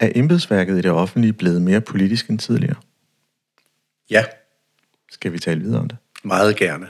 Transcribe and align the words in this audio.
Er 0.00 0.12
embedsværket 0.14 0.78
i 0.78 0.82
det 0.82 0.90
offentlige 0.90 1.32
blevet 1.32 1.62
mere 1.62 1.80
politisk 1.80 2.30
end 2.30 2.38
tidligere? 2.38 2.76
Ja, 4.10 4.24
Skal 5.10 5.32
vi 5.32 5.38
tale 5.38 5.60
videre 5.60 5.80
om 5.80 5.88
det? 5.88 5.98
meget 6.24 6.56
gerne. 6.56 6.88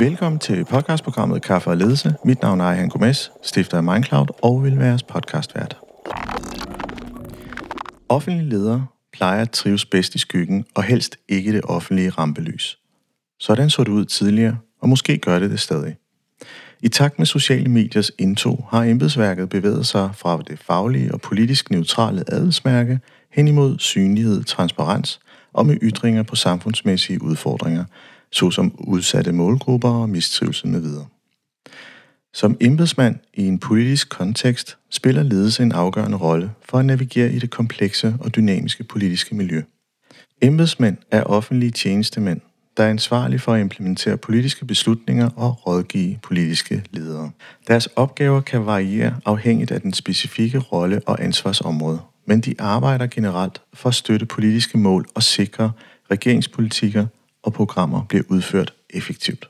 Velkommen 0.00 0.38
til 0.38 0.64
podcastprogrammet 0.64 1.42
Kaffe 1.42 1.70
og 1.70 1.76
Ledelse. 1.76 2.14
Mit 2.24 2.42
navn 2.42 2.60
er 2.60 2.64
Ejhan 2.64 2.88
Gomes, 2.88 3.32
stifter 3.42 3.76
af 3.76 3.82
Mindcloud 3.84 4.26
og 4.42 4.64
vil 4.64 4.78
være 4.78 4.86
jeres 4.86 5.02
podcastvært. 5.02 5.76
Offentlige 8.08 8.48
ledere 8.48 8.86
plejer 9.12 9.42
at 9.42 9.50
trives 9.50 9.84
bedst 9.84 10.14
i 10.14 10.18
skyggen 10.18 10.64
og 10.74 10.82
helst 10.82 11.16
ikke 11.28 11.52
det 11.52 11.60
offentlige 11.64 12.10
rampelys. 12.10 12.78
Sådan 13.38 13.70
så 13.70 13.84
det 13.84 13.90
ud 13.90 14.04
tidligere, 14.04 14.58
og 14.80 14.88
måske 14.88 15.18
gør 15.18 15.38
det 15.38 15.50
det 15.50 15.60
stadig. 15.60 15.96
I 16.80 16.88
takt 16.88 17.18
med 17.18 17.26
sociale 17.26 17.68
mediers 17.68 18.10
indtog 18.18 18.68
har 18.70 18.82
embedsværket 18.82 19.48
bevæget 19.48 19.86
sig 19.86 20.10
fra 20.14 20.42
det 20.48 20.58
faglige 20.58 21.14
og 21.14 21.20
politisk 21.20 21.70
neutrale 21.70 22.24
adelsmærke 22.32 23.00
hen 23.32 23.48
imod 23.48 23.78
synlighed, 23.78 24.44
transparens 24.44 25.20
og 25.52 25.66
med 25.66 25.78
ytringer 25.82 26.22
på 26.22 26.36
samfundsmæssige 26.36 27.22
udfordringer, 27.22 27.84
såsom 28.32 28.74
udsatte 28.78 29.32
målgrupper 29.32 29.88
og 29.88 30.08
mistrivsel 30.08 30.68
med 30.68 30.80
videre. 30.80 31.06
Som 32.34 32.56
embedsmand 32.60 33.16
i 33.34 33.46
en 33.46 33.58
politisk 33.58 34.08
kontekst 34.08 34.78
spiller 34.90 35.22
ledelse 35.22 35.62
en 35.62 35.72
afgørende 35.72 36.16
rolle 36.16 36.50
for 36.62 36.78
at 36.78 36.84
navigere 36.84 37.32
i 37.32 37.38
det 37.38 37.50
komplekse 37.50 38.14
og 38.20 38.36
dynamiske 38.36 38.84
politiske 38.84 39.34
miljø. 39.34 39.62
Embedsmænd 40.42 40.96
er 41.10 41.22
offentlige 41.22 41.70
tjenestemænd, 41.70 42.40
der 42.76 42.84
er 42.84 42.90
ansvarlige 42.90 43.38
for 43.38 43.54
at 43.54 43.60
implementere 43.60 44.16
politiske 44.16 44.64
beslutninger 44.64 45.30
og 45.36 45.66
rådgive 45.66 46.18
politiske 46.22 46.84
ledere. 46.90 47.30
Deres 47.68 47.86
opgaver 47.86 48.40
kan 48.40 48.66
variere 48.66 49.16
afhængigt 49.24 49.70
af 49.70 49.80
den 49.80 49.92
specifikke 49.92 50.58
rolle 50.58 51.00
og 51.06 51.24
ansvarsområde, 51.24 52.00
men 52.26 52.40
de 52.40 52.54
arbejder 52.58 53.06
generelt 53.06 53.62
for 53.74 53.88
at 53.88 53.94
støtte 53.94 54.26
politiske 54.26 54.78
mål 54.78 55.06
og 55.14 55.22
sikre 55.22 55.72
regeringspolitikker 56.10 57.06
og 57.42 57.52
programmer 57.52 58.04
bliver 58.08 58.24
udført 58.28 58.74
effektivt. 58.90 59.48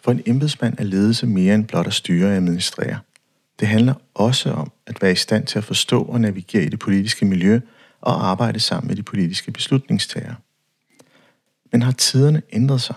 For 0.00 0.12
en 0.12 0.22
embedsmand 0.26 0.78
er 0.78 0.84
ledelse 0.84 1.26
mere 1.26 1.54
end 1.54 1.66
blot 1.66 1.86
at 1.86 1.94
styre 1.94 2.26
og 2.26 2.34
administrere. 2.34 2.98
Det 3.60 3.68
handler 3.68 3.94
også 4.14 4.50
om 4.52 4.72
at 4.86 5.02
være 5.02 5.12
i 5.12 5.14
stand 5.14 5.46
til 5.46 5.58
at 5.58 5.64
forstå 5.64 6.02
og 6.02 6.20
navigere 6.20 6.64
i 6.64 6.68
det 6.68 6.78
politiske 6.78 7.24
miljø 7.24 7.60
og 8.00 8.26
arbejde 8.26 8.60
sammen 8.60 8.88
med 8.88 8.96
de 8.96 9.02
politiske 9.02 9.52
beslutningstagere. 9.52 10.34
Men 11.72 11.82
har 11.82 11.92
tiderne 11.92 12.42
ændret 12.52 12.80
sig? 12.80 12.96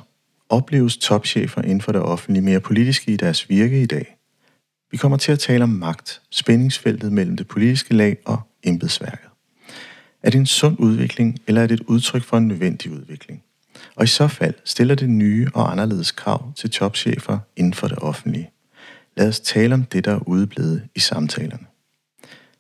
Opleves 0.50 0.98
topchefer 0.98 1.62
inden 1.62 1.82
for 1.82 1.92
det 1.92 2.02
offentlige 2.02 2.44
mere 2.44 2.60
politiske 2.60 3.12
i 3.12 3.16
deres 3.16 3.50
virke 3.50 3.82
i 3.82 3.86
dag? 3.86 4.18
Vi 4.92 4.98
kommer 4.98 5.18
til 5.18 5.32
at 5.32 5.40
tale 5.40 5.64
om 5.64 5.70
magt, 5.70 6.22
spændingsfeltet 6.32 7.12
mellem 7.12 7.38
det 7.38 7.48
politiske 7.48 7.94
lag 7.94 8.18
og 8.26 8.42
embedsværket. 8.64 9.30
Er 10.24 10.30
det 10.30 10.40
en 10.40 10.46
sund 10.46 10.76
udvikling, 10.80 11.40
eller 11.48 11.62
er 11.62 11.68
det 11.68 11.80
et 11.80 11.86
udtryk 11.88 12.24
for 12.24 12.38
en 12.38 12.48
nødvendig 12.48 12.92
udvikling? 12.92 13.44
Og 13.98 14.04
i 14.04 14.08
så 14.08 14.28
fald 14.28 14.54
stiller 14.66 14.96
det 14.96 15.10
nye 15.10 15.48
og 15.54 15.72
anderledes 15.72 16.12
krav 16.12 16.54
til 16.56 16.70
topchefer 16.70 17.40
inden 17.56 17.74
for 17.74 17.88
det 17.88 18.00
offentlige. 18.00 18.50
Lad 19.18 19.28
os 19.28 19.40
tale 19.40 19.74
om 19.74 19.84
det, 19.84 20.06
der 20.06 20.12
er 20.12 20.28
udeblevet 20.28 20.88
i 20.96 21.00
samtalerne. 21.00 21.66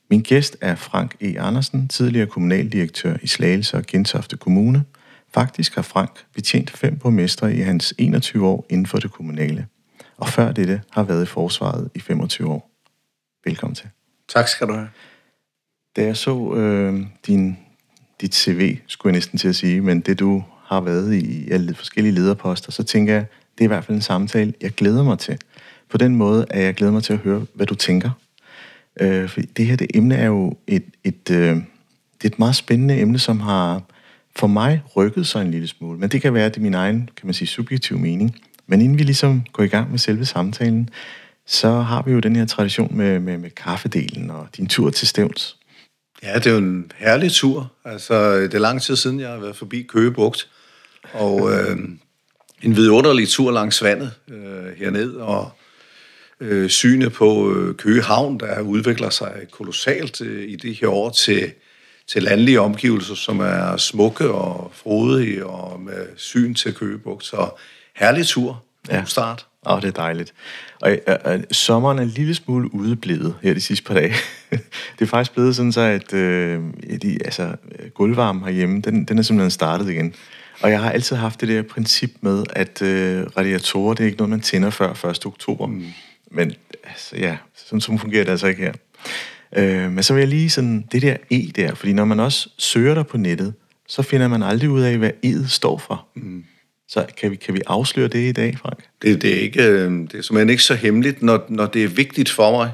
Min 0.10 0.22
gæst 0.22 0.58
er 0.62 0.76
Frank 0.76 1.16
E. 1.22 1.40
Andersen, 1.40 1.88
tidligere 1.88 2.28
kommunaldirektør 2.28 3.18
i 3.22 3.28
Slagelse 3.28 3.78
og 3.78 3.84
Gentofte 3.86 4.38
Kommune. 4.38 4.84
Faktisk 5.34 5.76
har 5.76 5.82
Frank 5.82 6.26
betjent 6.34 6.72
fem 6.72 7.00
borgmestre 7.00 7.56
i 7.56 7.60
hans 7.60 7.94
21 7.98 8.48
år 8.48 8.66
inden 8.70 8.86
for 8.86 8.98
det 8.98 9.12
kommunale. 9.12 9.68
Og 10.18 10.30
før 10.30 10.52
dette 10.52 10.82
har 10.92 11.04
været 11.04 11.24
i 11.24 11.26
forsvaret 11.26 11.90
i 11.96 12.00
25 12.00 12.50
år. 12.50 12.72
Velkommen 13.46 13.76
til. 13.76 13.90
Tak 14.28 14.48
skal 14.48 14.68
du 14.68 14.74
have. 14.74 14.90
Da 15.96 16.04
jeg 16.04 16.18
så 16.18 16.54
øh, 16.54 17.06
din, 17.28 17.58
dit 18.22 18.36
CV, 18.36 18.78
skulle 18.88 19.12
jeg 19.12 19.18
næsten 19.18 19.38
til 19.38 19.48
at 19.48 19.56
sige, 19.56 19.82
men 19.82 20.00
det 20.02 20.20
du 20.20 20.44
har 20.68 20.82
været 20.82 21.14
i 21.14 21.52
alle 21.52 21.76
forskellige 21.76 22.14
lederposter, 22.14 22.72
så 22.72 22.84
tænker 22.84 23.14
jeg, 23.14 23.26
det 23.58 23.62
er 23.62 23.66
i 23.66 23.68
hvert 23.68 23.86
fald 23.86 23.96
en 23.96 24.02
samtale, 24.02 24.54
jeg 24.62 24.72
glæder 24.72 25.04
mig 25.04 25.20
til. 25.20 25.38
På 25.90 25.98
den 25.98 26.16
måde, 26.16 26.46
at 26.50 26.64
jeg 26.64 26.74
glæder 26.74 26.94
mig 26.94 27.04
til 27.04 27.14
at 27.14 27.20
høre, 27.20 27.46
hvad 27.54 27.66
du 27.66 27.76
tænker. 27.76 28.10
Øh, 29.02 29.30
for 29.30 29.42
det 29.58 29.66
her 29.66 29.76
det 29.76 29.88
emne 29.94 30.16
er 30.16 30.26
jo 30.26 30.58
et, 30.68 30.86
et, 31.04 31.32
øh, 31.32 31.56
det 31.56 32.24
er 32.24 32.26
et 32.26 32.40
meget 32.40 32.56
spændende 32.56 33.00
emne, 33.00 33.20
som 33.20 33.40
har 33.40 33.82
for 34.36 34.48
mig 34.48 34.82
rykket 34.96 35.28
sig 35.28 35.42
en 35.42 35.52
lille 35.52 35.68
smule. 35.68 36.00
Men 36.00 36.10
det 36.10 36.22
kan 36.22 36.34
være, 36.34 36.46
at 36.46 36.56
det 36.56 36.60
er 36.60 36.64
min 36.64 36.74
egen, 36.74 37.10
kan 37.18 37.28
man 37.28 37.34
sige, 37.34 37.48
subjektive 37.48 38.00
mening. 38.00 38.36
Men 38.68 38.82
inden 38.82 38.98
vi 38.98 39.04
ligesom 39.04 39.44
går 39.54 39.64
i 39.64 39.68
gang 39.68 39.92
med 39.92 40.00
selve 40.00 40.26
samtalen, 40.26 40.90
så 41.46 41.72
har 41.72 42.02
vi 42.02 42.12
jo 42.12 42.20
den 42.20 42.36
her 42.36 42.46
tradition 42.46 42.98
med, 42.98 43.20
med, 43.20 43.38
med 43.38 43.50
kaffedelen 43.50 44.30
og 44.30 44.48
din 44.58 44.68
tur 44.68 44.90
til 44.90 45.08
Stævns. 45.08 45.58
Ja, 46.24 46.36
det 46.36 46.48
er 46.48 46.52
jo 46.52 46.58
en 46.58 46.92
herlig 46.96 47.32
tur. 47.32 47.72
Altså, 47.86 48.40
det 48.40 48.54
er 48.54 48.60
lang 48.60 48.82
tid 48.82 48.96
siden, 48.96 49.20
jeg 49.20 49.30
har 49.30 49.38
været 49.38 49.56
forbi 49.56 49.82
Køge 49.82 50.12
Bugt. 50.12 50.50
Og 51.14 51.52
øh, 51.52 51.78
en 52.62 52.76
vidunderlig 52.76 53.30
tur 53.30 53.52
langs 53.52 53.84
vandet 53.84 54.12
øh, 54.30 54.78
herned, 54.78 55.14
og 55.14 55.52
øh, 56.40 56.70
synet 56.70 57.14
på 57.14 57.54
øh, 57.54 57.76
Køge 57.76 58.02
Havn, 58.02 58.40
der 58.40 58.62
udvikler 58.62 59.10
sig 59.10 59.34
kolossalt 59.52 60.22
øh, 60.22 60.50
i 60.50 60.56
de 60.56 60.74
her 60.74 60.88
år 60.88 61.10
til, 61.10 61.52
til 62.08 62.24
landlige 62.24 62.62
omgivelser, 62.62 63.16
som 63.16 63.40
er 63.40 63.78
smukke 63.78 64.32
og 64.32 64.72
frodige, 64.74 65.46
og 65.46 65.80
med 65.80 66.08
syn 66.16 66.54
til 66.54 66.74
Køge 66.74 66.98
Bugt. 66.98 67.26
Så 67.26 67.50
herlig 67.96 68.26
tur. 68.26 68.64
Ja. 68.90 69.04
start. 69.06 69.46
Åh, 69.66 69.74
oh, 69.74 69.82
det 69.82 69.88
er 69.88 69.92
dejligt. 69.92 70.34
Og 70.82 70.92
øh, 70.92 71.16
øh, 71.26 71.40
sommeren 71.52 72.00
er 72.00 72.04
en 72.04 72.10
lille 72.10 72.36
smule 72.36 72.74
udeblevet 72.74 73.36
her 73.42 73.54
de 73.54 73.62
sidste 73.62 73.86
par 73.86 73.94
dage. 73.94 74.14
det 75.00 75.02
er 75.02 75.06
faktisk 75.06 75.34
blevet 75.34 75.56
sådan 75.56 75.72
så, 75.72 75.82
at 75.82 76.14
øh, 76.14 76.60
de, 77.02 77.18
altså, 77.26 77.56
gulvvarmen 77.94 78.44
herhjemme, 78.44 78.82
den, 78.82 79.06
den 79.06 79.18
er 79.18 79.22
simpelthen 79.22 79.52
startet 79.52 79.90
igen. 79.90 80.14
Og 80.62 80.72
jeg 80.72 80.82
har 80.82 80.92
altid 80.92 81.16
haft 81.16 81.42
det 81.42 81.50
der 81.50 81.62
princip 81.62 82.12
med, 82.22 82.44
at 82.50 82.82
øh, 82.82 83.24
radiatorer, 83.38 83.94
det 83.94 84.04
er 84.04 84.06
ikke 84.08 84.18
noget, 84.18 84.30
man 84.30 84.42
tænder 84.42 84.70
før 84.70 85.10
1. 85.10 85.26
oktober. 85.26 85.68
Mm. 85.68 85.86
Men 86.32 86.54
altså, 86.84 87.18
ja, 87.18 87.38
sådan, 87.56 87.82
sådan 87.82 88.00
fungerer 88.00 88.24
det 88.24 88.32
altså 88.32 88.48
ikke 88.48 88.62
her. 88.62 88.74
Øh, 89.58 89.92
men 89.92 90.04
så 90.04 90.14
vil 90.14 90.22
jeg 90.22 90.30
lige 90.30 90.50
sådan, 90.50 90.86
det 90.92 91.02
der 91.02 91.18
E 91.32 91.52
der, 91.56 91.76
fordi 91.76 91.94
når 91.94 92.06
man 92.06 92.20
også 92.20 92.50
søger 92.58 92.94
der 92.94 93.04
på 93.04 93.18
nettet, 93.18 93.54
så 93.88 94.02
finder 94.02 94.28
man 94.28 94.44
aldrig 94.44 94.70
ud 94.70 94.82
af, 94.82 94.98
hvad 94.98 95.12
E'et 95.26 95.48
står 95.48 95.78
for. 95.78 96.08
Mm. 96.16 96.44
Så 96.90 97.06
kan 97.18 97.32
vi, 97.32 97.36
kan 97.36 97.54
vi 97.54 97.62
afsløre 97.68 98.08
det 98.08 98.30
i 98.30 98.32
dag, 98.32 98.58
Frank? 98.58 98.84
Det, 99.02 99.22
det, 99.22 99.38
er 99.38 99.40
ikke, 99.40 99.64
øh, 99.64 99.92
det 99.92 100.14
er 100.14 100.22
simpelthen 100.22 100.50
ikke 100.50 100.64
så 100.64 100.76
hemmeligt. 100.76 101.24
Når, 101.24 101.46
når 101.50 101.66
det 101.66 101.84
er 101.84 101.88
vigtigt 101.88 102.30
for 102.30 102.52
mig, 102.52 102.72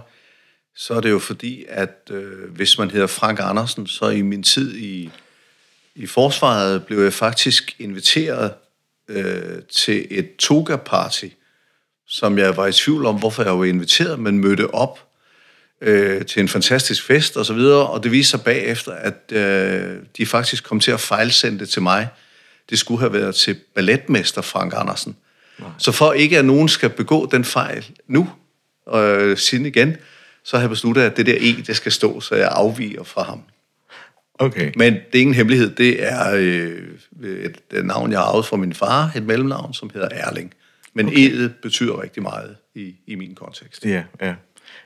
så 0.76 0.94
er 0.94 1.02
det 1.02 1.10
jo 1.10 1.20
fordi, 1.20 1.66
at 1.70 2.10
øh, 2.12 2.52
hvis 2.56 2.78
man 2.78 2.92
hedder 2.92 3.08
Frank 3.08 3.40
Andersen, 3.42 3.88
så 3.88 4.10
i 4.10 4.22
min 4.22 4.44
tid 4.44 4.78
i, 4.78 5.10
i 5.96 6.08
forsvaret 6.08 6.86
blev 6.86 7.00
jeg 7.00 7.14
faktisk 7.14 7.76
inviteret 7.80 8.54
øh, 9.10 9.62
til 9.72 10.08
et 10.10 10.36
toga-party, 10.36 11.28
som 12.08 12.38
jeg 12.38 12.58
var 12.58 12.68
i 12.68 12.72
tvivl 12.72 13.06
om, 13.06 13.20
hvorfor 13.20 13.44
jeg 13.44 13.60
var 13.60 13.66
inviteret, 13.66 14.20
men 14.20 14.40
mødte 14.40 14.74
op 14.74 15.08
øh, 15.82 16.26
til 16.26 16.40
en 16.40 16.48
fantastisk 16.48 17.04
fest 17.04 17.38
og 17.38 17.46
så 17.46 17.54
videre, 17.54 17.88
og 17.88 18.04
det 18.04 18.12
viste 18.12 18.32
sig 18.32 18.42
bagefter, 18.42 18.92
at 18.92 19.32
øh, 19.32 19.98
de 20.18 20.26
faktisk 20.26 20.64
kom 20.64 20.80
til 20.80 20.92
at 20.92 21.00
fejlsende 21.00 21.60
det 21.60 21.70
til 21.70 21.82
mig. 21.82 22.08
Det 22.70 22.80
skulle 22.80 23.00
have 23.00 23.14
været 23.14 23.36
til 23.36 23.60
balletmester 23.76 24.42
Frank 24.42 24.74
Andersen. 24.76 25.16
Nej. 25.60 25.70
Så 25.78 25.92
for 25.92 26.14
ikke 26.14 26.38
at 26.38 26.46
nogen 26.46 26.70
skal 26.70 26.90
begå 26.90 27.30
den 27.32 27.46
fejl 27.46 27.86
nu, 28.08 28.30
øh, 28.94 29.38
siden 29.38 29.66
igen, 29.66 29.96
så 30.44 30.58
har 30.58 30.62
jeg 30.62 30.70
besluttet, 30.70 31.02
at 31.02 31.18
det 31.18 31.26
der 31.26 31.36
E, 31.40 31.62
det 31.68 31.76
skal 31.76 31.92
stå, 31.92 32.22
så 32.22 32.36
jeg 32.36 32.50
afviger 32.52 33.04
fra 33.04 33.24
ham. 33.24 33.42
Okay. 34.40 34.72
Men 34.76 34.94
det 34.94 35.16
er 35.16 35.20
ingen 35.20 35.34
hemmelighed, 35.36 35.76
det 35.76 36.04
er 36.04 36.34
øh, 36.36 36.82
et, 37.24 37.58
et 37.74 37.86
navn, 37.86 38.12
jeg 38.12 38.20
har 38.20 38.26
arvet 38.26 38.46
fra 38.46 38.58
min 38.58 38.74
far, 38.74 39.12
et 39.16 39.24
mellemnavn, 39.24 39.74
som 39.74 39.90
hedder 39.94 40.08
Erling. 40.12 40.54
Men 40.94 41.08
okay. 41.08 41.30
E'et 41.30 41.50
betyder 41.62 42.02
rigtig 42.02 42.24
meget 42.24 42.56
i, 42.76 42.96
i 43.08 43.16
min 43.16 43.36
kontekst. 43.36 43.86
Ja, 43.86 44.04
ja. 44.22 44.36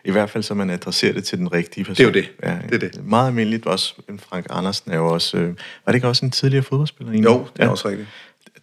I 0.05 0.11
hvert 0.11 0.29
fald, 0.29 0.43
så 0.43 0.53
man 0.53 0.69
adresserer 0.69 1.13
det 1.13 1.23
til 1.23 1.37
den 1.37 1.53
rigtige 1.53 1.83
person. 1.85 2.13
Det 2.13 2.15
er 2.17 2.21
jo 2.21 2.27
det. 2.27 2.49
Ja, 2.71 2.75
Det 2.75 2.83
er 2.83 2.89
det. 2.89 3.05
Meget 3.05 3.27
almindeligt 3.27 3.65
også. 3.65 3.93
Frank 4.19 4.45
Andersen 4.49 4.91
er 4.91 4.97
jo 4.97 5.07
også... 5.07 5.37
Øh, 5.37 5.47
var 5.47 5.53
det 5.87 5.95
ikke 5.95 6.07
også 6.07 6.25
en 6.25 6.31
tidligere 6.31 6.63
fodboldspiller? 6.63 7.11
egentlig? 7.13 7.29
Jo, 7.29 7.47
det 7.53 7.61
er 7.61 7.65
ja. 7.65 7.71
også 7.71 7.89
rigtigt. 7.89 8.07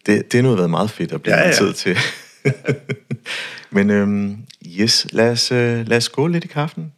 Det, 0.05 0.31
det 0.31 0.37
er 0.37 0.41
nu 0.41 0.55
været 0.55 0.69
meget 0.69 0.89
fedt 0.89 1.11
at 1.11 1.21
blive 1.21 1.35
Ja, 1.35 1.41
ja, 1.41 1.47
ja. 1.47 1.53
tid 1.53 1.73
til. 1.73 1.97
Men 3.75 3.89
øhm, 3.89 4.37
yes, 4.79 5.07
lad 5.11 5.31
os, 5.31 5.51
øh, 5.51 5.87
lad 5.87 5.97
os 5.97 6.03
skåle 6.03 6.33
lidt 6.33 6.43
i 6.43 6.47
kaffen. 6.47 6.91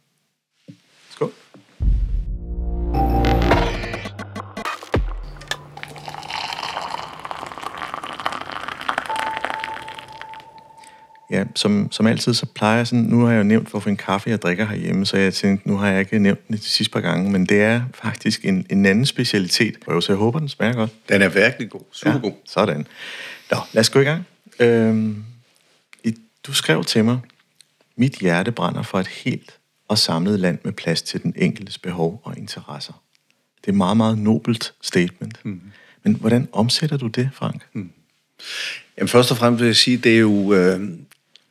Ja, 11.30 11.44
som, 11.54 11.88
som 11.90 12.06
altid, 12.06 12.34
så 12.34 12.46
plejer 12.46 12.76
jeg 12.76 12.86
sådan, 12.86 13.04
nu 13.04 13.24
har 13.24 13.32
jeg 13.32 13.38
jo 13.38 13.42
nævnt, 13.44 13.68
hvorfor 13.68 13.90
en 13.90 13.96
kaffe 13.96 14.30
jeg 14.30 14.42
drikker 14.42 14.66
herhjemme, 14.66 15.06
så 15.06 15.16
jeg 15.16 15.34
tænkte, 15.34 15.68
nu 15.68 15.76
har 15.76 15.88
jeg 15.88 16.00
ikke 16.00 16.18
nævnt 16.18 16.48
den 16.48 16.56
de 16.56 16.62
sidste 16.62 16.92
par 16.92 17.00
gange, 17.00 17.30
men 17.30 17.46
det 17.46 17.62
er 17.62 17.82
faktisk 17.94 18.44
en, 18.44 18.66
en 18.70 18.86
anden 18.86 19.06
specialitet, 19.06 19.76
og 19.86 20.02
så 20.02 20.12
jeg 20.12 20.18
håber, 20.18 20.38
den 20.38 20.48
smager 20.48 20.74
godt. 20.74 20.90
Den 21.08 21.22
er 21.22 21.28
virkelig 21.28 21.70
god. 21.70 21.80
Super 21.92 22.12
ja, 22.12 22.18
god. 22.18 22.32
Sådan. 22.44 22.86
Nå, 23.50 23.56
lad 23.72 23.80
os 23.80 23.90
gå 23.90 24.00
i 24.00 24.04
gang. 24.04 24.26
Øhm, 24.60 25.24
i, 26.04 26.14
du 26.46 26.54
skrev 26.54 26.84
til 26.84 27.04
mig, 27.04 27.18
mit 27.96 28.14
hjerte 28.14 28.52
brænder 28.52 28.82
for 28.82 29.00
et 29.00 29.06
helt 29.06 29.58
og 29.88 29.98
samlet 29.98 30.40
land 30.40 30.58
med 30.64 30.72
plads 30.72 31.02
til 31.02 31.22
den 31.22 31.34
enkeltes 31.36 31.78
behov 31.78 32.20
og 32.24 32.38
interesser. 32.38 33.02
Det 33.60 33.66
er 33.66 33.72
et 33.72 33.76
meget, 33.76 33.96
meget 33.96 34.18
nobelt 34.18 34.74
statement. 34.82 35.40
Mm. 35.44 35.60
Men 36.02 36.14
hvordan 36.14 36.48
omsætter 36.52 36.96
du 36.96 37.06
det, 37.06 37.30
Frank? 37.32 37.62
Mm. 37.72 37.90
Jamen 38.98 39.08
først 39.08 39.30
og 39.30 39.36
fremmest 39.36 39.60
vil 39.60 39.66
jeg 39.66 39.76
sige, 39.76 39.96
det 39.96 40.14
er 40.14 40.18
jo... 40.18 40.54
Øh, 40.54 40.80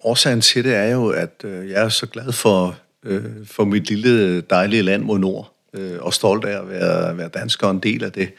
årsagen 0.08 0.42
til 0.42 0.64
det 0.64 0.76
er 0.76 0.92
jo, 0.92 1.10
at 1.10 1.42
øh, 1.44 1.70
jeg 1.70 1.84
er 1.84 1.90
så 1.90 2.06
glad 2.06 2.32
for, 2.32 2.80
øh, 3.06 3.24
for 3.46 3.66
mit 3.66 3.90
lille 3.90 4.42
dejlige 4.42 4.82
land 4.82 5.04
mod 5.04 5.20
nord, 5.20 5.54
øh, 5.74 5.98
og 6.00 6.14
stolt 6.14 6.46
af 6.46 6.60
at 6.60 6.70
være, 6.70 7.18
være 7.18 7.30
dansker 7.30 7.68
og 7.68 7.72
en 7.72 7.80
del 7.80 8.04
af 8.04 8.12
det. 8.12 8.34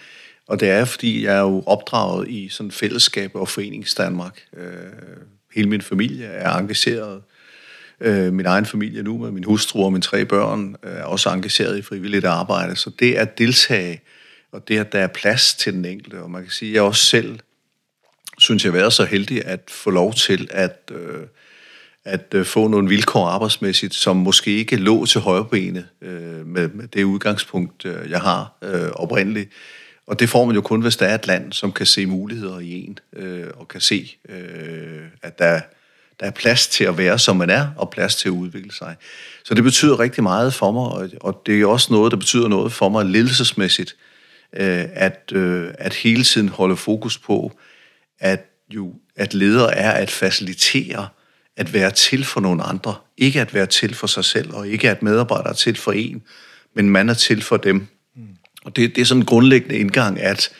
Og 0.47 0.61
det 0.61 0.70
er, 0.70 0.85
fordi 0.85 1.25
jeg 1.25 1.37
er 1.37 1.41
jo 1.41 1.62
opdraget 1.67 2.29
i 2.29 2.49
sådan 2.49 2.70
fællesskab 2.70 3.31
og 3.35 3.49
foreningsdanmark. 3.49 4.41
Øh, 4.56 4.67
hele 5.55 5.69
min 5.69 5.82
familie 5.82 6.26
er 6.26 6.53
engageret. 6.53 7.23
Øh, 8.00 8.32
min 8.32 8.47
egen 8.47 8.67
familie 8.67 9.03
nu 9.03 9.19
med 9.19 9.31
min 9.31 9.44
hustru 9.44 9.85
og 9.85 9.93
mine 9.93 10.03
tre 10.03 10.25
børn 10.25 10.76
øh, 10.82 10.93
er 10.93 11.05
også 11.05 11.31
engageret 11.31 11.79
i 11.79 11.82
frivilligt 11.82 12.25
arbejde. 12.25 12.76
Så 12.76 12.91
det 12.99 13.15
at 13.15 13.38
deltage, 13.38 14.00
og 14.53 14.69
det 14.69 14.79
at 14.79 14.93
der 14.93 14.99
er 14.99 15.06
plads 15.06 15.55
til 15.55 15.73
den 15.73 15.85
enkelte, 15.85 16.23
og 16.23 16.31
man 16.31 16.43
kan 16.43 16.50
sige, 16.50 16.70
at 16.70 16.75
jeg 16.75 16.82
også 16.82 17.05
selv 17.05 17.38
synes 18.38 18.65
jeg 18.65 18.73
været 18.73 18.93
så 18.93 19.05
heldig 19.05 19.44
at 19.44 19.61
få 19.69 19.91
lov 19.91 20.15
til 20.15 20.49
at, 20.50 20.91
øh, 20.93 21.26
at 22.04 22.34
øh, 22.34 22.46
få 22.46 22.68
nogle 22.68 22.88
vilkår 22.88 23.26
arbejdsmæssigt, 23.26 23.94
som 23.94 24.16
måske 24.16 24.50
ikke 24.50 24.76
lå 24.76 25.06
til 25.06 25.20
højrebenet 25.20 25.86
øh, 26.02 26.46
med, 26.46 26.68
med 26.68 26.88
det 26.88 27.04
udgangspunkt, 27.04 27.84
øh, 27.84 28.10
jeg 28.10 28.20
har 28.20 28.56
øh, 28.62 28.90
oprindeligt. 28.90 29.50
Og 30.06 30.20
det 30.20 30.28
får 30.28 30.44
man 30.44 30.54
jo 30.54 30.60
kun, 30.60 30.80
hvis 30.80 30.96
der 30.96 31.06
er 31.06 31.14
et 31.14 31.26
land, 31.26 31.52
som 31.52 31.72
kan 31.72 31.86
se 31.86 32.06
muligheder 32.06 32.58
i 32.58 32.72
en, 32.72 32.98
øh, 33.16 33.46
og 33.56 33.68
kan 33.68 33.80
se, 33.80 34.16
øh, 34.28 35.02
at 35.22 35.38
der, 35.38 35.60
der 36.20 36.26
er 36.26 36.30
plads 36.30 36.68
til 36.68 36.84
at 36.84 36.98
være, 36.98 37.18
som 37.18 37.36
man 37.36 37.50
er, 37.50 37.68
og 37.76 37.90
plads 37.90 38.16
til 38.16 38.28
at 38.28 38.32
udvikle 38.32 38.72
sig. 38.72 38.96
Så 39.44 39.54
det 39.54 39.64
betyder 39.64 40.00
rigtig 40.00 40.22
meget 40.22 40.54
for 40.54 40.72
mig, 40.72 40.82
og, 40.82 41.10
og 41.20 41.42
det 41.46 41.60
er 41.60 41.66
også 41.66 41.92
noget, 41.92 42.10
der 42.10 42.16
betyder 42.16 42.48
noget 42.48 42.72
for 42.72 42.88
mig 42.88 43.06
ledelsesmæssigt, 43.06 43.96
øh, 44.52 44.84
at, 44.92 45.32
øh, 45.32 45.70
at 45.78 45.94
hele 45.94 46.24
tiden 46.24 46.48
holde 46.48 46.76
fokus 46.76 47.18
på, 47.18 47.52
at 48.18 48.44
jo 48.70 48.94
at 49.16 49.34
leder 49.34 49.66
er 49.66 49.92
at 49.92 50.10
facilitere, 50.10 51.08
at 51.58 51.75
være 51.75 51.90
til 51.90 52.25
for 52.25 52.40
nogle 52.40 52.62
andre. 52.62 52.94
Ikke 53.16 53.40
at 53.40 53.55
være 53.55 53.66
til 53.66 53.94
for 53.94 54.06
sig 54.06 54.25
selv, 54.25 54.55
og 54.55 54.69
ikke 54.69 54.90
at 54.90 55.02
medarbejdere 55.02 55.50
er 55.50 55.55
til 55.55 55.76
for 55.76 55.93
en, 55.93 56.22
men 56.75 56.90
man 56.90 57.08
er 57.08 57.14
til 57.14 57.43
for 57.43 57.56
dem. 57.56 57.87
Mm. 58.16 58.22
Og 58.64 58.76
det, 58.76 58.96
det 58.96 59.00
er 59.00 59.05
sådan 59.05 59.22
en 59.22 59.26
grundlæggende 59.26 59.76
indgang, 59.78 60.20
at, 60.20 60.50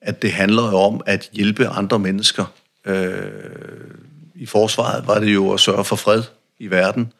at 0.00 0.22
det 0.22 0.32
handler 0.32 0.62
om 0.62 1.00
at 1.06 1.30
hjælpe 1.32 1.68
andre 1.68 1.98
mennesker. 1.98 2.44
Øh, 2.84 3.14
I 4.34 4.46
forsvaret 4.46 5.06
var 5.06 5.18
det 5.18 5.34
jo 5.34 5.52
at 5.52 5.60
sørge 5.60 5.84
for 5.84 5.96
fred 5.96 6.22
i 6.58 6.70
verden. 6.70 7.12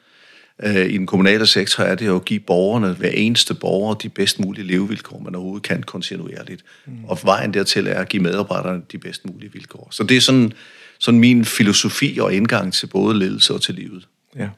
Øh, 0.63 0.87
I 0.87 0.99
den 0.99 1.07
kommunale 1.07 1.47
sektor 1.47 1.85
er 1.85 1.95
det 1.95 2.07
jo 2.07 2.17
at 2.17 2.25
give 2.25 2.41
borgerne, 2.41 2.93
hver 2.93 3.11
eneste 3.11 3.55
borger, 3.55 3.95
de 3.95 4.09
bedst 4.09 4.41
mulige 4.41 4.67
levevilkår, 4.67 5.19
man 5.19 5.35
overhovedet 5.35 5.63
kan 5.63 5.83
kontinuerligt. 5.83 6.65
Mm. 6.87 7.05
Og 7.05 7.19
vejen 7.23 7.55
dertil 7.55 7.87
er 7.87 8.01
at 8.01 8.09
give 8.09 8.23
medarbejderne 8.23 8.83
de 8.93 8.99
bedst 8.99 9.25
mulige 9.27 9.53
vilkår. 9.53 9.89
Så 9.91 10.03
det 10.03 10.17
er 10.17 10.21
sådan, 10.21 10.53
sådan 11.05 11.21
min 11.21 11.45
filosofi 11.45 12.19
og 12.21 12.35
indgang 12.35 12.73
til 12.73 12.87
både 12.87 13.19
ledelse 13.19 13.55
og 13.55 13.63
til 13.63 13.75
livet. 13.75 14.09
Ja. 14.37 14.49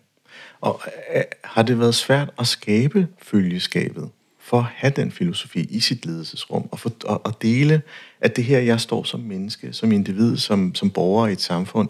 Og 0.60 0.82
øh, 1.16 1.22
har 1.44 1.62
det 1.62 1.78
været 1.78 1.94
svært 1.94 2.30
at 2.38 2.46
skabe 2.46 3.08
følgeskabet 3.22 4.08
for 4.40 4.58
at 4.58 4.64
have 4.74 4.92
den 4.96 5.12
filosofi 5.12 5.66
i 5.70 5.80
sit 5.80 6.06
ledelsesrum 6.06 6.68
og, 6.70 6.78
for, 6.78 6.92
og, 7.04 7.26
og 7.26 7.42
dele, 7.42 7.82
at 8.20 8.36
det 8.36 8.44
her, 8.44 8.58
jeg 8.58 8.80
står 8.80 9.04
som 9.04 9.20
menneske, 9.20 9.72
som 9.72 9.92
individ, 9.92 10.36
som, 10.36 10.74
som 10.74 10.90
borger 10.90 11.26
i 11.26 11.32
et 11.32 11.40
samfund, 11.40 11.88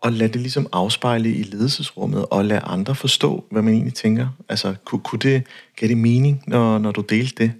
og 0.00 0.12
lade 0.12 0.32
det 0.32 0.40
ligesom 0.40 0.66
afspejle 0.72 1.34
i 1.34 1.42
ledelsesrummet, 1.42 2.26
og 2.30 2.44
lade 2.44 2.60
andre 2.60 2.94
forstå, 2.94 3.44
hvad 3.50 3.62
man 3.62 3.74
egentlig 3.74 3.94
tænker. 3.94 4.28
Altså, 4.48 4.74
kunne, 4.84 5.00
kunne 5.00 5.18
det, 5.18 5.42
gav 5.76 5.88
det 5.88 5.98
mening, 5.98 6.42
når, 6.46 6.78
når 6.78 6.92
du 6.92 7.00
delte 7.00 7.42
det? 7.42 7.52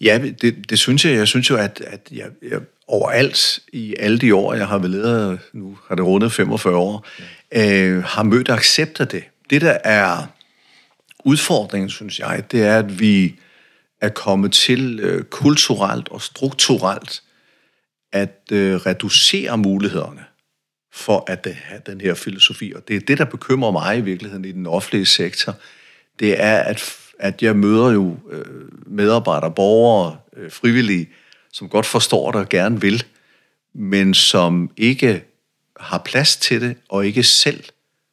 Ja, 0.00 0.20
det, 0.42 0.70
det 0.70 0.78
synes 0.78 1.04
jeg. 1.04 1.14
Jeg 1.14 1.28
synes 1.28 1.50
jo, 1.50 1.56
at, 1.56 1.82
at 1.86 2.08
jeg, 2.12 2.26
jeg 2.50 2.60
overalt 2.88 3.58
i 3.72 3.94
alle 3.98 4.18
de 4.18 4.34
år, 4.34 4.54
jeg 4.54 4.68
har 4.68 4.78
været 4.78 4.90
leder, 4.90 5.36
nu 5.52 5.78
har 5.88 5.94
det 5.94 6.04
rundet 6.04 6.32
45 6.32 6.76
år, 6.76 7.06
øh, 7.52 8.04
har 8.04 8.22
mødt 8.22 8.50
accept 8.50 9.00
af 9.00 9.08
det. 9.08 9.24
Det, 9.50 9.60
der 9.60 9.78
er 9.84 10.26
udfordringen, 11.24 11.90
synes 11.90 12.20
jeg, 12.20 12.44
det 12.52 12.62
er, 12.62 12.78
at 12.78 13.00
vi 13.00 13.34
er 14.00 14.08
kommet 14.08 14.52
til 14.52 15.00
øh, 15.00 15.24
kulturelt 15.24 16.08
og 16.08 16.22
strukturelt 16.22 17.22
at 18.12 18.42
øh, 18.52 18.74
reducere 18.74 19.58
mulighederne 19.58 20.24
for 20.92 21.24
at 21.26 21.46
have 21.64 21.80
den 21.86 22.00
her 22.00 22.14
filosofi. 22.14 22.72
Og 22.76 22.88
det 22.88 22.96
er 22.96 23.00
det, 23.00 23.18
der 23.18 23.24
bekymrer 23.24 23.70
mig 23.70 23.98
i 23.98 24.00
virkeligheden 24.00 24.44
i 24.44 24.52
den 24.52 24.66
offentlige 24.66 25.06
sektor. 25.06 25.54
Det 26.18 26.42
er, 26.42 26.58
at, 26.58 26.96
at 27.18 27.42
jeg 27.42 27.56
møder 27.56 27.90
jo 27.90 28.16
øh, 28.30 28.44
medarbejdere, 28.86 29.50
borgere, 29.50 30.16
øh, 30.36 30.50
frivillige, 30.50 31.08
som 31.56 31.68
godt 31.68 31.86
forstår 31.86 32.30
det 32.30 32.40
og 32.40 32.48
gerne 32.48 32.80
vil, 32.80 33.04
men 33.74 34.14
som 34.14 34.70
ikke 34.76 35.24
har 35.80 35.98
plads 35.98 36.36
til 36.36 36.60
det, 36.60 36.76
og 36.88 37.06
ikke 37.06 37.22
selv 37.22 37.64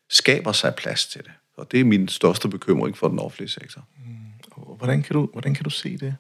skaber 0.10 0.52
sig 0.52 0.76
plads 0.76 1.06
til 1.06 1.22
det. 1.24 1.32
Og 1.58 1.72
det 1.72 1.80
er 1.80 1.84
min 1.84 2.08
største 2.08 2.48
bekymring 2.48 2.98
for 2.98 3.08
den 3.08 3.20
offentlige 3.20 3.50
sektor. 3.50 3.82
Mm. 4.06 4.76
Hvordan 4.78 5.04
kan 5.04 5.14
du, 5.14 5.30
hvordan 5.32 5.54
kan 5.54 5.64
du 5.64 5.70
se 5.70 5.98
det? 5.98 6.16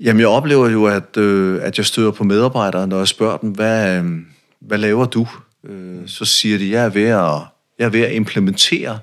Jamen, 0.00 0.20
jeg 0.20 0.28
oplever 0.28 0.68
jo, 0.68 0.86
at, 0.86 1.16
øh, 1.16 1.62
at 1.62 1.78
jeg 1.78 1.86
støder 1.86 2.10
på 2.10 2.24
medarbejdere, 2.24 2.86
når 2.86 2.98
jeg 2.98 3.08
spørger 3.08 3.36
dem, 3.36 3.50
hvad, 3.50 4.02
øh, 4.02 4.20
hvad 4.60 4.78
laver 4.78 5.04
du? 5.04 5.28
Øh, 5.64 6.08
så 6.08 6.24
siger 6.24 6.58
de, 6.58 6.70
jeg 6.70 6.84
er, 6.84 6.88
ved 6.88 7.02
at, 7.02 7.40
jeg 7.78 7.86
er 7.86 7.88
ved 7.88 8.00
at 8.00 8.12
implementere 8.12 8.98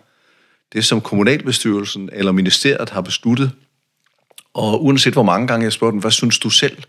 det, 0.73 0.85
som 0.85 1.01
kommunalbestyrelsen 1.01 2.09
eller 2.13 2.31
ministeriet 2.31 2.89
har 2.89 3.01
besluttet. 3.01 3.51
Og 4.53 4.83
uanset 4.85 5.13
hvor 5.13 5.23
mange 5.23 5.47
gange 5.47 5.63
jeg 5.63 5.73
spørger 5.73 5.91
dem, 5.91 5.99
hvad 5.99 6.11
synes 6.11 6.39
du 6.39 6.49
selv? 6.49 6.83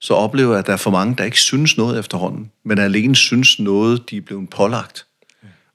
Så 0.00 0.14
oplever 0.14 0.50
jeg, 0.50 0.58
at 0.58 0.66
der 0.66 0.72
er 0.72 0.76
for 0.76 0.90
mange, 0.90 1.14
der 1.18 1.24
ikke 1.24 1.40
synes 1.40 1.76
noget 1.76 1.98
efterhånden, 1.98 2.50
men 2.64 2.78
alene 2.78 3.16
synes 3.16 3.58
noget, 3.58 4.10
de 4.10 4.16
er 4.16 4.20
blevet 4.20 4.50
pålagt. 4.50 5.06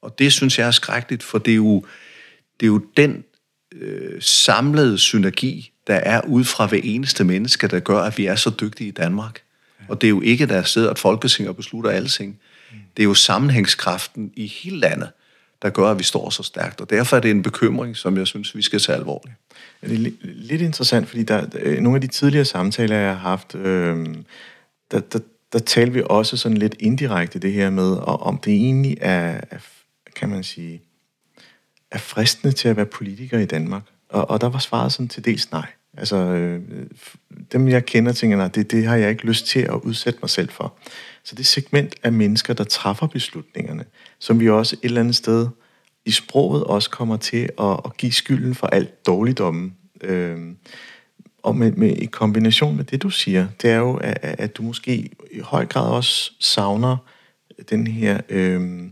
Og 0.02 0.20
det 0.20 0.34
synes 0.34 0.60
jeg 0.60 0.68
er 0.68 0.72
skrækkeligt, 0.72 1.24
for 1.24 1.38
det 1.38 1.52
er 1.52 1.56
jo, 1.56 1.86
det 2.60 2.66
er 2.66 2.68
jo 2.68 2.82
den 2.98 3.24
øh, 3.76 4.22
samlede 4.22 4.98
synergi, 4.98 5.72
der 5.88 5.96
er 5.96 6.22
ud 6.22 6.44
fra 6.44 6.66
hver 6.66 6.80
eneste 6.84 7.24
menneske, 7.24 7.68
der 7.68 7.80
gør, 7.80 8.00
at 8.00 8.18
vi 8.18 8.26
er 8.26 8.36
så 8.36 8.50
dygtige 8.50 8.88
i 8.88 8.92
Danmark. 8.92 9.42
Og 9.88 10.02
det 10.02 10.08
er 10.08 10.10
jo 10.10 10.22
ikke, 10.22 10.46
der 10.46 10.64
sidder 10.64 10.92
et 10.92 11.00
folketing 11.00 11.50
og 11.50 11.56
beslutter 11.56 11.90
alting. 11.90 12.40
Det 12.98 13.04
er 13.04 13.08
jo 13.08 13.14
sammenhængskraften 13.14 14.32
i 14.36 14.48
hele 14.48 14.80
landet, 14.80 15.10
der 15.62 15.70
gør, 15.70 15.92
at 15.92 16.00
vi 16.00 16.04
står 16.04 16.30
så 16.30 16.44
stærkt. 16.44 16.82
Og 16.82 16.90
derfor 16.90 17.16
er 17.16 17.22
det 17.22 17.32
en 17.32 17.44
bekymring, 17.44 17.98
som 17.98 18.18
jeg 18.18 18.28
synes, 18.28 18.56
vi 18.56 18.62
skal 18.62 18.80
tage 18.80 18.98
alvorligt. 18.98 19.36
Det 19.82 20.06
er 20.06 20.12
lidt 20.22 20.62
interessant, 20.62 21.08
fordi 21.08 21.24
der, 21.24 21.46
der, 21.46 21.82
nogle 21.82 21.98
af 21.98 22.02
de 22.02 22.08
tidligere 22.08 22.46
samtaler, 22.46 22.96
jeg 22.96 23.10
har 23.10 23.30
haft, 23.30 23.56
øh, 23.56 24.08
der, 24.92 25.00
der, 25.00 25.20
der 25.54 25.60
talte 25.60 25.94
vi 25.94 26.02
også 26.06 26.38
sådan 26.38 26.58
lidt 26.58 26.76
indirekte 26.80 27.40
det 27.40 27.54
her 27.54 27.70
med, 27.70 27.92
og 27.92 28.22
om 28.22 28.38
det 28.38 28.54
egentlig 28.54 28.98
er, 29.02 29.42
er 29.52 29.58
kan 30.16 30.30
man 30.30 30.44
sige, 30.44 30.82
er 31.92 31.98
fristende 31.98 32.54
til 32.54 32.68
at 32.68 32.78
være 32.78 32.86
politiker 32.86 33.40
i 33.40 33.46
Danmark. 33.46 33.84
Og, 34.10 34.30
og 34.30 34.42
der 34.42 34.50
var 34.50 34.60
svaret 34.60 34.92
sådan 34.92 35.08
til 35.08 35.26
dels 35.26 35.52
nej. 35.52 35.68
Altså, 35.98 36.16
øh, 36.16 36.62
dem 37.52 37.68
jeg 37.68 37.86
kender, 37.86 38.12
tænker, 38.12 38.38
nej, 38.38 38.48
det, 38.48 38.72
det 38.72 38.86
har 38.86 38.96
jeg 38.96 39.10
ikke 39.10 39.26
lyst 39.26 39.46
til 39.46 39.60
at 39.60 39.74
udsætte 39.84 40.20
mig 40.22 40.30
selv 40.30 40.50
for. 40.50 40.74
Så 41.24 41.36
det 41.36 41.46
segment 41.46 41.96
af 42.04 42.12
mennesker, 42.12 42.54
der 42.54 42.64
træffer 42.64 43.08
beslutningerne, 43.08 43.86
som 44.20 44.40
vi 44.40 44.50
også 44.50 44.76
et 44.76 44.88
eller 44.88 45.02
andet 45.02 45.16
sted 45.16 45.48
i 46.06 46.12
sproget 46.12 46.64
også 46.64 46.90
kommer 46.90 47.18
til 47.18 47.50
at, 47.60 47.80
at 47.86 47.98
give 47.98 48.12
skylden 48.12 48.56
for 48.56 48.68
alt 48.68 49.06
dårligdommen. 49.06 49.76
Øh, 50.02 50.38
og 51.44 51.56
med, 51.56 51.72
med, 51.72 51.98
i 51.98 52.06
kombination 52.06 52.76
med 52.76 52.84
det, 52.84 53.02
du 53.02 53.10
siger, 53.10 53.48
det 53.62 53.72
er 53.72 53.78
jo, 53.78 53.96
at, 53.96 54.18
at 54.22 54.58
du 54.58 54.64
måske 54.64 55.10
i 55.32 55.40
høj 55.40 55.66
grad 55.66 55.92
også 55.92 56.32
savner 56.40 56.98
den 57.70 57.88
her 57.88 58.22
øh, 58.30 58.90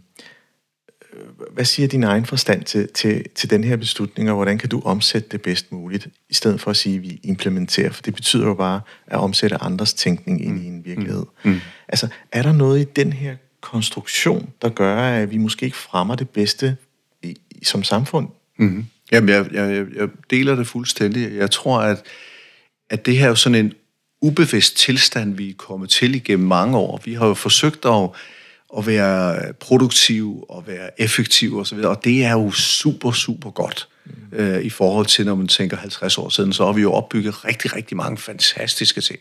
hvad 1.51 1.65
siger 1.65 1.87
din 1.87 2.03
egen 2.03 2.25
forstand 2.25 2.63
til, 2.63 2.89
til, 2.93 3.25
til 3.35 3.49
den 3.49 3.63
her 3.63 3.77
beslutning, 3.77 4.29
og 4.29 4.35
hvordan 4.35 4.57
kan 4.57 4.69
du 4.69 4.81
omsætte 4.85 5.29
det 5.31 5.41
bedst 5.41 5.71
muligt, 5.71 6.07
i 6.29 6.33
stedet 6.33 6.61
for 6.61 6.71
at 6.71 6.77
sige, 6.77 6.95
at 6.95 7.01
vi 7.01 7.19
implementerer, 7.23 7.91
for 7.91 8.01
det 8.01 8.15
betyder 8.15 8.47
jo 8.47 8.53
bare 8.53 8.81
at 9.07 9.19
omsætte 9.19 9.63
andres 9.63 9.93
tænkning 9.93 10.45
ind 10.45 10.59
i 10.59 10.65
en 10.65 10.85
virkelighed. 10.85 11.25
Mm. 11.43 11.51
Mm. 11.51 11.59
Altså, 11.87 12.07
er 12.31 12.41
der 12.41 12.53
noget 12.53 12.81
i 12.81 12.83
den 12.83 13.13
her 13.13 13.35
konstruktion, 13.61 14.49
der 14.61 14.69
gør, 14.69 14.97
at 14.97 15.31
vi 15.31 15.37
måske 15.37 15.65
ikke 15.65 15.77
fremmer 15.77 16.15
det 16.15 16.29
bedste 16.29 16.77
i, 17.63 17.65
som 17.65 17.83
samfund? 17.83 18.27
Mm. 18.59 18.85
Jamen, 19.11 19.29
jeg, 19.29 19.47
jeg, 19.53 19.85
jeg 19.95 20.09
deler 20.29 20.55
det 20.55 20.67
fuldstændig. 20.67 21.35
Jeg 21.35 21.51
tror, 21.51 21.79
at, 21.79 22.03
at 22.89 23.05
det 23.05 23.17
her 23.17 23.25
er 23.25 23.29
jo 23.29 23.35
sådan 23.35 23.65
en 23.65 23.73
ubevidst 24.21 24.77
tilstand, 24.77 25.35
vi 25.35 25.49
er 25.49 25.53
kommet 25.57 25.89
til 25.89 26.15
igennem 26.15 26.47
mange 26.47 26.77
år. 26.77 27.01
Vi 27.05 27.13
har 27.13 27.27
jo 27.27 27.33
forsøgt 27.33 27.85
at 27.85 28.09
at 28.77 28.87
være 28.87 29.53
produktiv 29.53 30.45
og 30.49 30.67
være 30.67 31.01
effektiv 31.01 31.59
osv., 31.59 31.77
og 31.77 32.03
det 32.03 32.23
er 32.23 32.31
jo 32.31 32.51
super, 32.51 33.11
super 33.11 33.49
godt 33.49 33.87
mm. 34.05 34.37
øh, 34.37 34.61
i 34.61 34.69
forhold 34.69 35.05
til, 35.05 35.25
når 35.25 35.35
man 35.35 35.47
tænker 35.47 35.77
50 35.77 36.17
år 36.17 36.29
siden, 36.29 36.53
så 36.53 36.65
har 36.65 36.73
vi 36.73 36.81
jo 36.81 36.93
opbygget 36.93 37.45
rigtig, 37.45 37.75
rigtig 37.75 37.97
mange 37.97 38.17
fantastiske 38.17 39.01
ting. 39.01 39.19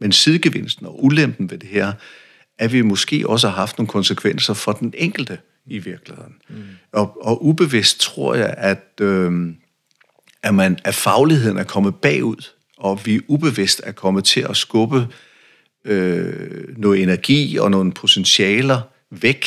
Men 0.00 0.12
sidegevinsten 0.12 0.86
og 0.86 1.04
ulempen 1.04 1.50
ved 1.50 1.58
det 1.58 1.68
her, 1.68 1.92
at 2.58 2.72
vi 2.72 2.82
måske 2.82 3.28
også 3.28 3.48
har 3.48 3.56
haft 3.56 3.78
nogle 3.78 3.88
konsekvenser 3.88 4.54
for 4.54 4.72
den 4.72 4.94
enkelte 4.96 5.38
i 5.70 5.78
virkeligheden. 5.78 6.34
Mm. 6.48 6.64
Og, 6.92 7.24
og 7.24 7.46
ubevidst 7.46 8.00
tror 8.00 8.34
jeg, 8.34 8.54
at, 8.56 9.00
øh, 9.00 9.54
at, 10.42 10.54
man, 10.54 10.78
at 10.84 10.94
fagligheden 10.94 11.58
er 11.58 11.64
kommet 11.64 11.94
bagud, 11.94 12.50
og 12.76 13.00
vi 13.06 13.20
ubevidst 13.28 13.80
er 13.84 13.92
kommet 13.92 14.24
til 14.24 14.40
at 14.40 14.56
skubbe 14.56 15.06
øh, 15.84 16.78
noget 16.78 17.02
energi 17.02 17.56
og 17.56 17.70
nogle 17.70 17.92
potentialer 17.92 18.80
væk 19.10 19.46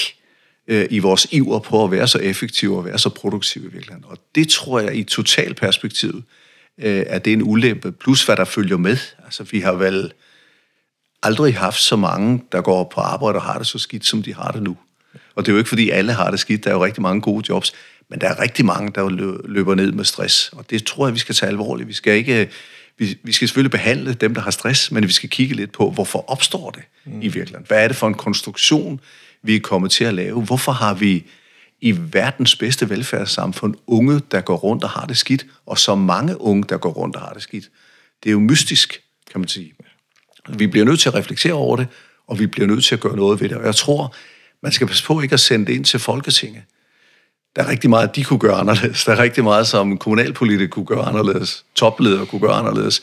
øh, 0.67 0.87
i 0.89 0.99
vores 0.99 1.27
iver 1.31 1.59
på 1.59 1.83
at 1.83 1.91
være 1.91 2.07
så 2.07 2.17
effektive 2.17 2.77
og 2.77 2.85
være 2.85 2.99
så 2.99 3.09
produktive 3.09 3.65
i 3.65 3.71
virkeligheden. 3.71 4.05
Og 4.07 4.17
det 4.35 4.49
tror 4.49 4.79
jeg 4.79 4.95
i 4.95 5.03
total 5.03 5.53
perspektiv, 5.53 6.23
øh, 6.77 7.03
at 7.07 7.25
det 7.25 7.31
er 7.31 7.37
en 7.37 7.43
ulempe, 7.43 7.91
plus 7.91 8.25
hvad 8.25 8.35
der 8.35 8.45
følger 8.45 8.77
med. 8.77 8.97
Altså 9.25 9.43
vi 9.43 9.59
har 9.59 9.73
vel 9.73 10.13
aldrig 11.23 11.57
haft 11.57 11.81
så 11.81 11.95
mange, 11.95 12.43
der 12.51 12.61
går 12.61 12.91
på 12.95 13.01
arbejde 13.01 13.35
og 13.35 13.41
har 13.41 13.57
det 13.57 13.67
så 13.67 13.79
skidt, 13.79 14.05
som 14.05 14.23
de 14.23 14.33
har 14.33 14.51
det 14.51 14.63
nu. 14.63 14.77
Og 15.35 15.45
det 15.45 15.51
er 15.51 15.53
jo 15.53 15.57
ikke, 15.57 15.69
fordi 15.69 15.89
alle 15.89 16.13
har 16.13 16.31
det 16.31 16.39
skidt. 16.39 16.63
Der 16.63 16.69
er 16.69 16.73
jo 16.73 16.85
rigtig 16.85 17.01
mange 17.01 17.21
gode 17.21 17.45
jobs. 17.49 17.73
Men 18.09 18.21
der 18.21 18.27
er 18.27 18.39
rigtig 18.39 18.65
mange, 18.65 18.91
der 18.95 19.09
løber 19.47 19.75
ned 19.75 19.91
med 19.91 20.05
stress. 20.05 20.49
Og 20.53 20.69
det 20.69 20.85
tror 20.85 21.07
jeg, 21.07 21.13
vi 21.13 21.19
skal 21.19 21.35
tage 21.35 21.49
alvorligt. 21.49 21.87
Vi 21.87 21.93
skal 21.93 22.13
ikke... 22.13 22.49
Vi, 22.97 23.17
vi 23.23 23.31
skal 23.31 23.47
selvfølgelig 23.47 23.71
behandle 23.71 24.13
dem, 24.13 24.33
der 24.33 24.41
har 24.41 24.51
stress, 24.51 24.91
men 24.91 25.07
vi 25.07 25.11
skal 25.11 25.29
kigge 25.29 25.55
lidt 25.55 25.71
på, 25.71 25.91
hvorfor 25.91 26.31
opstår 26.31 26.69
det 26.69 26.83
mm. 27.05 27.21
i 27.21 27.27
virkeligheden? 27.27 27.65
Hvad 27.67 27.83
er 27.83 27.87
det 27.87 27.97
for 27.97 28.07
en 28.07 28.13
konstruktion, 28.13 28.99
vi 29.43 29.55
er 29.55 29.59
kommet 29.59 29.91
til 29.91 30.03
at 30.03 30.13
lave? 30.13 30.41
Hvorfor 30.41 30.71
har 30.71 30.93
vi 30.93 31.23
i 31.81 31.95
verdens 32.11 32.55
bedste 32.55 32.89
velfærdssamfund 32.89 33.75
unge, 33.87 34.21
der 34.31 34.41
går 34.41 34.55
rundt 34.55 34.83
og 34.83 34.89
har 34.89 35.05
det 35.05 35.17
skidt, 35.17 35.45
og 35.65 35.79
så 35.79 35.95
mange 35.95 36.41
unge, 36.41 36.63
der 36.69 36.77
går 36.77 36.89
rundt 36.89 37.15
og 37.15 37.21
har 37.21 37.33
det 37.33 37.41
skidt? 37.41 37.69
Det 38.23 38.29
er 38.29 38.31
jo 38.31 38.39
mystisk, 38.39 39.01
kan 39.31 39.39
man 39.39 39.47
sige. 39.47 39.73
Vi 40.49 40.67
bliver 40.67 40.85
nødt 40.85 40.99
til 40.99 41.09
at 41.09 41.15
reflektere 41.15 41.53
over 41.53 41.77
det, 41.77 41.87
og 42.27 42.39
vi 42.39 42.47
bliver 42.47 42.67
nødt 42.67 42.85
til 42.85 42.95
at 42.95 43.01
gøre 43.01 43.15
noget 43.15 43.41
ved 43.41 43.49
det. 43.49 43.57
Og 43.57 43.65
jeg 43.65 43.75
tror, 43.75 44.15
man 44.63 44.71
skal 44.71 44.87
passe 44.87 45.03
på 45.03 45.21
ikke 45.21 45.33
at 45.33 45.39
sende 45.39 45.65
det 45.65 45.73
ind 45.73 45.85
til 45.85 45.99
Folketinget. 45.99 46.63
Der 47.55 47.63
er 47.63 47.67
rigtig 47.67 47.89
meget, 47.89 48.15
de 48.15 48.23
kunne 48.23 48.39
gøre 48.39 48.55
anderledes. 48.55 49.05
Der 49.05 49.11
er 49.11 49.19
rigtig 49.19 49.43
meget, 49.43 49.67
som 49.67 49.97
kommunalpolitikere 49.97 50.67
kunne 50.67 50.85
gøre 50.85 51.05
anderledes. 51.05 51.65
Topledere 51.75 52.25
kunne 52.25 52.41
gøre 52.41 52.53
anderledes. 52.53 53.01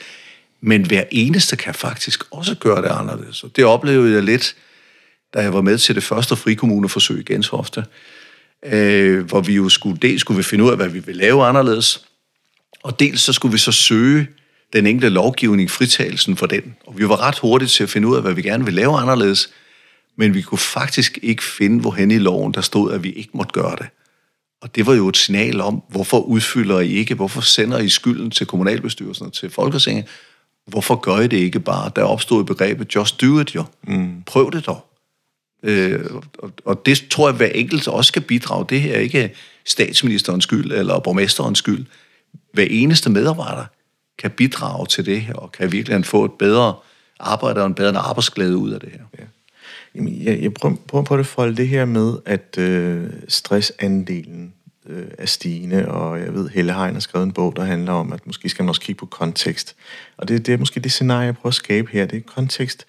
Men 0.61 0.87
hver 0.87 1.05
eneste 1.11 1.57
kan 1.57 1.75
faktisk 1.75 2.25
også 2.31 2.55
gøre 2.55 2.83
det 2.83 2.89
anderledes. 2.89 3.45
Og 3.45 3.51
det 3.57 3.65
oplevede 3.65 4.15
jeg 4.15 4.23
lidt, 4.23 4.57
da 5.35 5.41
jeg 5.41 5.55
var 5.55 5.61
med 5.61 5.79
til 5.79 5.95
det 5.95 6.03
første 6.03 6.37
frikommuneforsøg 6.37 7.21
i 7.21 7.33
Gentofte, 7.33 7.85
øh, 8.65 9.25
hvor 9.27 9.41
vi 9.41 9.55
jo 9.55 9.69
skulle, 9.69 9.99
dels 10.03 10.21
skulle 10.21 10.37
vi 10.37 10.43
finde 10.43 10.65
ud 10.65 10.71
af, 10.71 10.77
hvad 10.77 10.89
vi 10.89 10.99
ville 10.99 11.21
lave 11.21 11.45
anderledes, 11.45 12.05
og 12.83 13.01
dels 13.01 13.21
så 13.21 13.33
skulle 13.33 13.53
vi 13.53 13.59
så 13.59 13.73
søge 13.73 14.29
den 14.73 14.87
enkelte 14.87 15.09
lovgivning, 15.09 15.71
fritagelsen 15.71 16.37
for 16.37 16.47
den. 16.47 16.77
Og 16.87 16.99
vi 16.99 17.09
var 17.09 17.21
ret 17.21 17.39
hurtigt 17.39 17.71
til 17.71 17.83
at 17.83 17.91
finde 17.91 18.09
ud 18.09 18.17
af, 18.17 18.23
hvad 18.23 18.33
vi 18.33 18.43
gerne 18.43 18.65
ville 18.65 18.81
lave 18.81 18.99
anderledes, 18.99 19.51
men 20.19 20.35
vi 20.35 20.43
kunne 20.43 20.59
faktisk 20.59 21.19
ikke 21.23 21.45
finde, 21.45 21.81
hvorhen 21.81 22.11
i 22.11 22.19
loven 22.19 22.55
der 22.55 22.61
stod, 22.61 22.93
at 22.93 23.03
vi 23.03 23.13
ikke 23.13 23.31
måtte 23.35 23.53
gøre 23.53 23.77
det. 23.77 23.87
Og 24.61 24.75
det 24.75 24.87
var 24.87 24.95
jo 24.95 25.09
et 25.09 25.17
signal 25.17 25.61
om, 25.61 25.83
hvorfor 25.89 26.21
udfylder 26.21 26.81
I 26.81 26.89
ikke, 26.89 27.15
hvorfor 27.15 27.41
sender 27.41 27.79
I 27.79 27.89
skylden 27.89 28.31
til 28.31 28.47
kommunalbestyrelsen 28.47 29.27
og 29.27 29.33
til 29.33 29.51
Folketinget, 29.51 30.07
hvorfor 30.67 30.97
gør 30.97 31.21
I 31.21 31.27
det 31.27 31.37
ikke 31.37 31.61
bare? 31.61 31.91
Der 31.97 32.03
opstod 32.03 32.45
begrebet, 32.45 32.95
just 32.95 33.21
do 33.21 33.41
it 33.41 33.55
jo. 33.55 33.65
Mm. 33.87 34.23
Prøv 34.27 34.51
det 34.53 34.67
dog. 34.67 34.85
Øh, 35.63 36.05
og, 36.39 36.53
og 36.65 36.87
det 36.87 37.05
tror 37.11 37.29
jeg, 37.29 37.37
hver 37.37 37.47
enkelt 37.47 37.89
også 37.89 38.09
skal 38.09 38.23
bidrage. 38.23 38.67
Det 38.69 38.81
her 38.81 38.95
er 38.95 39.01
ikke 39.01 39.35
statsministerens 39.67 40.45
skyld 40.45 40.73
eller 40.73 40.99
borgmesterens 40.99 41.59
skyld. 41.59 41.87
Hver 42.53 42.67
eneste 42.71 43.11
medarbejder 43.11 43.65
kan 44.19 44.31
bidrage 44.31 44.87
til 44.87 45.07
det 45.07 45.21
her, 45.21 45.35
og 45.35 45.53
kan 45.53 45.73
virkelig 45.73 46.07
få 46.07 46.25
et 46.25 46.33
bedre 46.33 46.75
arbejde 47.21 47.61
og 47.61 47.67
en 47.67 47.75
bedre 47.75 47.99
arbejdsglæde 47.99 48.57
ud 48.57 48.71
af 48.71 48.81
det 48.81 48.89
her. 48.93 49.03
Ja. 49.19 49.25
Jamen, 49.99 50.23
jeg, 50.23 50.43
jeg 50.43 50.55
prøver, 50.55 50.75
prøver 50.89 51.05
på 51.05 51.15
at 51.15 51.27
folde 51.27 51.57
det 51.57 51.69
her 51.69 51.85
med, 51.85 52.13
at 52.27 52.59
øh, 52.59 53.11
stressandelen 53.29 54.55
øh, 54.87 55.07
er 55.19 55.27
stigende, 55.27 55.89
og 55.89 56.21
jeg 56.21 56.35
ved, 56.35 56.49
Helle 56.49 56.73
Hein 56.73 56.93
har 56.93 57.01
skrevet 57.01 57.27
en 57.27 57.33
bog, 57.33 57.57
der 57.57 57.65
handler 57.65 57.93
om, 57.93 58.13
at 58.13 58.27
måske 58.27 58.49
skal 58.49 58.63
man 58.63 58.69
også 58.69 58.81
kigge 58.81 58.99
på 58.99 59.07
kontekst. 59.07 59.77
Og 60.17 60.29
det, 60.29 60.47
det 60.47 60.55
er 60.55 60.59
måske 60.59 60.81
det 60.81 60.93
scenarie, 60.93 61.27
jeg 61.27 61.37
prøver 61.37 61.51
at 61.51 61.55
skabe 61.55 61.91
her, 61.93 62.07
det 62.07 62.17
er 62.17 62.21
kontekst 62.27 62.87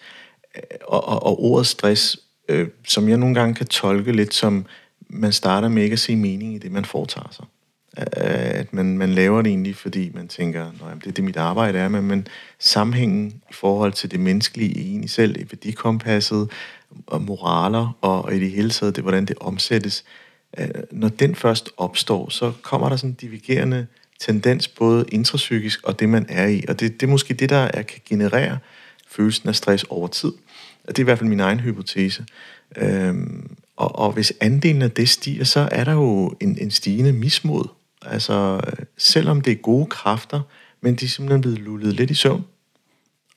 øh, 0.56 0.62
og, 0.88 1.08
og, 1.08 1.24
og 1.24 1.44
ordet 1.44 1.68
stress, 1.68 2.20
øh, 2.50 2.68
som 2.88 3.10
jeg 3.10 3.18
nogle 3.18 3.36
gange 3.36 3.56
kan 3.56 3.68
tolke 3.68 4.12
lidt 4.12 4.34
som, 4.34 4.66
man 5.10 5.32
starter 5.32 5.70
med 5.70 5.84
ikke 5.84 5.94
at 5.94 6.00
se 6.00 6.16
mening 6.16 6.56
i 6.56 6.58
det, 6.58 6.72
man 6.72 6.86
foretager 6.86 7.30
sig. 7.32 7.46
At 7.98 8.74
man, 8.74 8.98
man 8.98 9.10
laver 9.10 9.42
det 9.42 9.50
egentlig, 9.50 9.76
fordi 9.76 10.12
man 10.14 10.28
tænker, 10.28 10.66
at 10.66 10.98
det 11.04 11.08
er 11.08 11.12
det, 11.12 11.24
mit 11.24 11.38
arbejde 11.38 11.80
er, 11.80 11.88
men, 11.88 12.04
men 12.04 12.28
sammenhængen 12.60 13.42
i 13.50 13.54
forhold 13.54 13.94
til 13.94 14.12
det 14.12 14.20
menneskelige 14.20 14.72
i 14.72 14.94
en 14.94 15.08
selv, 15.08 15.42
i 15.42 15.46
værdikompasset, 15.52 16.50
og 17.08 17.22
moraler, 17.22 17.98
og, 18.02 18.26
og 18.26 18.36
i 18.36 18.40
det 18.40 18.52
hele 18.52 18.70
taget, 18.70 18.96
det, 18.96 19.04
hvordan 19.04 19.26
det 19.26 19.38
omsættes, 19.40 20.04
øh, 20.58 20.68
når 20.92 21.10
den 21.10 21.36
først 21.36 21.70
opstår, 21.78 22.30
så 22.30 22.54
kommer 22.62 22.90
der 22.90 22.96
sådan 22.96 23.10
en 23.10 23.18
divergerende 23.22 23.88
tendens, 24.20 24.68
både 24.68 25.06
intrapsykisk 25.12 25.84
og 25.84 26.00
det, 26.00 26.10
man 26.10 26.26
er 26.30 26.48
i. 26.48 26.64
Og 26.68 26.80
det, 26.80 27.02
det 27.02 27.08
er 27.08 27.12
måske 27.12 27.34
det, 27.34 27.50
der 27.50 27.70
er, 27.74 27.82
kan 27.82 28.02
generere 28.06 28.58
følelsen 29.08 29.50
af 29.50 29.56
stress 29.56 29.86
over 29.90 30.08
tid. 30.08 30.32
Og 30.84 30.88
det 30.88 31.00
er 31.00 31.04
i 31.04 31.04
hvert 31.04 31.18
fald 31.18 31.30
min 31.30 31.40
egen 31.40 31.60
hypotese. 31.60 32.26
Øhm, 32.78 33.58
og, 33.78 33.96
og 33.96 34.12
hvis 34.12 34.34
andelen 34.42 34.82
af 34.82 34.92
det 34.92 35.10
stiger, 35.10 35.44
så 35.44 35.70
er 35.72 35.84
der 35.84 35.92
jo 35.92 36.36
en, 36.40 36.58
en 36.62 36.72
stigende 36.72 37.14
mismod 37.14 37.64
Altså, 38.06 38.62
øh, 38.68 38.86
selvom 38.98 39.42
det 39.42 39.52
er 39.52 39.56
gode 39.56 39.86
kræfter, 39.86 40.42
men 40.82 40.96
de 40.96 41.06
er 41.06 41.10
simpelthen 41.10 41.42
blevet 41.42 41.60
lullet 41.60 41.94
lidt 41.94 42.12
i 42.12 42.14
søvn. 42.14 42.46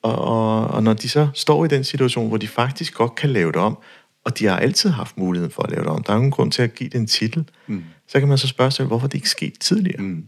Og, 0.02 0.18
og, 0.18 0.66
og 0.66 0.82
når 0.82 0.92
de 0.92 1.08
så 1.08 1.28
står 1.34 1.64
i 1.64 1.68
den 1.68 1.84
situation, 1.84 2.28
hvor 2.28 2.36
de 2.36 2.48
faktisk 2.48 2.94
godt 2.94 3.14
kan 3.14 3.30
lave 3.30 3.52
det 3.52 3.60
om, 3.60 3.78
og 4.24 4.38
de 4.38 4.46
har 4.46 4.56
altid 4.56 4.90
haft 4.90 5.16
muligheden 5.16 5.52
for 5.52 5.62
at 5.62 5.70
lave 5.70 5.82
det 5.82 5.90
om, 5.90 6.02
der 6.02 6.12
er 6.12 6.16
ingen 6.16 6.30
grund 6.30 6.52
til 6.52 6.62
at 6.62 6.74
give 6.74 6.90
det 6.90 6.98
en 6.98 7.06
titel, 7.06 7.44
mm. 7.66 7.84
så 8.08 8.20
kan 8.20 8.28
man 8.28 8.38
så 8.38 8.48
spørge 8.48 8.70
sig, 8.70 8.86
hvorfor 8.86 9.06
det 9.06 9.14
ikke 9.14 9.28
skete 9.28 9.58
tidligere. 9.58 10.02
Mm. 10.02 10.26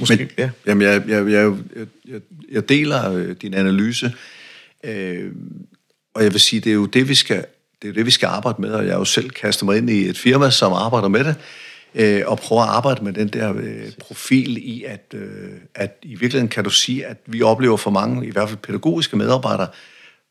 Måske, 0.00 0.16
Men, 0.16 0.28
ja. 0.38 0.50
Jamen, 0.66 0.82
jeg, 0.88 1.02
jeg, 1.08 1.28
jeg, 1.28 1.56
jeg, 2.08 2.20
jeg 2.52 2.68
deler 2.68 3.12
øh, 3.12 3.36
din 3.42 3.54
analyse, 3.54 4.12
øh, 4.84 5.32
og 6.14 6.24
jeg 6.24 6.32
vil 6.32 6.40
sige, 6.40 6.60
det 6.60 6.70
er 6.70 6.74
jo 6.74 6.86
det, 6.86 7.08
vi 7.08 7.14
skal, 7.14 7.44
det 7.82 7.88
er 7.88 7.92
det, 7.92 8.06
vi 8.06 8.10
skal 8.10 8.26
arbejde 8.26 8.60
med, 8.62 8.70
og 8.70 8.84
jeg 8.84 8.92
har 8.92 8.98
jo 8.98 9.04
selv 9.04 9.30
kastet 9.30 9.66
mig 9.66 9.78
ind 9.78 9.90
i 9.90 10.08
et 10.08 10.18
firma, 10.18 10.50
som 10.50 10.72
arbejder 10.72 11.08
med 11.08 11.24
det, 11.24 11.36
øh, 11.94 12.22
og 12.26 12.38
prøve 12.38 12.62
at 12.62 12.68
arbejde 12.68 13.04
med 13.04 13.12
den 13.12 13.28
der 13.28 13.54
øh, 13.56 13.92
profil 14.00 14.56
i, 14.56 14.84
at, 14.84 15.14
øh, 15.14 15.50
at 15.74 15.96
i 16.02 16.14
virkeligheden 16.14 16.48
kan 16.48 16.64
du 16.64 16.70
sige, 16.70 17.06
at 17.06 17.16
vi 17.26 17.42
oplever 17.42 17.76
for 17.76 17.90
mange, 17.90 18.26
i 18.26 18.30
hvert 18.30 18.48
fald 18.48 18.58
pædagogiske 18.58 19.16
medarbejdere, 19.16 19.68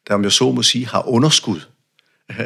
der 0.08 0.14
om 0.14 0.24
jeg 0.24 0.32
så 0.32 0.52
må 0.52 0.64
sige, 0.64 0.88
har 0.88 1.08
underskud 1.08 1.60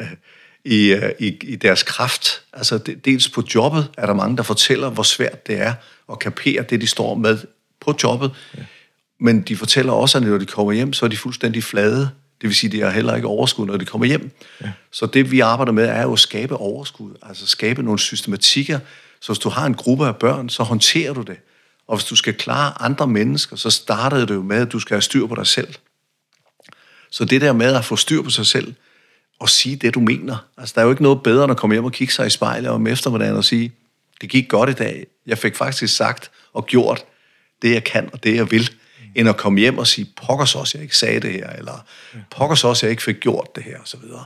i, 0.66 0.92
øh, 0.92 1.12
i, 1.20 1.38
i 1.44 1.56
deres 1.56 1.84
kraft. 1.84 2.44
Altså 2.54 2.78
dels 2.78 3.30
på 3.30 3.44
jobbet 3.56 3.90
er 3.98 4.06
der 4.06 4.14
mange, 4.14 4.38
der 4.38 4.44
fortæller, 4.44 4.90
hvor 4.90 5.04
svært 5.04 5.48
det 5.48 5.62
er 5.62 5.74
at 6.12 6.20
kapere 6.20 6.64
det, 6.70 6.82
de 6.82 6.88
står 6.88 7.16
med 7.16 7.38
på 7.80 7.96
jobbet. 8.04 8.32
Ja. 8.58 8.64
Men 9.20 9.42
de 9.42 9.58
fortæller 9.58 9.94
også, 9.94 10.18
at 10.18 10.24
når 10.24 10.38
de 10.38 10.46
kommer 10.46 10.74
hjem, 10.74 10.94
så 10.94 11.06
er 11.06 11.10
de 11.10 11.18
fuldstændig 11.18 11.64
flade. 11.64 12.10
Det 12.42 12.48
vil 12.48 12.56
sige, 12.56 12.68
at 12.68 12.72
de 12.72 12.82
har 12.82 12.90
heller 12.90 13.16
ikke 13.16 13.28
overskud, 13.28 13.66
når 13.66 13.78
de 13.78 13.86
kommer 13.86 14.08
hjem. 14.08 14.32
Ja. 14.62 14.72
Så 14.92 15.06
det, 15.06 15.32
vi 15.32 15.40
arbejder 15.40 15.72
med, 15.72 15.86
er 15.86 16.02
jo 16.02 16.14
at 16.14 16.20
skabe 16.20 16.58
overskud. 16.58 17.14
Altså 17.22 17.48
skabe 17.48 17.84
nogle 17.84 18.00
systematikker, 18.00 18.80
så 19.22 19.34
hvis 19.34 19.40
du 19.40 19.50
har 19.50 19.66
en 19.66 19.74
gruppe 19.74 20.08
af 20.08 20.16
børn, 20.16 20.50
så 20.50 20.64
håndterer 20.64 21.14
du 21.14 21.22
det. 21.22 21.38
Og 21.88 21.98
hvis 21.98 22.06
du 22.06 22.16
skal 22.16 22.34
klare 22.34 22.82
andre 22.82 23.08
mennesker, 23.08 23.56
så 23.56 23.70
starter 23.70 24.26
det 24.26 24.34
jo 24.34 24.42
med, 24.42 24.58
at 24.58 24.72
du 24.72 24.80
skal 24.80 24.96
have 24.96 25.02
styr 25.02 25.28
på 25.28 25.36
dig 25.36 25.48
selv. 25.48 25.74
Så 27.12 27.26
det 27.26 27.42
der 27.42 27.54
med 27.54 27.76
at 27.76 27.86
få 27.86 27.96
styr 27.96 28.22
på 28.22 28.30
sig 28.30 28.46
selv, 28.46 28.74
og 29.40 29.50
sige 29.50 29.76
det, 29.76 29.96
du 29.96 30.00
mener. 30.00 30.46
Altså, 30.58 30.74
der 30.76 30.82
er 30.82 30.86
jo 30.86 30.92
ikke 30.92 31.04
noget 31.04 31.24
bedre, 31.24 31.44
end 31.44 31.52
at 31.52 31.58
komme 31.58 31.74
hjem 31.74 31.86
og 31.86 31.92
kigge 31.92 32.14
sig 32.14 32.28
i 32.28 32.30
spejlet 32.30 32.72
om 32.72 32.88
eftermiddagen 32.88 33.36
og 33.36 33.46
sige, 33.46 33.72
det 34.22 34.30
gik 34.30 34.50
godt 34.50 34.70
i 34.70 34.74
dag. 34.74 35.06
Jeg 35.26 35.38
fik 35.38 35.56
faktisk 35.56 35.96
sagt 35.96 36.32
og 36.54 36.66
gjort 36.66 37.04
det, 37.62 37.72
jeg 37.72 37.84
kan 37.84 38.10
og 38.14 38.24
det, 38.24 38.36
jeg 38.36 38.52
vil, 38.52 38.70
end 39.16 39.30
at 39.30 39.38
komme 39.38 39.60
hjem 39.60 39.78
og 39.78 39.88
sige, 39.88 40.08
pokkers 40.28 40.56
også, 40.56 40.78
jeg 40.78 40.84
ikke 40.84 40.98
sagde 40.98 41.20
det 41.20 41.32
her, 41.32 41.50
eller 41.50 41.86
pokkers 42.30 42.64
også, 42.64 42.86
jeg 42.86 42.92
ikke 42.92 43.04
fik 43.04 43.20
gjort 43.20 43.56
det 43.56 43.64
her, 43.64 43.78
og 43.78 43.88
så 43.88 43.98
videre. 43.98 44.24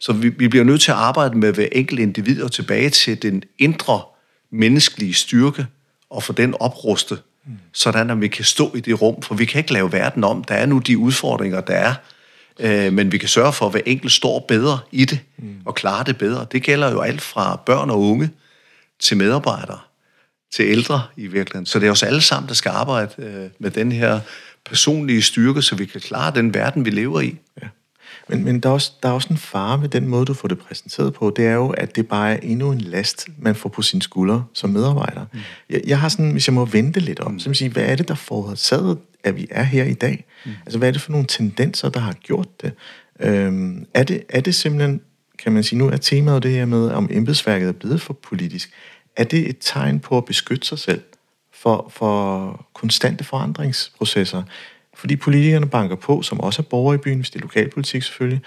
Så 0.00 0.12
vi, 0.12 0.28
vi 0.28 0.48
bliver 0.48 0.64
nødt 0.64 0.80
til 0.80 0.90
at 0.90 0.96
arbejde 0.96 1.38
med 1.38 1.52
hver 1.52 1.68
enkelt 1.72 2.00
individ 2.00 2.42
og 2.42 2.52
tilbage 2.52 2.90
til 2.90 3.22
den 3.22 3.42
indre 3.58 4.02
menneskelige 4.50 5.14
styrke 5.14 5.66
og 6.10 6.22
få 6.22 6.32
den 6.32 6.54
oprustet, 6.60 7.22
mm. 7.46 7.52
sådan 7.72 8.10
at 8.10 8.20
vi 8.20 8.28
kan 8.28 8.44
stå 8.44 8.74
i 8.74 8.80
det 8.80 9.02
rum, 9.02 9.22
for 9.22 9.34
vi 9.34 9.44
kan 9.44 9.58
ikke 9.58 9.72
lave 9.72 9.92
verden 9.92 10.24
om. 10.24 10.44
Der 10.44 10.54
er 10.54 10.66
nu 10.66 10.78
de 10.78 10.98
udfordringer, 10.98 11.60
der 11.60 11.74
er, 11.74 11.94
øh, 12.58 12.92
men 12.92 13.12
vi 13.12 13.18
kan 13.18 13.28
sørge 13.28 13.52
for, 13.52 13.66
at 13.66 13.72
hver 13.72 13.80
enkelt 13.86 14.12
står 14.12 14.44
bedre 14.48 14.78
i 14.92 15.04
det 15.04 15.20
mm. 15.38 15.54
og 15.64 15.74
klarer 15.74 16.04
det 16.04 16.18
bedre. 16.18 16.46
Det 16.52 16.62
gælder 16.62 16.90
jo 16.90 17.00
alt 17.00 17.20
fra 17.20 17.60
børn 17.66 17.90
og 17.90 18.00
unge 18.00 18.30
til 18.98 19.16
medarbejdere, 19.16 19.78
til 20.52 20.64
ældre 20.64 21.02
i 21.16 21.26
virkeligheden. 21.26 21.66
Så 21.66 21.78
det 21.78 21.86
er 21.86 21.90
os 21.90 22.02
alle 22.02 22.20
sammen, 22.20 22.48
der 22.48 22.54
skal 22.54 22.70
arbejde 22.70 23.10
øh, 23.18 23.50
med 23.58 23.70
den 23.70 23.92
her 23.92 24.20
personlige 24.64 25.22
styrke, 25.22 25.62
så 25.62 25.76
vi 25.76 25.84
kan 25.86 26.00
klare 26.00 26.34
den 26.34 26.54
verden, 26.54 26.84
vi 26.84 26.90
lever 26.90 27.20
i. 27.20 27.38
Ja. 27.62 27.68
Men, 28.28 28.44
men 28.44 28.60
der, 28.60 28.68
er 28.68 28.72
også, 28.72 28.92
der 29.02 29.08
er 29.08 29.12
også 29.12 29.28
en 29.30 29.36
fare 29.36 29.82
ved 29.82 29.88
den 29.88 30.08
måde, 30.08 30.24
du 30.24 30.34
får 30.34 30.48
det 30.48 30.58
præsenteret 30.58 31.14
på. 31.14 31.32
Det 31.36 31.46
er 31.46 31.52
jo, 31.52 31.68
at 31.68 31.96
det 31.96 32.08
bare 32.08 32.32
er 32.32 32.38
endnu 32.42 32.72
en 32.72 32.80
last, 32.80 33.28
man 33.38 33.54
får 33.54 33.68
på 33.68 33.82
sine 33.82 34.02
skuldre 34.02 34.44
som 34.54 34.70
medarbejder. 34.70 35.26
Mm. 35.32 35.38
Jeg, 35.70 35.82
jeg 35.86 36.00
har 36.00 36.08
sådan, 36.08 36.30
hvis 36.30 36.48
jeg 36.48 36.54
må 36.54 36.64
vente 36.64 37.00
lidt 37.00 37.20
om, 37.20 37.32
mm. 37.32 37.38
så 37.38 37.48
vil 37.48 37.56
sige, 37.56 37.70
hvad 37.70 37.82
er 37.82 37.96
det, 37.96 38.08
der 38.08 38.14
forårsaget, 38.14 38.98
at 39.24 39.36
vi 39.36 39.46
er 39.50 39.62
her 39.62 39.84
i 39.84 39.94
dag? 39.94 40.24
Mm. 40.44 40.52
Altså, 40.66 40.78
hvad 40.78 40.88
er 40.88 40.92
det 40.92 41.00
for 41.00 41.12
nogle 41.12 41.26
tendenser, 41.26 41.88
der 41.88 42.00
har 42.00 42.12
gjort 42.12 42.62
det? 42.62 42.72
Øhm, 43.20 43.86
er 43.94 44.02
det? 44.02 44.22
Er 44.28 44.40
det 44.40 44.54
simpelthen, 44.54 45.00
kan 45.38 45.52
man 45.52 45.62
sige, 45.62 45.78
nu 45.78 45.88
er 45.88 45.96
temaet 45.96 46.42
det 46.42 46.50
her 46.50 46.64
med, 46.64 46.90
om 46.90 47.08
embedsværket 47.10 47.68
er 47.68 47.72
blevet 47.72 48.00
for 48.00 48.12
politisk. 48.12 48.70
Er 49.16 49.24
det 49.24 49.48
et 49.48 49.56
tegn 49.60 50.00
på 50.00 50.16
at 50.16 50.24
beskytte 50.24 50.66
sig 50.66 50.78
selv 50.78 51.02
for, 51.52 51.92
for 51.94 52.66
konstante 52.74 53.24
forandringsprocesser? 53.24 54.42
Fordi 54.94 55.16
politikerne 55.16 55.68
banker 55.68 55.96
på, 55.96 56.22
som 56.22 56.40
også 56.40 56.62
er 56.62 56.66
borgere 56.66 56.94
i 56.94 56.98
byen, 56.98 57.18
hvis 57.18 57.30
det 57.30 57.38
er 57.38 57.42
lokalpolitik 57.42 58.02
selvfølgelig, 58.02 58.42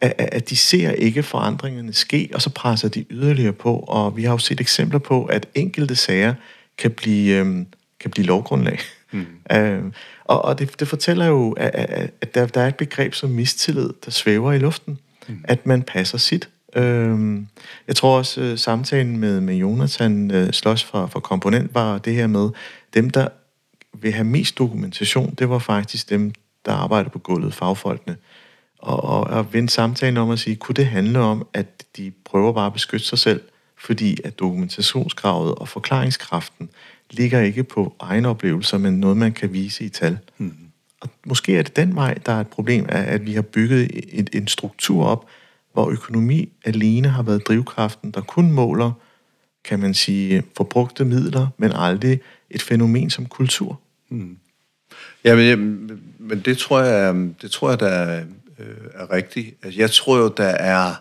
at, 0.00 0.14
at 0.18 0.50
de 0.50 0.56
ser 0.56 0.90
ikke 0.90 1.22
forandringerne 1.22 1.92
ske, 1.92 2.30
og 2.34 2.42
så 2.42 2.50
presser 2.50 2.88
de 2.88 3.04
yderligere 3.10 3.52
på. 3.52 3.76
Og 3.76 4.16
vi 4.16 4.24
har 4.24 4.32
jo 4.32 4.38
set 4.38 4.60
eksempler 4.60 4.98
på, 4.98 5.24
at 5.24 5.48
enkelte 5.54 5.96
sager 5.96 6.34
kan 6.78 6.90
blive, 6.90 7.36
øhm, 7.36 7.66
kan 8.00 8.10
blive 8.10 8.26
lovgrundlag. 8.26 8.78
Mm. 9.10 9.26
øhm, 9.56 9.92
og 10.24 10.44
og 10.44 10.58
det, 10.58 10.80
det 10.80 10.88
fortæller 10.88 11.26
jo, 11.26 11.52
at, 11.52 11.70
at, 11.74 12.10
at 12.20 12.34
der, 12.34 12.46
der 12.46 12.60
er 12.60 12.68
et 12.68 12.76
begreb 12.76 13.14
som 13.14 13.30
mistillid, 13.30 13.90
der 14.04 14.10
svæver 14.10 14.52
i 14.52 14.58
luften. 14.58 14.98
Mm. 15.28 15.44
At 15.44 15.66
man 15.66 15.82
passer 15.82 16.18
sit. 16.18 16.48
Øhm, 16.76 17.46
jeg 17.88 17.96
tror 17.96 18.18
også, 18.18 18.40
øh, 18.40 18.58
samtalen 18.58 19.18
med, 19.18 19.40
med 19.40 19.54
Jonathan 19.54 20.30
øh, 20.30 20.52
Slås 20.52 20.84
fra, 20.84 21.06
fra 21.06 21.20
Komponent 21.20 21.74
var 21.74 21.98
det 21.98 22.14
her 22.14 22.26
med, 22.26 22.50
dem 22.94 23.10
der 23.10 23.28
vil 23.92 24.12
have 24.12 24.24
mest 24.24 24.58
dokumentation, 24.58 25.34
det 25.38 25.48
var 25.48 25.58
faktisk 25.58 26.10
dem, 26.10 26.32
der 26.66 26.72
arbejder 26.72 27.10
på 27.10 27.18
gulvet, 27.18 27.54
fagfolkene. 27.54 28.16
Og, 28.78 29.04
og, 29.04 29.20
og 29.20 29.52
vende 29.52 29.70
samtalen 29.70 30.16
om 30.16 30.30
at 30.30 30.38
sige, 30.38 30.56
kunne 30.56 30.74
det 30.74 30.86
handle 30.86 31.18
om, 31.18 31.46
at 31.52 31.84
de 31.96 32.12
prøver 32.24 32.52
bare 32.52 32.66
at 32.66 32.72
beskytte 32.72 33.06
sig 33.06 33.18
selv, 33.18 33.40
fordi 33.78 34.16
at 34.24 34.38
dokumentationskravet 34.38 35.54
og 35.54 35.68
forklaringskraften 35.68 36.70
ligger 37.10 37.40
ikke 37.40 37.64
på 37.64 37.94
egne 38.00 38.28
oplevelser, 38.28 38.78
men 38.78 39.00
noget, 39.00 39.16
man 39.16 39.32
kan 39.32 39.52
vise 39.52 39.84
i 39.84 39.88
tal. 39.88 40.18
Hmm. 40.36 40.56
Og 41.00 41.08
måske 41.26 41.56
er 41.58 41.62
det 41.62 41.76
den 41.76 41.94
vej, 41.94 42.14
der 42.26 42.32
er 42.32 42.40
et 42.40 42.48
problem, 42.48 42.86
at 42.88 43.26
vi 43.26 43.34
har 43.34 43.42
bygget 43.42 43.90
en, 44.12 44.28
en 44.32 44.48
struktur 44.48 45.04
op, 45.04 45.26
hvor 45.74 45.90
økonomi 45.90 46.52
alene 46.64 47.08
har 47.08 47.22
været 47.22 47.46
drivkraften, 47.46 48.10
der 48.10 48.20
kun 48.20 48.52
måler, 48.52 48.92
kan 49.64 49.78
man 49.80 49.94
sige, 49.94 50.42
forbrugte 50.56 51.04
midler, 51.04 51.46
men 51.58 51.72
aldrig 51.72 52.20
et 52.50 52.62
fænomen 52.62 53.10
som 53.10 53.26
kultur. 53.26 53.80
Hmm. 54.08 54.38
Ja, 55.24 55.34
men, 55.36 55.90
men 56.18 56.40
det 56.40 56.58
tror 56.58 56.80
jeg, 56.80 57.14
det 57.42 57.50
tror 57.50 57.70
jeg, 57.70 57.80
der 57.80 57.88
er, 57.88 58.24
øh, 58.58 58.66
er 58.94 59.12
rigtigt. 59.12 59.56
Altså, 59.62 59.80
jeg 59.80 59.90
tror 59.90 60.18
jo, 60.18 60.28
der 60.36 60.44
er, 60.44 60.94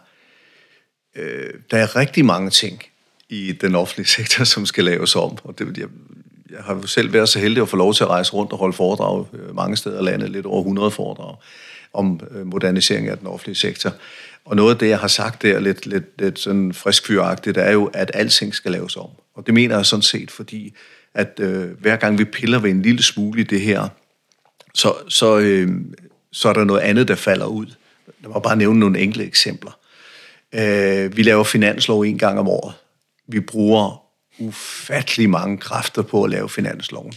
øh, 1.15 1.53
der 1.71 1.77
er 1.77 1.95
rigtig 1.95 2.25
mange 2.25 2.49
ting 2.49 2.83
i 3.29 3.51
den 3.51 3.75
offentlige 3.75 4.07
sektor, 4.17 4.43
som 4.43 4.65
skal 4.65 4.83
laves 4.83 5.15
om. 5.15 5.37
Og 5.43 5.59
det, 5.59 5.77
jeg, 5.77 5.87
jeg 6.49 6.59
har 6.63 6.75
jo 6.75 6.87
selv 6.87 7.13
været 7.13 7.29
så 7.29 7.39
heldig 7.39 7.61
at 7.61 7.69
få 7.69 7.77
lov 7.77 7.93
til 7.93 8.03
at 8.03 8.09
rejse 8.09 8.33
rundt 8.33 8.51
og 8.51 8.57
holde 8.57 8.73
foredrag 8.73 9.25
øh, 9.33 9.55
mange 9.55 9.77
steder 9.77 10.01
i 10.01 10.03
landet, 10.03 10.29
lidt 10.29 10.45
over 10.45 10.59
100 10.59 10.91
foredrag 10.91 11.35
om 11.93 12.19
øh, 12.31 12.47
modernisering 12.47 13.07
af 13.07 13.17
den 13.17 13.27
offentlige 13.27 13.55
sektor. 13.55 13.93
Og 14.45 14.55
noget 14.55 14.73
af 14.73 14.79
det, 14.79 14.89
jeg 14.89 14.99
har 14.99 15.07
sagt 15.07 15.41
der 15.41 15.59
lidt, 15.59 15.85
lidt, 15.85 16.21
lidt 16.21 16.39
sådan 16.39 16.73
friskfyragtigt, 16.73 17.57
er 17.57 17.71
jo, 17.71 17.85
at 17.85 18.11
alting 18.13 18.55
skal 18.55 18.71
laves 18.71 18.97
om. 18.97 19.09
Og 19.35 19.45
det 19.45 19.53
mener 19.53 19.75
jeg 19.75 19.85
sådan 19.85 20.03
set, 20.03 20.31
fordi 20.31 20.75
at 21.13 21.39
øh, 21.39 21.81
hver 21.81 21.95
gang 21.95 22.17
vi 22.17 22.25
piller 22.25 22.59
ved 22.59 22.71
en 22.71 22.81
lille 22.81 23.03
smule 23.03 23.41
i 23.41 23.43
det 23.43 23.61
her, 23.61 23.87
så, 24.73 24.93
så, 25.07 25.37
øh, 25.37 25.69
så 26.31 26.49
er 26.49 26.53
der 26.53 26.63
noget 26.63 26.81
andet, 26.81 27.07
der 27.07 27.15
falder 27.15 27.45
ud. 27.45 27.65
Lad 28.21 28.29
mig 28.31 28.41
bare 28.41 28.55
nævne 28.55 28.79
nogle 28.79 28.99
enkle 28.99 29.23
eksempler. 29.23 29.71
Øh, 30.53 31.17
vi 31.17 31.23
laver 31.23 31.43
finanslov 31.43 32.01
en 32.01 32.17
gang 32.17 32.39
om 32.39 32.47
året. 32.47 32.73
Vi 33.27 33.39
bruger 33.39 34.03
ufattelig 34.39 35.29
mange 35.29 35.57
kræfter 35.57 36.01
på 36.01 36.23
at 36.23 36.29
lave 36.29 36.49
finansloven, 36.49 37.13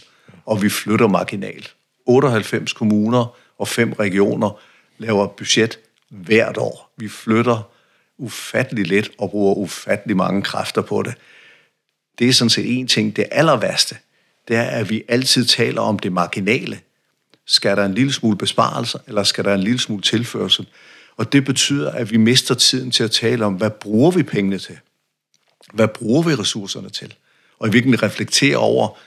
og 0.46 0.62
vi 0.62 0.68
flytter 0.68 1.06
marginalt. 1.08 1.74
98 2.06 2.72
kommuner 2.72 3.36
og 3.58 3.68
fem 3.68 3.92
regioner 3.92 4.60
laver 4.98 5.26
budget 5.26 5.78
hvert 6.10 6.56
år. 6.56 6.92
Vi 6.96 7.08
flytter 7.08 7.70
ufattelig 8.18 8.86
let 8.86 9.10
og 9.18 9.30
bruger 9.30 9.54
ufattelig 9.54 10.16
mange 10.16 10.42
kræfter 10.42 10.82
på 10.82 11.02
det. 11.02 11.14
Det 12.18 12.28
er 12.28 12.32
sådan 12.32 12.50
set 12.50 12.78
en 12.78 12.86
ting. 12.86 13.16
Det 13.16 13.26
aller 13.30 13.56
værste, 13.56 13.96
det 14.48 14.56
er, 14.56 14.62
at 14.62 14.90
vi 14.90 15.02
altid 15.08 15.44
taler 15.44 15.80
om 15.80 15.98
det 15.98 16.12
marginale. 16.12 16.80
Skal 17.46 17.76
der 17.76 17.84
en 17.84 17.94
lille 17.94 18.12
smule 18.12 18.38
besparelser, 18.38 18.98
eller 19.06 19.22
skal 19.22 19.44
der 19.44 19.54
en 19.54 19.60
lille 19.60 19.78
smule 19.78 20.02
tilførsel? 20.02 20.66
Og 21.16 21.32
det 21.32 21.44
betyder, 21.44 21.90
at 21.90 22.10
vi 22.10 22.16
mister 22.16 22.54
tiden 22.54 22.90
til 22.90 23.04
at 23.04 23.10
tale 23.10 23.44
om, 23.44 23.54
hvad 23.54 23.70
bruger 23.70 24.10
vi 24.10 24.22
pengene 24.22 24.58
til? 24.58 24.78
Hvad 25.72 25.88
bruger 25.88 26.22
vi 26.22 26.34
ressourcerne 26.34 26.90
til? 26.90 27.14
Og 27.58 27.68
i 27.68 27.72
virkeligheden 27.72 28.02
reflektere 28.02 28.56
over, 28.56 28.98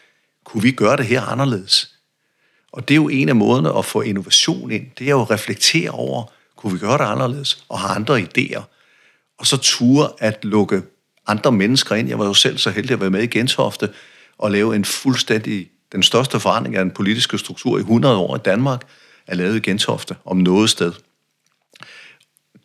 kunne 0.43 0.63
vi 0.63 0.71
gøre 0.71 0.97
det 0.97 1.05
her 1.05 1.21
anderledes? 1.21 1.95
Og 2.71 2.87
det 2.87 2.93
er 2.93 2.95
jo 2.95 3.09
en 3.09 3.29
af 3.29 3.35
måderne 3.35 3.77
at 3.77 3.85
få 3.85 4.01
innovation 4.01 4.71
ind. 4.71 4.87
Det 4.99 5.05
er 5.05 5.11
jo 5.11 5.21
at 5.21 5.31
reflektere 5.31 5.89
over, 5.89 6.31
kunne 6.59 6.73
vi 6.73 6.79
gøre 6.79 6.97
det 6.97 7.03
anderledes? 7.03 7.63
Og 7.69 7.79
har 7.79 7.95
andre 7.95 8.19
idéer. 8.21 8.61
Og 9.37 9.47
så 9.47 9.57
ture 9.57 10.09
at 10.19 10.45
lukke 10.45 10.81
andre 11.27 11.51
mennesker 11.51 11.95
ind. 11.95 12.09
Jeg 12.09 12.19
var 12.19 12.25
jo 12.25 12.33
selv 12.33 12.57
så 12.57 12.69
heldig 12.69 12.91
at 12.91 13.01
være 13.01 13.09
med 13.09 13.23
i 13.23 13.27
Gentofte 13.27 13.89
og 14.37 14.51
lave 14.51 14.75
en 14.75 14.85
fuldstændig, 14.85 15.69
den 15.91 16.03
største 16.03 16.39
forandring 16.39 16.75
af 16.75 16.83
den 16.83 16.91
politiske 16.91 17.37
struktur 17.37 17.77
i 17.77 17.79
100 17.79 18.17
år 18.17 18.35
i 18.35 18.39
Danmark, 18.39 18.81
er 19.27 19.35
lavet 19.35 19.55
i 19.55 19.59
Gentofte 19.59 20.15
om 20.25 20.37
noget 20.37 20.69
sted. 20.69 20.93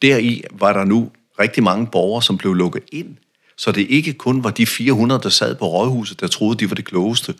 Deri 0.02 0.42
var 0.50 0.72
der 0.72 0.84
nu 0.84 1.10
rigtig 1.40 1.62
mange 1.62 1.86
borgere, 1.86 2.22
som 2.22 2.38
blev 2.38 2.54
lukket 2.54 2.82
ind, 2.92 3.16
så 3.56 3.72
det 3.72 3.86
ikke 3.90 4.12
kun 4.12 4.44
var 4.44 4.50
de 4.50 4.66
400, 4.66 5.22
der 5.22 5.28
sad 5.28 5.54
på 5.54 5.66
rådhuset, 5.66 6.20
der 6.20 6.26
troede, 6.26 6.58
de 6.58 6.70
var 6.70 6.74
det 6.74 6.84
klogeste, 6.84 7.34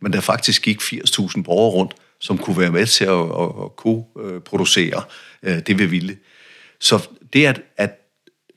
men 0.00 0.12
der 0.12 0.20
faktisk 0.20 0.62
gik 0.62 0.80
80.000 0.80 1.42
borgere 1.42 1.72
rundt, 1.72 1.94
som 2.20 2.38
kunne 2.38 2.58
være 2.58 2.70
med 2.70 2.86
til 2.86 3.04
at, 3.04 3.10
at, 3.10 3.48
at 3.64 3.76
kunne 3.76 4.04
producere 4.40 5.02
øh, 5.42 5.58
det, 5.58 5.78
vi 5.78 5.86
ville. 5.86 6.16
Så 6.80 7.08
det, 7.32 7.46
at, 7.46 7.62
at 7.76 7.96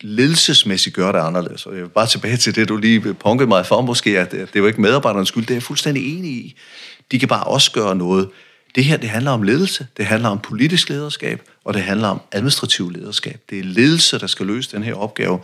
ledelsesmæssigt 0.02 0.96
gøre 0.96 1.12
det 1.12 1.20
anderledes. 1.20 1.66
Og 1.66 1.74
jeg 1.76 1.84
vil 1.84 1.90
bare 1.90 2.08
tilbage 2.08 2.38
til 2.38 2.56
det, 2.56 2.70
du 2.70 2.78
lige 2.78 3.14
punkede 3.14 3.48
mig 3.48 3.66
for, 3.66 3.82
måske, 3.82 4.20
at 4.20 4.32
det 4.32 4.42
er 4.56 4.60
jo 4.60 4.68
ikke 4.68 4.82
medarbejdernes 4.82 5.28
skyld, 5.28 5.44
det 5.44 5.52
er 5.52 5.56
jeg 5.56 5.64
fuldstændig 5.64 6.18
enig 6.18 6.32
i. 6.32 6.58
De 7.12 7.20
kan 7.20 7.28
bare 7.28 7.44
også 7.44 7.72
gøre 7.72 7.96
noget. 7.96 8.30
Det 8.76 8.86
her, 8.86 8.98
det 8.98 9.10
handler 9.10 9.32
om 9.32 9.44
ledelse, 9.44 9.88
det 9.98 10.06
handler 10.06 10.30
om 10.30 10.40
politisk 10.40 10.90
lederskab, 10.90 11.42
og 11.64 11.74
det 11.74 11.82
handler 11.82 12.08
om 12.08 12.22
administrativ 12.32 12.92
lederskab. 12.92 13.42
Det 13.50 13.60
er 13.60 13.64
ledelse, 13.64 14.20
der 14.20 14.28
skal 14.28 14.46
løse 14.46 14.72
den 14.72 14.84
her 14.84 14.94
opgave. 14.94 15.40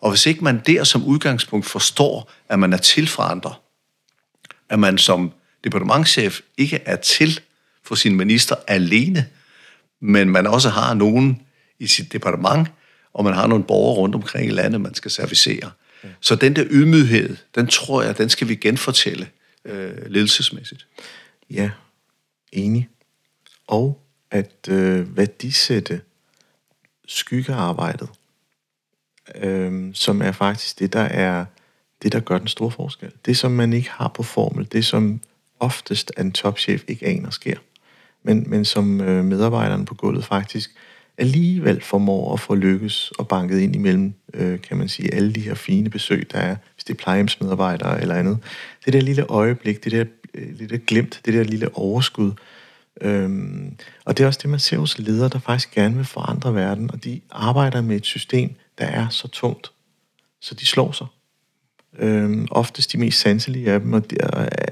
Og 0.00 0.10
hvis 0.10 0.26
ikke 0.26 0.44
man 0.44 0.62
der 0.66 0.84
som 0.84 1.04
udgangspunkt 1.04 1.66
forstår, 1.66 2.32
at 2.48 2.58
man 2.58 2.72
er 2.72 2.76
til 2.76 3.08
for 3.08 3.22
andre, 3.22 3.54
at 4.68 4.78
man 4.78 4.98
som 4.98 5.32
departementchef 5.64 6.40
ikke 6.58 6.80
er 6.84 6.96
til 6.96 7.40
for 7.88 7.94
sin 7.94 8.16
minister 8.16 8.56
alene, 8.66 9.26
men 10.00 10.30
man 10.30 10.46
også 10.46 10.68
har 10.68 10.94
nogen 10.94 11.42
i 11.78 11.86
sit 11.86 12.12
departement, 12.12 12.68
og 13.12 13.24
man 13.24 13.34
har 13.34 13.46
nogle 13.46 13.64
borgere 13.64 13.96
rundt 13.96 14.14
omkring 14.14 14.46
i 14.46 14.50
landet, 14.50 14.80
man 14.80 14.94
skal 14.94 15.10
servicere. 15.10 15.70
Ja. 16.04 16.08
Så 16.20 16.34
den 16.34 16.56
der 16.56 16.64
ydmyghed, 16.70 17.36
den 17.54 17.66
tror 17.66 18.02
jeg, 18.02 18.18
den 18.18 18.28
skal 18.28 18.48
vi 18.48 18.54
genfortælle 18.54 19.28
øh, 19.64 20.06
ledelsesmæssigt. 20.06 20.86
Ja, 21.50 21.70
enig. 22.52 22.88
Og 23.66 24.00
at 24.30 24.68
øh, 24.68 25.16
værdisætte 25.16 26.00
skyggearbejdet, 27.06 28.08
øh, 29.34 29.94
som 29.94 30.22
er 30.22 30.32
faktisk 30.32 30.78
det, 30.78 30.92
der 30.92 31.00
er 31.00 31.44
det, 32.02 32.12
der 32.12 32.20
gør 32.20 32.38
den 32.38 32.48
store 32.48 32.70
forskel. 32.70 33.12
Det, 33.26 33.36
som 33.36 33.52
man 33.52 33.72
ikke 33.72 33.90
har 33.90 34.08
på 34.08 34.22
formel, 34.22 34.68
det, 34.72 34.84
som 34.84 35.20
oftest 35.60 36.12
en 36.18 36.32
topchef 36.32 36.84
ikke 36.88 37.06
aner 37.06 37.30
sker, 37.30 37.58
men, 38.22 38.44
men 38.46 38.64
som 38.64 39.00
øh, 39.00 39.24
medarbejderne 39.24 39.84
på 39.84 39.94
gulvet 39.94 40.24
faktisk 40.24 40.70
alligevel 41.18 41.80
formår 41.80 42.32
at 42.32 42.40
få 42.40 42.54
lykkes 42.54 43.10
og 43.10 43.28
banket 43.28 43.58
ind 43.58 43.74
imellem, 43.74 44.14
øh, 44.34 44.60
kan 44.60 44.76
man 44.76 44.88
sige, 44.88 45.14
alle 45.14 45.32
de 45.32 45.40
her 45.40 45.54
fine 45.54 45.90
besøg, 45.90 46.28
der 46.32 46.38
er, 46.38 46.56
hvis 46.74 46.84
det 46.84 46.94
er 46.94 46.98
plejehjemsmedarbejdere 46.98 48.00
eller 48.00 48.14
andet. 48.14 48.38
Det 48.84 48.92
der 48.92 49.00
lille 49.00 49.26
øjeblik, 49.30 49.84
det 49.84 49.92
der 49.92 50.04
øh, 50.34 50.58
lille 50.58 50.78
glimt, 50.78 51.20
det 51.24 51.34
der 51.34 51.42
lille 51.44 51.76
overskud. 51.76 52.32
Øhm, 53.00 53.76
og 54.04 54.16
det 54.16 54.22
er 54.22 54.26
også 54.26 54.40
det, 54.42 54.50
man 54.50 54.58
ser 54.58 54.78
hos 54.78 54.98
ledere, 54.98 55.28
der 55.28 55.38
faktisk 55.38 55.74
gerne 55.74 55.96
vil 55.96 56.04
forandre 56.04 56.54
verden, 56.54 56.90
og 56.90 57.04
de 57.04 57.20
arbejder 57.30 57.80
med 57.80 57.96
et 57.96 58.06
system, 58.06 58.54
der 58.78 58.84
er 58.86 59.08
så 59.08 59.28
tungt, 59.28 59.72
så 60.40 60.54
de 60.54 60.66
slår 60.66 60.92
sig. 60.92 61.06
Øhm, 61.98 62.48
oftest 62.50 62.92
de 62.92 62.98
mest 62.98 63.20
sanselige 63.20 63.72
af 63.72 63.80
dem, 63.80 63.92
og 63.92 64.10
de, 64.10 64.16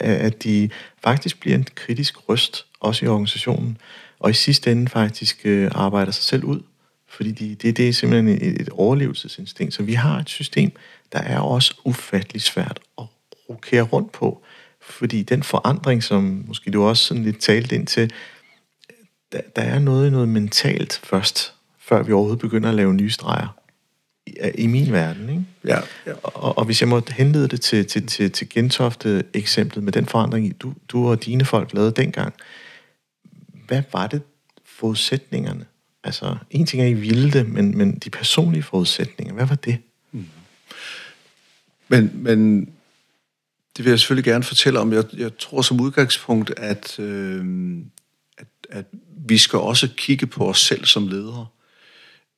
at 0.01 0.43
de 0.43 0.71
faktisk 1.05 1.41
bliver 1.41 1.57
en 1.57 1.67
kritisk 1.75 2.29
røst, 2.29 2.66
også 2.87 3.05
i 3.05 3.09
organisationen 3.09 3.79
og 4.19 4.31
i 4.31 4.35
sidste 4.35 4.73
ende 4.73 4.89
faktisk 4.89 5.41
øh, 5.45 5.71
arbejder 5.75 6.13
sig 6.13 6.25
selv 6.25 6.45
ud. 6.45 6.61
Fordi 7.09 7.31
de, 7.31 7.55
det, 7.55 7.77
det 7.77 7.89
er 7.89 7.93
simpelthen 7.93 8.29
et, 8.29 8.61
et 8.61 8.69
overlevelsesinstinkt. 8.69 9.75
Så 9.75 9.83
vi 9.83 9.95
har 9.95 10.19
et 10.19 10.29
system, 10.29 10.73
der 11.13 11.19
er 11.19 11.39
også 11.39 11.75
ufattelig 11.85 12.43
svært 12.43 12.81
at 12.99 13.05
rokere 13.51 13.83
rundt 13.83 14.13
på. 14.13 14.43
Fordi 14.81 15.23
den 15.23 15.43
forandring, 15.43 16.03
som 16.03 16.45
måske 16.47 16.71
du 16.71 16.85
også 16.85 17.05
sådan 17.05 17.23
lidt 17.23 17.41
talte 17.41 17.75
ind 17.75 17.87
til, 17.87 18.13
der, 19.33 19.41
der 19.57 19.63
er 19.63 19.79
noget 19.79 20.13
noget 20.13 20.29
mentalt 20.29 21.01
først, 21.05 21.55
før 21.79 22.03
vi 22.03 22.13
overhovedet 22.13 22.41
begynder 22.41 22.69
at 22.69 22.75
lave 22.75 22.95
nye 22.95 23.11
streger. 23.11 23.57
I, 24.27 24.33
i 24.55 24.67
min 24.67 24.93
verden, 24.93 25.29
ikke? 25.29 25.45
Ja, 25.65 25.79
ja. 26.07 26.13
Og, 26.23 26.59
og 26.59 26.65
hvis 26.65 26.81
jeg 26.81 26.89
må 26.89 27.03
henlede 27.09 27.49
det 27.49 27.61
til, 27.61 27.87
til, 27.87 28.07
til, 28.07 28.33
til 28.33 28.49
Gentofte-eksemplet 28.49 29.85
med 29.85 29.93
den 29.93 30.07
forandring, 30.07 30.61
du, 30.61 30.73
du 30.89 31.09
og 31.09 31.25
dine 31.25 31.45
folk 31.45 31.73
lavede 31.73 31.93
dengang, 31.93 32.35
hvad 33.67 33.83
var 33.93 34.07
det 34.07 34.23
forudsætningerne? 34.65 35.67
Altså, 36.05 36.37
en 36.51 36.67
ting 36.67 36.83
er, 36.83 36.87
I 36.87 36.95
ville 36.95 37.33
det, 37.33 37.49
men, 37.49 37.79
men 37.79 37.99
de 37.99 38.11
personlige 38.11 38.63
forudsætninger, 38.63 39.35
hvad 39.35 39.47
var 39.47 39.55
det? 39.55 39.79
Mm. 40.13 40.27
Men, 41.89 42.11
men 42.15 42.61
det 43.77 43.85
vil 43.85 43.91
jeg 43.91 43.99
selvfølgelig 43.99 44.25
gerne 44.25 44.45
fortælle 44.45 44.81
om. 44.81 44.93
Jeg, 44.93 45.05
jeg 45.17 45.39
tror 45.39 45.63
som 45.63 45.81
udgangspunkt, 45.81 46.53
at, 46.57 46.99
øh, 46.99 47.45
at, 48.39 48.47
at 48.71 48.85
vi 49.29 49.39
skal 49.39 49.59
også 49.59 49.89
kigge 49.97 50.27
på 50.27 50.49
os 50.49 50.61
selv 50.61 50.85
som 50.85 51.09
ledere. 51.09 51.47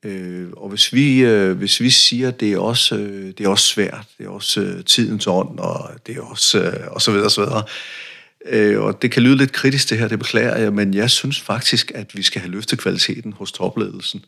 Øh, 0.03 0.49
og 0.53 0.69
hvis 0.69 0.93
vi, 0.93 1.21
øh, 1.21 1.57
hvis 1.57 1.81
vi 1.81 1.91
siger, 1.91 2.29
at 2.29 2.41
det 2.41 2.53
er 2.53 2.59
også, 2.59 2.97
øh, 2.97 3.27
det 3.39 3.41
er 3.41 3.49
også 3.49 3.67
svært, 3.67 4.07
det 4.19 4.27
er 4.27 4.31
også 4.31 4.61
øh, 4.61 4.85
tidens 4.85 5.27
ånd, 5.27 5.59
og 5.59 5.91
det 6.07 6.17
er 6.17 6.21
også, 6.21 6.63
øh, 6.63 6.87
og 6.91 7.03
så 7.03 7.13
videre, 7.13 7.31
så 7.31 7.41
videre. 7.41 7.59
Øh, 7.59 8.08
Øh, 8.47 8.81
og 8.81 9.03
det 9.03 9.11
kan 9.11 9.23
lyde 9.23 9.37
lidt 9.37 9.53
kritisk 9.53 9.91
det 9.91 9.99
her, 9.99 10.09
det 10.09 10.19
beklager 10.19 10.57
jeg, 10.57 10.73
men 10.73 10.95
jeg 10.95 11.11
synes 11.11 11.41
faktisk, 11.41 11.93
at 11.95 12.17
vi 12.17 12.23
skal 12.23 12.41
have 12.41 12.51
løftet 12.51 12.79
kvaliteten 12.79 13.33
hos 13.33 13.53
topledelsen 13.53 14.25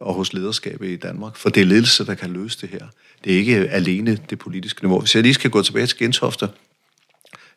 og 0.00 0.14
hos 0.14 0.32
lederskabet 0.32 0.88
i 0.88 0.96
Danmark, 0.96 1.36
for 1.36 1.48
det 1.48 1.60
er 1.60 1.64
ledelse, 1.64 2.06
der 2.06 2.14
kan 2.14 2.30
løse 2.30 2.60
det 2.60 2.68
her. 2.68 2.86
Det 3.24 3.32
er 3.32 3.36
ikke 3.36 3.56
alene 3.56 4.18
det 4.30 4.38
politiske 4.38 4.82
niveau. 4.82 5.00
Hvis 5.00 5.14
jeg 5.14 5.22
lige 5.22 5.34
skal 5.34 5.50
gå 5.50 5.62
tilbage 5.62 5.86
til 5.86 5.98
Gentofte, 5.98 6.48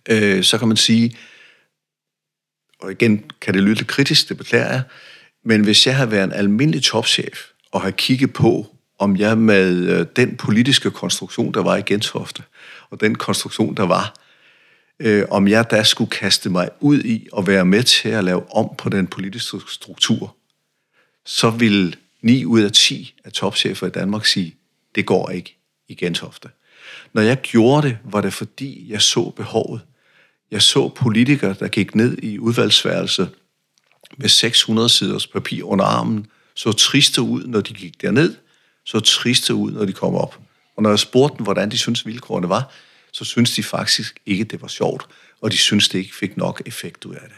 øh, 0.09 0.43
så 0.43 0.57
kan 0.57 0.67
man 0.67 0.77
sige, 0.77 1.17
og 2.79 2.91
igen 2.91 3.31
kan 3.41 3.53
det 3.53 3.63
lyde 3.63 3.75
lidt 3.75 3.87
kritisk, 3.87 4.29
det 4.29 4.37
beklager 4.37 4.71
jeg, 4.71 4.81
men 5.45 5.63
hvis 5.63 5.87
jeg 5.87 5.95
havde 5.95 6.11
været 6.11 6.23
en 6.23 6.31
almindelig 6.31 6.83
topchef, 6.83 7.39
og 7.71 7.81
har 7.81 7.91
kigget 7.91 8.33
på, 8.33 8.75
om 8.99 9.17
jeg 9.17 9.37
med 9.37 9.75
øh, 9.75 10.05
den 10.15 10.37
politiske 10.37 10.91
konstruktion, 10.91 11.53
der 11.53 11.63
var 11.63 11.75
i 11.75 11.81
Gentofte, 11.81 12.43
og 12.89 13.01
den 13.01 13.15
konstruktion, 13.15 13.75
der 13.77 13.83
var, 13.83 14.24
øh, 14.99 15.25
om 15.31 15.47
jeg 15.47 15.71
da 15.71 15.84
skulle 15.84 16.10
kaste 16.10 16.49
mig 16.49 16.69
ud 16.79 16.99
i 16.99 17.27
og 17.31 17.47
være 17.47 17.65
med 17.65 17.84
til 17.84 18.10
at 18.10 18.23
lave 18.23 18.55
om 18.55 18.69
på 18.77 18.89
den 18.89 19.08
politiske 19.08 19.60
struktur, 19.69 20.36
så 21.25 21.49
vil 21.49 21.95
9 22.21 22.45
ud 22.45 22.62
af 22.62 22.71
10 22.71 23.13
af 23.25 23.31
topchefer 23.31 23.88
i 23.88 23.89
Danmark 23.89 24.25
sige, 24.25 24.55
det 24.95 25.05
går 25.05 25.29
ikke 25.29 25.58
i 25.88 25.95
Gentofte. 25.95 26.49
Når 27.13 27.21
jeg 27.21 27.41
gjorde 27.41 27.88
det, 27.88 27.97
var 28.03 28.21
det 28.21 28.34
fordi, 28.34 28.91
jeg 28.91 29.01
så 29.01 29.29
behovet. 29.29 29.81
Jeg 30.51 30.62
så 30.62 30.89
politikere, 30.89 31.55
der 31.60 31.67
gik 31.67 31.95
ned 31.95 32.17
i 32.17 32.39
udvalgsværelset 32.39 33.29
med 34.17 34.29
600 34.29 34.89
siders 34.89 35.27
papir 35.27 35.63
under 35.63 35.86
armen, 35.86 36.27
så 36.55 36.71
triste 36.71 37.21
ud, 37.21 37.43
når 37.43 37.62
de 37.62 37.73
gik 37.73 38.01
derned, 38.01 38.36
så 38.86 38.99
triste 38.99 39.53
ud, 39.53 39.71
når 39.71 39.86
de 39.86 39.93
kom 39.93 40.15
op. 40.15 40.39
Og 40.75 40.84
når 40.84 40.89
jeg 40.89 40.99
spurgte 40.99 41.38
dem, 41.38 41.43
hvordan 41.43 41.71
de 41.71 41.77
synes 41.77 42.05
vilkårene 42.05 42.49
var, 42.49 42.71
så 43.15 43.25
synes 43.25 43.51
de 43.51 43.63
faktisk 43.63 44.19
ikke, 44.25 44.43
det 44.43 44.62
var 44.62 44.67
sjovt, 44.67 45.06
og 45.41 45.51
de 45.51 45.58
synes 45.58 45.89
det 45.89 45.99
ikke 45.99 46.15
fik 46.15 46.38
nok 46.38 46.62
effekt 46.65 47.06
ud 47.06 47.13
af 47.13 47.21
det. 47.23 47.38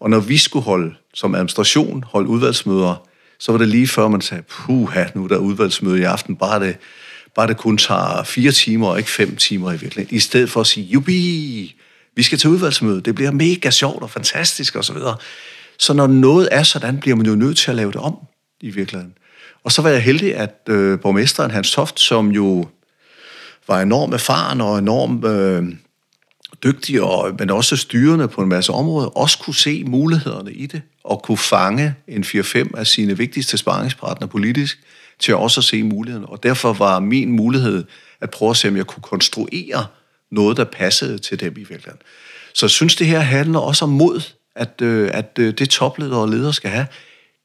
Og 0.00 0.10
når 0.10 0.20
vi 0.20 0.38
skulle 0.38 0.64
holde, 0.64 0.94
som 1.14 1.34
administration, 1.34 2.04
holde 2.06 2.28
udvalgsmøder, 2.28 3.08
så 3.38 3.52
var 3.52 3.58
det 3.58 3.68
lige 3.68 3.86
før, 3.86 4.08
man 4.08 4.20
sagde, 4.20 4.42
puha, 4.42 5.04
nu 5.14 5.24
er 5.24 5.28
der 5.28 5.36
udvalgsmøde 5.36 6.00
i 6.00 6.02
aften, 6.02 6.36
bare 6.36 6.60
det, 6.60 6.76
bare 7.34 7.46
det 7.46 7.56
kun 7.56 7.78
tager 7.78 8.22
fire 8.24 8.52
timer 8.52 8.88
og 8.88 8.98
ikke 8.98 9.10
fem 9.10 9.36
timer 9.36 9.72
i 9.72 9.76
virkeligheden. 9.76 10.16
I 10.16 10.20
stedet 10.20 10.50
for 10.50 10.60
at 10.60 10.66
sige, 10.66 10.86
jubi, 10.86 11.76
vi 12.16 12.22
skal 12.22 12.38
til 12.38 12.50
udvalgsmøde, 12.50 13.00
det 13.00 13.14
bliver 13.14 13.30
mega 13.30 13.70
sjovt 13.70 14.02
og 14.02 14.10
fantastisk 14.10 14.76
osv. 14.76 14.96
Så, 14.96 15.14
så 15.78 15.92
når 15.92 16.06
noget 16.06 16.48
er 16.52 16.62
sådan, 16.62 17.00
bliver 17.00 17.16
man 17.16 17.26
jo 17.26 17.34
nødt 17.34 17.56
til 17.56 17.70
at 17.70 17.76
lave 17.76 17.92
det 17.92 18.00
om 18.00 18.16
i 18.60 18.70
virkeligheden. 18.70 19.14
Og 19.64 19.72
så 19.72 19.82
var 19.82 19.90
jeg 19.90 20.02
heldig, 20.02 20.36
at 20.36 20.60
øh, 20.68 21.00
borgmesteren 21.00 21.50
Hans 21.50 21.72
Toft, 21.72 22.00
som 22.00 22.30
jo 22.30 22.68
var 23.68 23.80
enormt 23.80 24.14
erfaren 24.14 24.60
og 24.60 24.78
enormt 24.78 25.24
øh, 25.24 25.64
dygtig, 26.64 27.02
og, 27.02 27.34
men 27.38 27.50
også 27.50 27.76
styrende 27.76 28.28
på 28.28 28.42
en 28.42 28.48
masse 28.48 28.72
områder, 28.72 29.08
også 29.08 29.38
kunne 29.38 29.54
se 29.54 29.84
mulighederne 29.84 30.52
i 30.52 30.66
det, 30.66 30.82
og 31.04 31.22
kunne 31.22 31.38
fange 31.38 31.94
en 32.08 32.24
4-5 32.24 32.70
af 32.76 32.86
sine 32.86 33.16
vigtigste 33.18 33.58
sparringspartnere 33.58 34.28
politisk, 34.28 34.78
til 35.18 35.34
også 35.34 35.60
at 35.60 35.64
se 35.64 35.82
mulighederne. 35.82 36.28
Og 36.28 36.42
derfor 36.42 36.72
var 36.72 37.00
min 37.00 37.32
mulighed 37.32 37.84
at 38.20 38.30
prøve 38.30 38.50
at 38.50 38.56
se, 38.56 38.68
om 38.68 38.76
jeg 38.76 38.86
kunne 38.86 39.02
konstruere 39.02 39.86
noget, 40.30 40.56
der 40.56 40.64
passede 40.64 41.18
til 41.18 41.40
dem 41.40 41.52
i 41.52 41.58
virkeligheden. 41.58 42.00
Så 42.54 42.66
jeg 42.66 42.70
synes, 42.70 42.96
det 42.96 43.06
her 43.06 43.20
handler 43.20 43.58
også 43.58 43.84
om 43.84 43.90
mod, 43.90 44.20
at, 44.56 44.80
øh, 44.82 45.10
at 45.12 45.38
øh, 45.38 45.54
det 45.58 45.70
topleder 45.70 46.16
og 46.16 46.28
leder 46.28 46.52
skal 46.52 46.70
have, 46.70 46.86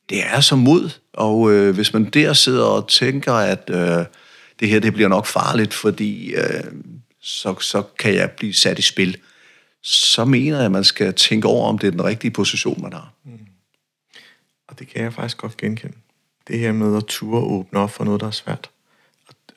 det 0.10 0.24
er 0.26 0.42
så 0.42 0.56
mod. 0.56 0.90
Og 1.14 1.52
øh, 1.52 1.76
hvis 1.76 1.94
man 1.94 2.06
der 2.06 2.34
sidder 2.34 2.66
og 2.66 2.88
tænker, 2.88 3.34
at 3.34 3.70
øh, 3.74 4.06
det 4.60 4.70
her 4.70 4.80
det 4.80 4.94
bliver 4.94 5.10
nok 5.10 5.26
farligt, 5.26 5.74
fordi 5.74 6.34
øh, 6.34 6.64
så, 7.22 7.60
så 7.60 7.84
kan 8.00 8.16
jeg 8.16 8.32
blive 8.32 8.54
sat 8.54 8.80
i 8.80 8.82
spil, 8.82 9.18
så 9.82 10.26
mener 10.26 10.58
jeg, 10.58 10.66
at 10.66 10.72
man 10.72 10.84
skal 10.84 11.14
tænke 11.14 11.48
over, 11.48 11.70
om 11.70 11.78
det 11.78 11.88
er 11.88 11.92
den 11.92 12.04
rigtige 12.04 12.32
position, 12.32 12.82
man 12.82 12.94
har. 12.94 13.14
Mm. 13.26 13.32
Og 14.68 14.80
det 14.80 14.88
kan 14.88 15.04
jeg 15.04 15.14
faktisk 15.14 15.38
godt 15.38 15.58
genkende. 15.58 15.98
Det 16.48 16.60
her 16.60 16.72
med 16.72 16.98
at 16.98 17.06
ture 17.06 17.42
åbne 17.42 17.80
op 17.80 17.92
for 17.92 18.04
noget, 18.04 18.22
der 18.22 18.28
er 18.28 18.32
svært. 18.32 18.70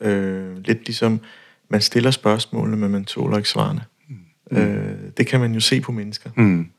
Øh, 0.01 0.57
lidt 0.57 0.87
ligesom, 0.87 1.21
man 1.69 1.81
stiller 1.81 2.11
spørgsmålene, 2.11 2.77
men 2.77 2.91
man 2.91 3.05
tåler 3.05 3.37
ikke 3.37 3.49
svarene. 3.49 3.85
Mm. 4.09 4.57
Øh, 4.57 4.99
det 5.17 5.27
kan 5.27 5.41
man 5.41 5.55
jo 5.55 5.61
se 5.61 5.81
på 5.81 5.93
mennesker. 5.93 6.31
Mm. 6.37 6.71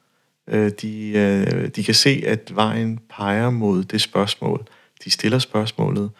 Øh, 0.48 0.72
de, 0.82 1.10
øh, 1.10 1.68
de 1.68 1.84
kan 1.84 1.94
se, 1.94 2.24
at 2.26 2.56
vejen 2.56 3.00
peger 3.10 3.50
mod 3.50 3.84
det 3.84 4.02
spørgsmål. 4.02 4.68
De 5.04 5.12
stiller 5.12 5.40
spørgsmålet, 5.40 6.12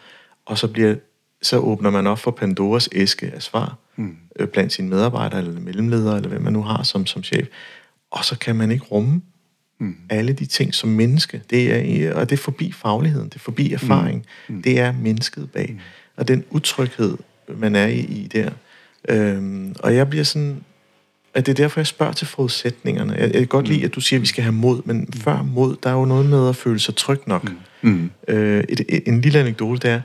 og 0.46 0.58
så, 0.58 0.68
bliver, 0.68 0.94
så 1.46 1.58
åbner 1.58 1.90
man 1.90 2.06
op 2.06 2.18
for 2.18 2.30
Pandoras 2.30 2.88
æske 2.92 3.32
af 3.34 3.42
svar 3.42 3.76
mm. 3.96 4.16
øh, 4.38 4.48
blandt 4.48 4.72
sine 4.72 4.88
medarbejdere, 4.88 5.40
eller 5.40 5.60
mellemledere, 5.60 6.16
eller 6.16 6.28
hvem 6.28 6.42
man 6.42 6.52
nu 6.52 6.62
har 6.62 6.82
som, 6.82 7.06
som 7.06 7.22
chef. 7.22 7.48
Og 8.10 8.24
så 8.24 8.38
kan 8.38 8.56
man 8.56 8.70
ikke 8.70 8.84
rumme 8.84 9.22
mm. 9.78 9.96
alle 10.10 10.32
de 10.32 10.46
ting 10.46 10.74
som 10.74 10.88
menneske. 10.88 11.42
Det 11.50 11.72
er, 11.72 12.14
og 12.14 12.30
det 12.30 12.38
er 12.38 12.42
forbi 12.42 12.72
fagligheden, 12.72 13.28
det 13.28 13.34
er 13.34 13.40
forbi 13.40 13.72
erfaring. 13.72 14.26
Mm. 14.48 14.54
Mm. 14.54 14.62
Det 14.62 14.78
er 14.80 14.92
mennesket 14.92 15.50
bag. 15.50 15.70
Mm. 15.70 15.78
Og 16.16 16.28
den 16.28 16.44
utryghed, 16.50 17.16
man 17.48 17.76
er 17.76 17.86
i, 17.86 18.00
i 18.00 18.28
der. 18.32 18.50
Øhm, 19.08 19.74
og 19.78 19.94
jeg 19.94 20.10
bliver 20.10 20.24
sådan 20.24 20.60
at 21.34 21.46
det 21.46 21.52
er 21.52 21.56
derfor, 21.56 21.80
jeg 21.80 21.86
spørger 21.86 22.12
til 22.12 22.26
forudsætningerne. 22.26 23.12
Jeg, 23.12 23.22
jeg 23.22 23.32
kan 23.32 23.46
godt 23.46 23.66
mm. 23.66 23.72
lide, 23.72 23.84
at 23.84 23.94
du 23.94 24.00
siger, 24.00 24.18
at 24.18 24.22
vi 24.22 24.26
skal 24.26 24.42
have 24.42 24.52
mod, 24.52 24.82
men 24.84 24.96
mm. 24.96 25.12
før 25.12 25.42
mod, 25.42 25.76
der 25.82 25.90
er 25.90 25.94
jo 25.94 26.04
noget 26.04 26.26
med 26.26 26.48
at 26.48 26.56
føle 26.56 26.78
sig 26.78 26.96
tryg 26.96 27.20
nok. 27.26 27.44
Mm. 27.82 27.90
Mm. 27.90 28.10
Øh, 28.28 28.64
et, 28.68 28.80
et, 28.88 29.02
en 29.06 29.20
lille 29.20 29.38
anekdote 29.38 29.88
der. 29.88 30.00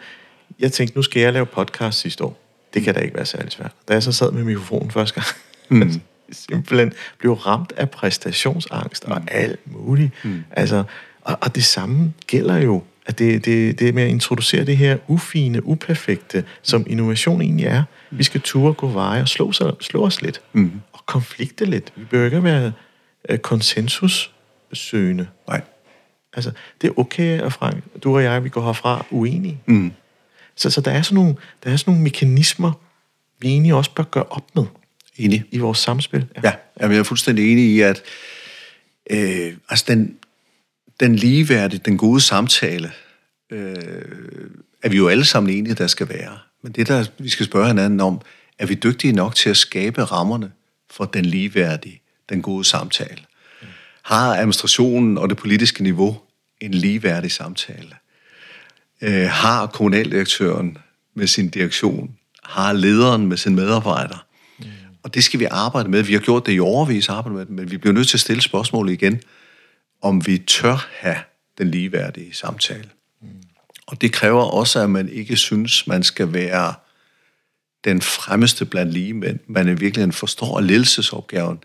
Jeg 0.59 0.71
tænkte, 0.71 0.97
nu 0.97 1.01
skal 1.01 1.21
jeg 1.21 1.33
lave 1.33 1.45
podcast 1.45 1.99
sidste 1.99 2.23
år. 2.23 2.39
Det 2.73 2.83
kan 2.83 2.93
da 2.93 2.99
ikke 2.99 3.15
være 3.15 3.25
særlig 3.25 3.51
svært. 3.51 3.71
Da 3.87 3.93
jeg 3.93 4.03
så 4.03 4.11
sad 4.11 4.31
med 4.31 4.43
mikrofonen 4.43 4.91
første 4.91 5.21
gang, 5.21 5.27
mm. 5.69 6.01
simpelthen 6.31 6.93
blev 7.17 7.33
ramt 7.33 7.73
af 7.77 7.89
præstationsangst 7.89 9.07
mm. 9.07 9.11
og 9.11 9.21
alt 9.31 9.59
muligt. 9.65 10.11
Mm. 10.23 10.43
Altså, 10.51 10.83
og, 11.21 11.37
og 11.41 11.55
det 11.55 11.65
samme 11.65 12.13
gælder 12.27 12.57
jo 12.57 12.83
at 13.05 13.19
det, 13.19 13.45
det, 13.45 13.79
det 13.79 13.95
med 13.95 14.03
at 14.03 14.09
introducere 14.09 14.65
det 14.65 14.77
her 14.77 14.97
ufine, 15.07 15.65
uperfekte, 15.65 16.43
som 16.61 16.85
innovation 16.87 17.41
egentlig 17.41 17.65
er. 17.65 17.83
Vi 18.11 18.23
skal 18.23 18.41
ture 18.41 18.73
gå 18.73 18.87
veje 18.87 19.21
og 19.21 19.27
slå, 19.27 19.51
sig, 19.51 19.71
slå 19.79 20.05
os 20.05 20.21
lidt. 20.21 20.41
Mm 20.53 20.81
konflikte 21.09 21.65
lidt. 21.65 21.93
Vi 21.95 22.05
bør 22.05 22.25
ikke 22.25 22.43
være 22.43 22.71
uh, 23.31 23.37
konsensussøgende. 23.37 25.27
Nej. 25.47 25.61
Altså, 26.33 26.51
det 26.81 26.87
er 26.87 26.99
okay, 26.99 27.41
at 27.41 27.53
Frank, 27.53 27.83
du 28.03 28.15
og 28.15 28.23
jeg, 28.23 28.43
vi 28.43 28.49
går 28.49 28.61
herfra 28.61 29.05
uenige. 29.11 29.61
Mm. 29.65 29.91
Så, 30.59 30.69
så 30.69 30.81
der, 30.81 30.91
er 30.91 31.01
sådan 31.01 31.15
nogle, 31.15 31.35
der 31.63 31.71
er 31.71 31.77
sådan 31.77 31.91
nogle 31.91 32.03
mekanismer, 32.03 32.71
vi 33.39 33.47
egentlig 33.47 33.73
også 33.73 33.91
bør 33.91 34.03
gøre 34.03 34.23
op 34.23 34.55
med. 34.55 34.65
Enig. 35.17 35.43
I 35.51 35.57
vores 35.57 35.77
samspil. 35.77 36.27
Ja, 36.43 36.53
ja 36.81 36.87
jeg 36.87 36.97
er 36.97 37.03
fuldstændig 37.03 37.51
enig 37.51 37.65
i, 37.65 37.81
at 37.81 38.01
øh, 39.09 39.53
altså 39.69 39.85
den, 39.87 40.17
den 40.99 41.15
ligeværdige, 41.15 41.81
den 41.85 41.97
gode 41.97 42.21
samtale, 42.21 42.91
øh, 43.49 43.75
er 44.83 44.89
vi 44.89 44.97
jo 44.97 45.07
alle 45.07 45.25
sammen 45.25 45.53
enige, 45.53 45.73
der 45.73 45.87
skal 45.87 46.09
være. 46.09 46.37
Men 46.63 46.71
det, 46.71 46.87
der 46.87 47.05
vi 47.17 47.29
skal 47.29 47.45
spørge 47.45 47.67
hinanden 47.67 47.99
om, 47.99 48.21
er 48.59 48.65
vi 48.65 48.73
dygtige 48.73 49.13
nok 49.13 49.35
til 49.35 49.49
at 49.49 49.57
skabe 49.57 50.03
rammerne 50.03 50.51
for 50.89 51.05
den 51.05 51.25
ligeværdige, 51.25 52.01
den 52.29 52.41
gode 52.41 52.63
samtale. 52.63 53.21
Har 54.03 54.35
administrationen 54.35 55.17
og 55.17 55.29
det 55.29 55.37
politiske 55.37 55.83
niveau 55.83 56.17
en 56.61 56.73
ligeværdig 56.73 57.31
samtale? 57.31 57.95
Øh, 59.01 59.29
har 59.29 59.67
kommunaldirektøren 59.67 60.77
med 61.15 61.27
sin 61.27 61.49
direktion, 61.49 62.15
har 62.43 62.73
lederen 62.73 63.27
med 63.27 63.37
sin 63.37 63.55
medarbejder? 63.55 64.25
Mm. 64.59 64.65
Og 65.03 65.13
det 65.13 65.23
skal 65.23 65.39
vi 65.39 65.45
arbejde 65.51 65.89
med. 65.89 66.03
Vi 66.03 66.13
har 66.13 66.19
gjort 66.19 66.45
det 66.45 66.53
i 66.53 66.59
overvis 66.59 67.09
arbejde 67.09 67.35
med 67.35 67.45
men 67.45 67.71
vi 67.71 67.77
bliver 67.77 67.93
nødt 67.93 68.07
til 68.07 68.17
at 68.17 68.21
stille 68.21 68.41
spørgsmålet 68.41 68.93
igen, 68.93 69.21
om 70.01 70.27
vi 70.27 70.37
tør 70.37 70.87
have 70.91 71.17
den 71.57 71.71
ligeværdige 71.71 72.33
samtale. 72.33 72.89
Mm. 73.21 73.27
Og 73.87 74.01
det 74.01 74.13
kræver 74.13 74.41
også, 74.43 74.79
at 74.79 74.89
man 74.89 75.09
ikke 75.09 75.35
synes, 75.35 75.87
man 75.87 76.03
skal 76.03 76.33
være 76.33 76.73
den 77.83 78.01
fremmeste 78.01 78.65
blandt 78.65 78.93
lige, 78.93 79.13
men 79.13 79.39
man 79.47 79.67
i 79.67 79.73
virkeligheden 79.73 80.11
forstår, 80.11 80.59
ledelsesopgaven 80.59 81.59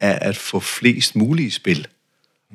er 0.00 0.18
at 0.18 0.36
få 0.36 0.60
flest 0.60 1.16
mulige 1.16 1.50
spil, 1.50 1.86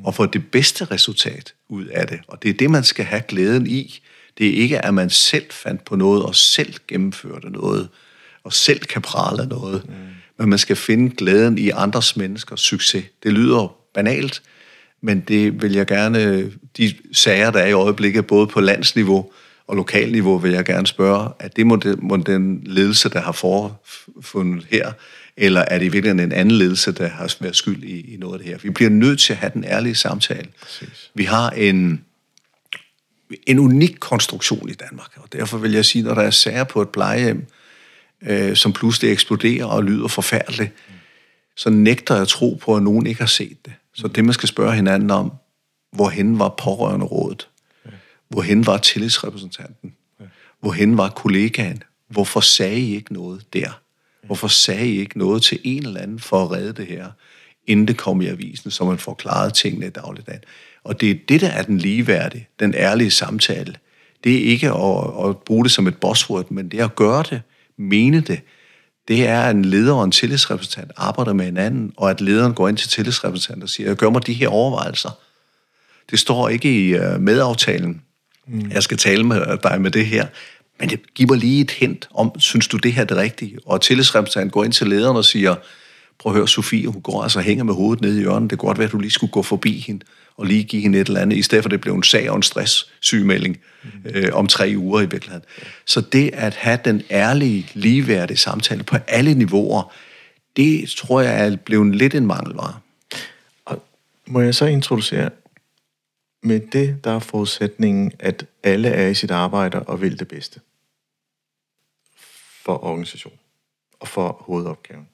og 0.03 0.15
få 0.15 0.25
det 0.25 0.51
bedste 0.51 0.85
resultat 0.85 1.53
ud 1.69 1.85
af 1.85 2.07
det. 2.07 2.19
Og 2.27 2.43
det 2.43 2.49
er 2.49 2.53
det, 2.53 2.71
man 2.71 2.83
skal 2.83 3.05
have 3.05 3.21
glæden 3.21 3.67
i. 3.67 4.01
Det 4.37 4.47
er 4.47 4.53
ikke, 4.53 4.85
at 4.85 4.93
man 4.93 5.09
selv 5.09 5.45
fandt 5.51 5.85
på 5.85 5.95
noget 5.95 6.23
og 6.23 6.35
selv 6.35 6.73
gennemførte 6.87 7.49
noget, 7.49 7.89
og 8.43 8.53
selv 8.53 8.79
kan 8.79 9.01
prale 9.01 9.45
noget. 9.45 9.83
Mm. 9.89 9.93
Men 10.37 10.49
man 10.49 10.59
skal 10.59 10.75
finde 10.75 11.15
glæden 11.15 11.57
i 11.57 11.69
andres 11.69 12.17
menneskers 12.17 12.59
succes. 12.59 13.05
Det 13.23 13.33
lyder 13.33 13.75
banalt, 13.93 14.41
men 15.01 15.19
det 15.19 15.61
vil 15.61 15.73
jeg 15.73 15.87
gerne, 15.87 16.51
de 16.77 16.93
sager, 17.11 17.51
der 17.51 17.59
er 17.59 17.67
i 17.67 17.71
øjeblikket, 17.71 18.27
både 18.27 18.47
på 18.47 18.61
landsniveau 18.61 19.31
og 19.67 19.75
lokalniveau, 19.75 20.37
vil 20.37 20.51
jeg 20.51 20.65
gerne 20.65 20.87
spørge, 20.87 21.29
at 21.39 21.55
det 21.55 21.67
må, 21.67 21.75
det, 21.75 22.03
må 22.03 22.17
den 22.17 22.61
ledelse, 22.65 23.09
der 23.09 23.19
har 23.21 23.31
forfundet 23.31 24.67
her, 24.69 24.91
eller 25.37 25.61
er 25.61 25.77
det 25.77 25.85
i 25.85 25.89
virkeligheden 25.89 26.31
en 26.31 26.31
anden 26.31 26.55
ledelse, 26.55 26.91
der 26.91 27.07
har 27.07 27.35
været 27.39 27.55
skyld 27.55 27.83
i, 27.83 28.13
i 28.13 28.17
noget 28.17 28.33
af 28.33 28.39
det 28.39 28.47
her? 28.47 28.57
Vi 28.57 28.69
bliver 28.69 28.89
nødt 28.89 29.19
til 29.19 29.33
at 29.33 29.39
have 29.39 29.51
den 29.53 29.63
ærlige 29.63 29.95
samtale. 29.95 30.47
Præcis. 30.61 31.11
Vi 31.13 31.23
har 31.23 31.49
en, 31.49 32.01
en 33.47 33.59
unik 33.59 33.97
konstruktion 33.99 34.69
i 34.69 34.73
Danmark, 34.73 35.11
og 35.17 35.33
derfor 35.33 35.57
vil 35.57 35.71
jeg 35.71 35.85
sige, 35.85 36.03
når 36.03 36.13
der 36.13 36.21
er 36.21 36.29
sager 36.29 36.63
på 36.63 36.81
et 36.81 36.89
plejehjem, 36.89 37.45
øh, 38.21 38.55
som 38.55 38.73
pludselig 38.73 39.11
eksploderer 39.11 39.65
og 39.65 39.83
lyder 39.83 40.07
forfærdeligt, 40.07 40.71
så 41.55 41.69
nægter 41.69 42.15
jeg 42.15 42.27
tro 42.27 42.59
på, 42.61 42.75
at 42.75 42.83
nogen 42.83 43.07
ikke 43.07 43.21
har 43.21 43.27
set 43.27 43.65
det. 43.65 43.73
Så 43.93 44.07
det, 44.07 44.25
man 44.25 44.33
skal 44.33 44.49
spørge 44.49 44.75
hinanden 44.75 45.11
om, 45.11 45.31
hvorhen 45.91 46.39
var 46.39 46.49
pårørende 46.49 47.05
rådet? 47.05 47.47
Hvorhen 48.29 48.65
var 48.65 48.77
tillidsrepræsentanten? 48.77 49.93
Hvorhen 50.59 50.97
var 50.97 51.09
kollegaen? 51.09 51.83
Hvorfor 52.07 52.39
sagde 52.39 52.79
I 52.79 52.95
ikke 52.95 53.13
noget 53.13 53.53
der? 53.53 53.81
Hvorfor 54.25 54.47
sagde 54.47 54.87
I 54.87 54.99
ikke 54.99 55.17
noget 55.17 55.43
til 55.43 55.59
en 55.63 55.85
eller 55.85 56.01
anden 56.01 56.19
for 56.19 56.43
at 56.43 56.51
redde 56.51 56.73
det 56.73 56.87
her, 56.87 57.11
inden 57.67 57.87
det 57.87 57.97
kom 57.97 58.21
i 58.21 58.27
avisen, 58.27 58.71
så 58.71 58.85
man 58.85 58.97
får 58.97 59.13
klaret 59.13 59.53
tingene 59.53 59.87
i 59.87 59.89
dagligdagen? 59.89 60.41
Og 60.83 61.01
det 61.01 61.11
er 61.11 61.15
det, 61.29 61.41
der 61.41 61.47
er 61.47 61.61
den 61.61 61.77
ligeværdige, 61.77 62.47
den 62.59 62.73
ærlige 62.77 63.11
samtale. 63.11 63.75
Det 64.23 64.35
er 64.35 64.51
ikke 64.51 64.67
at, 64.67 65.29
at 65.29 65.37
bruge 65.37 65.63
det 65.63 65.71
som 65.71 65.87
et 65.87 65.97
buzzword, 65.97 66.51
men 66.51 66.69
det 66.69 66.79
er 66.79 66.85
at 66.85 66.95
gøre 66.95 67.23
det, 67.29 67.41
mene 67.77 68.19
det. 68.19 68.41
Det 69.07 69.27
er, 69.27 69.41
at 69.41 69.55
en 69.55 69.65
leder 69.65 69.93
og 69.93 70.03
en 70.03 70.11
tillidsrepræsentant 70.11 70.91
arbejder 70.97 71.33
med 71.33 71.45
hinanden, 71.45 71.93
og 71.97 72.09
at 72.09 72.21
lederen 72.21 72.53
går 72.53 72.67
ind 72.67 72.77
til 72.77 72.89
tillidsrepræsentanten 72.89 73.63
og 73.63 73.69
siger, 73.69 73.93
gør 73.93 74.09
mig 74.09 74.27
de 74.27 74.33
her 74.33 74.47
overvejelser. 74.47 75.09
Det 76.11 76.19
står 76.19 76.49
ikke 76.49 76.87
i 76.87 76.99
uh, 76.99 77.19
medaftalen. 77.19 78.01
Mm. 78.47 78.71
Jeg 78.71 78.83
skal 78.83 78.97
tale 78.97 79.23
med 79.23 79.57
dig 79.63 79.81
med 79.81 79.91
det 79.91 80.05
her. 80.05 80.27
Men 80.79 80.89
det 80.89 81.13
giver 81.13 81.35
lige 81.35 81.61
et 81.61 81.71
hint 81.71 82.09
om, 82.13 82.39
synes 82.39 82.67
du 82.67 82.77
det 82.77 82.93
her 82.93 83.01
er 83.01 83.05
det 83.05 83.17
rigtige? 83.17 83.57
Og 83.65 83.81
tillidsrepræsentanten 83.81 84.51
går 84.51 84.63
ind 84.63 84.73
til 84.73 84.87
lederen 84.87 85.17
og 85.17 85.25
siger, 85.25 85.55
prøv 86.19 86.31
at 86.31 86.37
høre, 86.37 86.47
Sofie, 86.47 86.87
hun 86.87 87.01
går 87.01 87.23
altså 87.23 87.39
og 87.39 87.45
hænger 87.45 87.63
med 87.63 87.73
hovedet 87.73 88.01
nede 88.01 88.17
i 88.17 88.19
hjørnet. 88.19 88.49
Det 88.49 88.59
kan 88.59 88.67
godt 88.67 88.77
være, 88.77 88.85
at 88.85 88.91
du 88.91 88.99
lige 88.99 89.11
skulle 89.11 89.31
gå 89.31 89.41
forbi 89.43 89.79
hende 89.87 90.05
og 90.41 90.47
lige 90.47 90.63
give 90.63 90.81
hende 90.81 90.99
et 91.01 91.07
eller 91.07 91.21
andet, 91.21 91.37
i 91.37 91.41
stedet 91.41 91.63
for 91.63 91.67
at 91.67 91.71
det 91.71 91.81
blev 91.81 91.93
en 91.93 92.03
sag 92.03 92.29
og 92.29 92.35
en 92.35 92.43
stress-sygemelding 92.43 93.57
mm. 93.83 93.89
øh, 94.05 94.29
om 94.33 94.47
tre 94.47 94.73
uger 94.77 95.01
i 95.01 95.05
virkeligheden. 95.05 95.45
Så 95.85 96.01
det 96.01 96.29
at 96.33 96.55
have 96.55 96.79
den 96.85 97.01
ærlige, 97.11 97.69
ligeværdige 97.73 98.37
samtale 98.37 98.83
på 98.83 98.97
alle 99.07 99.33
niveauer, 99.33 99.93
det 100.55 100.89
tror 100.89 101.21
jeg 101.21 101.47
er 101.47 101.55
blevet 101.55 101.95
lidt 101.95 102.15
en 102.15 102.25
mangelvare. 102.25 102.79
Og 103.65 103.83
må 104.27 104.41
jeg 104.41 104.55
så 104.55 104.65
introducere 104.65 105.29
med 106.43 106.59
det, 106.59 107.03
der 107.03 107.11
er 107.15 107.19
forudsætningen, 107.19 108.11
at 108.19 108.45
alle 108.63 108.89
er 108.89 109.07
i 109.07 109.13
sit 109.13 109.31
arbejde 109.31 109.79
og 109.79 110.01
vil 110.01 110.19
det 110.19 110.27
bedste 110.27 110.59
for 112.65 112.83
organisationen 112.83 113.39
og 113.99 114.07
for 114.07 114.43
hovedopgaven. 114.45 115.07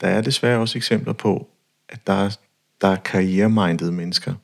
Der 0.00 0.08
er 0.08 0.20
desværre 0.20 0.58
også 0.58 0.78
eksempler 0.78 1.12
på, 1.12 1.48
at 1.88 2.06
der 2.06 2.12
er, 2.12 2.36
der 2.84 2.90
er 2.90 2.96
karrieremindede 2.96 3.92
mennesker, 3.92 4.34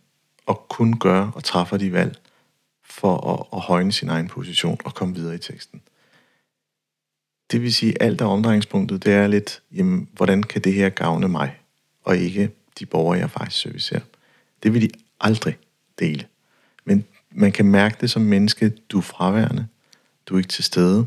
og 0.47 0.67
kun 0.69 0.99
gør 0.99 1.31
og 1.35 1.45
træffer 1.45 1.77
de 1.77 1.93
valg 1.93 2.17
for 2.85 3.17
at, 3.33 3.59
at 3.59 3.61
højne 3.61 3.93
sin 3.93 4.09
egen 4.09 4.29
position 4.29 4.79
og 4.85 4.95
komme 4.95 5.15
videre 5.15 5.35
i 5.35 5.39
teksten. 5.39 5.81
Det 7.51 7.63
vil 7.63 7.75
sige, 7.75 7.93
at 7.93 8.07
alt 8.07 8.19
der 8.19 8.25
omdrejningspunktet, 8.25 9.05
det 9.05 9.13
er 9.13 9.27
lidt, 9.27 9.63
jamen, 9.73 10.09
hvordan 10.13 10.43
kan 10.43 10.63
det 10.63 10.73
her 10.73 10.89
gavne 10.89 11.29
mig, 11.29 11.57
og 12.05 12.17
ikke 12.17 12.51
de 12.79 12.87
borgere, 12.87 13.19
jeg 13.19 13.31
faktisk 13.31 13.63
servicerer. 13.63 14.01
Det 14.63 14.75
vil 14.75 14.83
de 14.83 14.89
aldrig 15.21 15.59
dele. 15.99 16.25
Men 16.85 17.05
man 17.31 17.53
kan 17.53 17.67
mærke 17.67 17.97
det 18.01 18.11
som 18.11 18.23
menneske, 18.23 18.73
du 18.89 18.99
er 18.99 19.03
fraværende, 19.03 19.67
du 20.27 20.35
er 20.35 20.39
ikke 20.39 20.49
til 20.49 20.65
stede, 20.65 21.07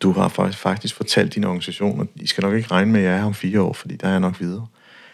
du 0.00 0.12
har 0.12 0.28
faktisk 0.52 0.94
fortalt 0.94 1.34
din 1.34 1.44
organisation, 1.44 2.00
at 2.00 2.06
I 2.14 2.26
skal 2.26 2.42
nok 2.42 2.54
ikke 2.54 2.70
regne 2.70 2.92
med, 2.92 3.00
at 3.00 3.06
jeg 3.06 3.18
er 3.18 3.24
om 3.24 3.34
fire 3.34 3.60
år, 3.60 3.72
fordi 3.72 3.96
der 3.96 4.06
er 4.06 4.10
jeg 4.10 4.20
nok 4.20 4.40
videre. 4.40 4.66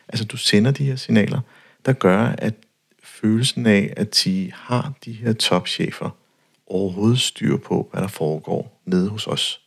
Altså, 0.09 0.25
du 0.25 0.37
sender 0.37 0.71
de 0.71 0.85
her 0.85 0.97
signaler, 0.97 1.41
der 1.87 1.93
gør, 1.93 2.35
at 2.39 2.55
følelsen 3.03 3.67
af, 3.67 3.93
at 3.97 4.21
de 4.25 4.53
har 4.55 4.93
de 5.05 5.13
her 5.13 5.33
topchefer 5.33 6.11
overhovedet 6.67 7.21
styr 7.21 7.57
på, 7.57 7.89
hvad 7.93 8.03
der 8.03 8.09
foregår 8.09 8.81
nede 8.85 9.09
hos 9.09 9.27
os. 9.27 9.61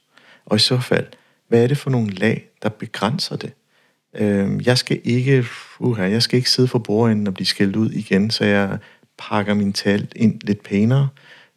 Og 0.46 0.56
i 0.56 0.60
så 0.60 0.80
fald, 0.80 1.08
hvad 1.48 1.64
er 1.64 1.68
det 1.68 1.78
for 1.78 1.90
nogle 1.90 2.10
lag, 2.10 2.50
der 2.64 2.70
begrænser 2.70 3.36
det? 3.36 3.54
Øh, 4.16 4.68
jeg 4.68 4.78
skal 4.78 5.02
ikke, 5.04 5.46
uha, 5.80 6.04
jeg 6.10 6.24
skal 6.24 6.38
ikke 6.38 6.50
sidde 6.50 6.68
for 6.68 6.80
bordenden 6.80 7.28
og 7.28 7.34
blive 7.34 7.48
skældt 7.48 7.76
ud 7.76 7.92
igen, 7.92 8.32
så 8.32 8.46
jeg 8.46 8.78
pakker 9.18 9.54
min 9.54 9.74
tal 9.74 10.08
ind 10.16 10.40
lidt 10.44 10.64
pænere, 10.64 11.10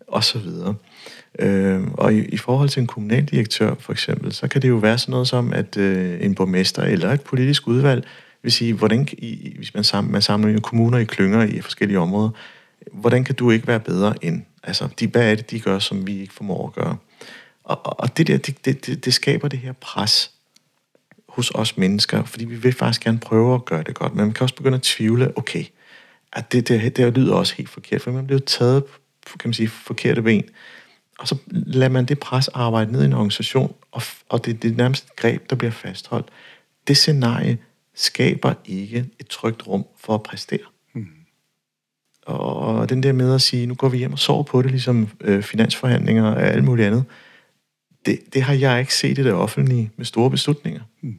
og 0.07 0.25
så 0.25 0.39
videre. 0.39 0.75
Øh, 1.39 1.83
og 1.93 2.15
i, 2.15 2.25
i 2.25 2.37
forhold 2.37 2.69
til 2.69 2.81
en 2.81 2.87
kommunaldirektør 2.87 3.75
for 3.81 3.93
eksempel, 3.93 4.33
så 4.33 4.49
kan 4.49 4.63
det 4.63 4.69
jo 4.69 4.77
være 4.77 4.99
sådan 4.99 5.11
noget 5.11 5.29
som, 5.29 5.53
at 5.53 5.77
øh, 5.77 6.25
en 6.25 6.35
borgmester 6.35 6.83
eller 6.83 7.13
et 7.13 7.21
politisk 7.21 7.69
udvalg 7.69 8.05
vil 8.43 8.53
sige, 8.53 8.73
hvordan, 8.73 9.09
i, 9.13 9.55
hvis 9.57 9.75
man, 9.75 9.85
sammen, 9.85 10.13
man 10.13 10.23
samler 10.23 10.61
kommuner 10.61 10.99
i 10.99 11.05
klynger 11.05 11.43
i 11.43 11.61
forskellige 11.61 11.99
områder, 11.99 12.31
hvordan 12.93 13.25
kan 13.25 13.35
du 13.35 13.51
ikke 13.51 13.67
være 13.67 13.81
bedre 13.81 14.25
end? 14.25 14.43
Altså, 14.63 14.89
de, 15.01 15.07
hvad 15.07 15.31
er 15.31 15.35
det, 15.35 15.51
de 15.51 15.61
gør, 15.61 15.79
som 15.79 16.07
vi 16.07 16.21
ikke 16.21 16.35
formår 16.35 16.67
at 16.67 16.73
gøre? 16.73 16.97
Og, 17.65 18.01
og 18.01 18.17
det 18.17 18.27
der, 18.27 18.37
det, 18.37 18.65
det, 18.65 19.05
det 19.05 19.15
skaber 19.15 19.49
det 19.49 19.59
her 19.59 19.73
pres 19.73 20.31
hos 21.29 21.51
os 21.55 21.77
mennesker, 21.77 22.25
fordi 22.25 22.45
vi 22.45 22.57
vil 22.57 22.73
faktisk 22.73 23.05
gerne 23.05 23.19
prøve 23.19 23.55
at 23.55 23.65
gøre 23.65 23.83
det 23.83 23.95
godt, 23.95 24.15
men 24.15 24.25
man 24.25 24.35
kan 24.35 24.43
også 24.43 24.55
begynde 24.55 24.75
at 24.75 24.83
tvivle, 24.83 25.39
okay, 25.39 25.65
at 26.33 26.53
det, 26.53 26.69
det, 26.69 26.97
det 26.97 27.17
lyder 27.17 27.35
også 27.35 27.55
helt 27.55 27.69
forkert, 27.69 28.03
for 28.03 28.11
man 28.11 28.27
bliver 28.27 28.41
taget 28.41 28.85
kan 29.27 29.49
man 29.49 29.55
sige, 29.55 29.69
forkerte 29.69 30.23
ben. 30.23 30.45
Og 31.19 31.29
så 31.29 31.37
lader 31.51 31.89
man 31.89 32.05
det 32.05 32.19
pres 32.19 32.49
arbejde 32.49 32.93
ned 32.93 33.03
i 33.03 33.05
en 33.05 33.13
organisation, 33.13 33.75
og, 33.91 34.03
og 34.29 34.45
det, 34.45 34.63
det 34.63 34.71
er 34.71 34.77
nærmest 34.77 35.05
et 35.05 35.17
greb, 35.17 35.51
der 35.51 35.57
bliver 35.57 35.71
fastholdt. 35.71 36.29
Det 36.89 36.97
scenarie 36.97 37.59
skaber 37.95 38.55
ikke 38.65 39.07
et 39.21 39.27
trygt 39.27 39.67
rum 39.67 39.85
for 39.97 40.15
at 40.15 40.23
præstere. 40.23 40.67
Mm. 40.95 41.07
Og 42.27 42.89
den 42.89 43.03
der 43.03 43.13
med 43.13 43.35
at 43.35 43.43
sige, 43.43 43.67
nu 43.67 43.75
går 43.75 43.89
vi 43.89 43.99
hjem 43.99 44.13
og 44.13 44.19
sover 44.19 44.43
på 44.43 44.63
det, 44.63 44.71
ligesom 44.71 45.09
øh, 45.21 45.43
finansforhandlinger 45.43 46.25
og 46.25 46.43
alt 46.43 46.65
muligt 46.65 46.87
andet, 46.87 47.05
det, 48.07 48.19
det 48.35 48.43
har 48.43 48.55
jeg 48.55 48.81
ikke 48.81 48.95
set 48.95 49.19
i 49.19 49.23
det 49.23 49.33
offentlige 49.33 49.91
med 49.97 50.05
store 50.05 50.31
beslutninger. 50.31 50.81
Mm. 51.01 51.17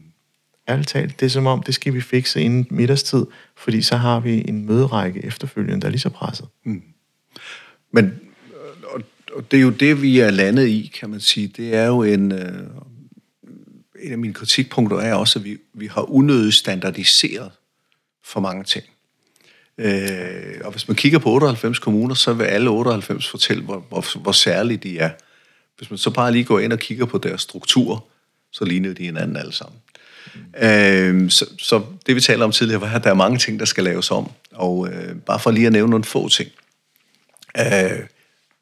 Ærligt 0.68 0.90
talt, 0.90 1.20
det 1.20 1.26
er 1.26 1.30
som 1.30 1.48
om, 1.48 1.64
det 1.64 1.76
skal 1.76 1.94
vi 1.94 2.02
fikse 2.02 2.42
inden 2.42 2.68
middagstid, 2.70 3.26
fordi 3.58 3.82
så 3.82 3.96
har 3.96 4.20
vi 4.20 4.46
en 4.48 4.66
møderække 4.66 5.26
efterfølgende, 5.26 5.82
der 5.82 5.88
er 5.88 5.92
lige 5.92 6.00
så 6.00 6.10
presset. 6.10 6.48
Mm. 6.66 6.84
Men 7.92 8.20
og 9.36 9.52
det 9.52 9.58
er 9.58 9.62
jo 9.62 9.70
det, 9.70 10.02
vi 10.02 10.20
er 10.20 10.32
landet 10.32 10.68
i, 10.68 10.92
kan 11.00 11.10
man 11.10 11.20
sige. 11.20 11.48
Det 11.48 11.76
er 11.76 11.86
jo 11.86 12.04
en... 12.04 12.32
Øh, 12.32 12.68
et 14.00 14.12
af 14.12 14.18
mine 14.18 14.34
kritikpunkter 14.34 14.98
er 14.98 15.14
også, 15.14 15.40
at 15.40 15.46
vi, 15.46 15.58
vi 15.74 15.88
har 15.88 16.12
unødigt 16.12 16.56
standardiseret 16.56 17.52
for 18.24 18.40
mange 18.40 18.64
ting. 18.64 18.86
Øh, 19.78 20.62
og 20.64 20.72
hvis 20.72 20.88
man 20.88 20.96
kigger 20.96 21.20
på 21.20 21.30
98 21.30 21.80
kommuner, 21.80 22.16
så 22.16 22.34
vil 22.34 22.44
alle 22.44 22.70
98 22.70 23.28
fortælle, 23.28 23.64
hvor, 23.64 23.86
hvor, 23.90 24.20
hvor 24.20 24.32
særlige 24.32 24.78
de 24.78 25.00
er. 25.00 25.10
Hvis 25.78 25.90
man 25.90 25.98
så 25.98 26.10
bare 26.10 26.32
lige 26.32 26.44
går 26.44 26.60
ind 26.60 26.74
og 26.74 26.80
kigger 26.80 27.06
på 27.06 27.18
deres 27.18 27.42
struktur, 27.42 28.06
så 28.52 28.66
ligner 28.66 28.94
de 28.94 29.04
hinanden 29.04 29.38
alle 29.38 29.54
sammen. 29.54 29.80
Mm. 30.36 30.68
Øh, 30.68 31.32
så, 31.32 31.46
så 31.60 31.84
det 32.06 32.16
vi 32.16 32.22
taler 32.22 32.46
om 32.46 32.52
tidligere 32.52 32.82
var, 32.82 32.96
at 32.96 33.04
der 33.04 33.10
er 33.10 33.14
mange 33.14 33.38
ting, 33.38 33.60
der 33.60 33.66
skal 33.66 33.84
laves 33.84 34.12
om. 34.12 34.32
Og 34.52 34.90
øh, 34.90 35.16
bare 35.16 35.40
for 35.40 35.52
lige 35.52 35.68
at 35.68 35.74
nævne 35.74 35.90
nogle 35.90 36.04
få 36.04 36.30
ting. 36.30 36.50
Øh, 37.58 38.00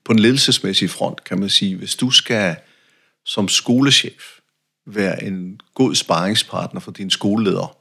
på 0.04 0.12
en 0.12 0.20
ledelsesmæssig 0.20 0.89
front, 0.89 1.24
kan 1.24 1.39
man 1.39 1.50
sige, 1.50 1.76
hvis 1.76 1.96
du 1.96 2.12
skal 2.12 2.56
som 3.26 3.48
skolechef 3.48 4.40
være 4.86 5.24
en 5.24 5.62
god 5.74 5.96
sparringspartner 5.96 6.80
for 6.80 6.91
din 6.91 7.10
skoleleder, 7.10 7.78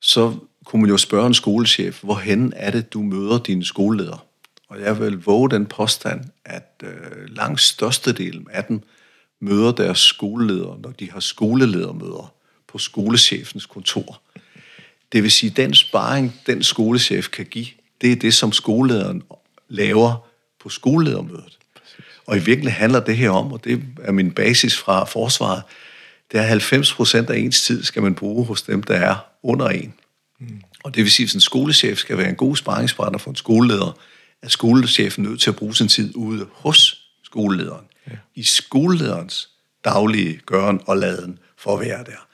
så 0.00 0.36
kunne 0.64 0.82
man 0.82 0.90
jo 0.90 0.96
spørge 0.96 1.26
en 1.26 1.34
skolechef, 1.34 2.02
hvorhen 2.02 2.52
er 2.56 2.70
det, 2.70 2.92
du 2.92 3.02
møder 3.02 3.38
din 3.38 3.64
skoleleder? 3.64 4.26
Og 4.68 4.80
jeg 4.80 5.00
vil 5.00 5.18
våge 5.18 5.50
den 5.50 5.66
påstand, 5.66 6.24
at 6.44 6.82
øh, 6.82 7.28
langt 7.28 7.60
størstedelen 7.60 8.46
af 8.50 8.64
dem 8.64 8.82
møder 9.40 9.72
deres 9.72 9.98
skoleleder, 9.98 10.78
når 10.82 10.90
de 10.90 11.10
har 11.10 11.20
skoleledermøder 11.20 12.34
på 12.68 12.78
skolechefens 12.78 13.66
kontor. 13.66 14.20
Det 15.12 15.22
vil 15.22 15.30
sige, 15.30 15.50
den 15.50 15.74
sparring, 15.74 16.40
den 16.46 16.62
skolechef 16.62 17.28
kan 17.28 17.46
give, 17.46 17.66
det 18.00 18.12
er 18.12 18.16
det, 18.16 18.34
som 18.34 18.52
skolelederen 18.52 19.22
laver 19.68 20.28
på 20.60 20.68
skoleledermødet. 20.68 21.57
Og 22.28 22.36
i 22.36 22.40
virkeligheden 22.40 22.80
handler 22.80 23.00
det 23.00 23.16
her 23.16 23.30
om, 23.30 23.52
og 23.52 23.64
det 23.64 23.82
er 24.04 24.12
min 24.12 24.30
basis 24.30 24.78
fra 24.78 25.04
forsvaret, 25.04 25.62
det 26.32 26.40
er 26.40 26.44
90 26.44 26.94
procent 26.94 27.30
af 27.30 27.38
ens 27.38 27.62
tid 27.62 27.84
skal 27.84 28.02
man 28.02 28.14
bruge 28.14 28.44
hos 28.44 28.62
dem, 28.62 28.82
der 28.82 28.94
er 28.94 29.16
under 29.42 29.68
en. 29.68 29.94
Mm. 30.40 30.60
Og 30.84 30.94
det 30.94 31.02
vil 31.02 31.12
sige, 31.12 31.26
at 31.26 31.34
en 31.34 31.40
skolechef 31.40 31.98
skal 31.98 32.18
være 32.18 32.28
en 32.28 32.36
god 32.36 32.56
sparringspartner 32.56 33.18
for 33.18 33.30
en 33.30 33.36
skoleleder, 33.36 33.98
er 34.42 34.48
skolechefen 34.48 35.24
nødt 35.24 35.40
til 35.40 35.50
at 35.50 35.56
bruge 35.56 35.74
sin 35.74 35.88
tid 35.88 36.16
ude 36.16 36.46
hos 36.52 37.02
skolelederen. 37.24 37.84
Ja. 38.10 38.16
I 38.34 38.42
skolelederens 38.42 39.48
daglige 39.84 40.40
gøren 40.46 40.80
og 40.86 40.96
laden 40.96 41.38
for 41.58 41.74
at 41.74 41.80
være 41.80 42.04
der. 42.04 42.26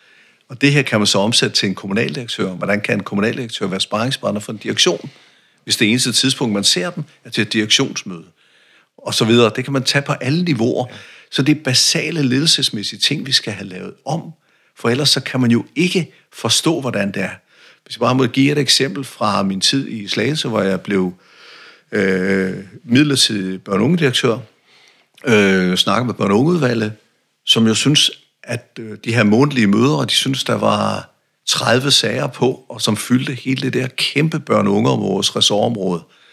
Og 0.48 0.60
det 0.60 0.72
her 0.72 0.82
kan 0.82 1.00
man 1.00 1.06
så 1.06 1.18
omsætte 1.18 1.56
til 1.56 1.68
en 1.68 1.74
kommunaldirektør. 1.74 2.50
Hvordan 2.50 2.80
kan 2.80 2.98
en 2.98 3.04
kommunaldirektør 3.04 3.66
være 3.66 3.80
sparringspartner 3.80 4.40
for 4.40 4.52
en 4.52 4.58
direktion? 4.58 5.10
Hvis 5.64 5.76
det 5.76 5.90
eneste 5.90 6.12
tidspunkt, 6.12 6.54
man 6.54 6.64
ser 6.64 6.90
dem, 6.90 7.04
er 7.24 7.30
til 7.30 7.42
et 7.42 7.52
direktionsmøde. 7.52 8.24
Og 9.04 9.14
så 9.14 9.24
videre. 9.24 9.52
Det 9.56 9.64
kan 9.64 9.72
man 9.72 9.82
tage 9.82 10.02
på 10.02 10.12
alle 10.12 10.44
niveauer. 10.44 10.86
Så 11.30 11.42
det 11.42 11.56
er 11.56 11.62
basale 11.64 12.22
ledelsesmæssige 12.22 13.00
ting, 13.00 13.26
vi 13.26 13.32
skal 13.32 13.52
have 13.52 13.68
lavet 13.68 13.94
om. 14.04 14.32
For 14.76 14.88
ellers 14.88 15.10
så 15.10 15.20
kan 15.20 15.40
man 15.40 15.50
jo 15.50 15.64
ikke 15.76 16.12
forstå, 16.32 16.80
hvordan 16.80 17.12
det 17.12 17.22
er. 17.22 17.30
Hvis 17.84 17.96
jeg 17.96 18.00
bare 18.00 18.14
må 18.14 18.26
give 18.26 18.52
et 18.52 18.58
eksempel 18.58 19.04
fra 19.04 19.42
min 19.42 19.60
tid 19.60 19.88
i 19.88 20.08
Slagelse, 20.08 20.48
hvor 20.48 20.60
jeg 20.60 20.80
blev 20.80 21.12
øh, 21.92 22.54
midlertidig 22.84 23.62
børn- 23.62 23.92
og 23.92 23.98
direktør, 23.98 24.38
øh, 25.26 25.76
snakkede 25.76 26.06
med 26.06 26.14
børn- 26.14 26.30
og 26.30 26.38
ungeudvalget, 26.38 26.92
som 27.46 27.66
jo 27.66 27.74
synes, 27.74 28.10
at 28.42 28.78
øh, 28.80 28.98
de 29.04 29.14
her 29.14 29.24
månedlige 29.24 29.66
møder, 29.66 30.04
de 30.04 30.14
synes, 30.14 30.44
der 30.44 30.54
var 30.54 31.10
30 31.46 31.90
sager 31.90 32.26
på, 32.26 32.64
og 32.68 32.80
som 32.80 32.96
fyldte 32.96 33.34
hele 33.34 33.62
det 33.62 33.72
der 33.72 33.88
kæmpe 33.96 34.40
børn- 34.40 34.86
og 34.86 35.00
vores 35.00 35.36
ressortområde. 35.36 36.02
Øh, 36.08 36.23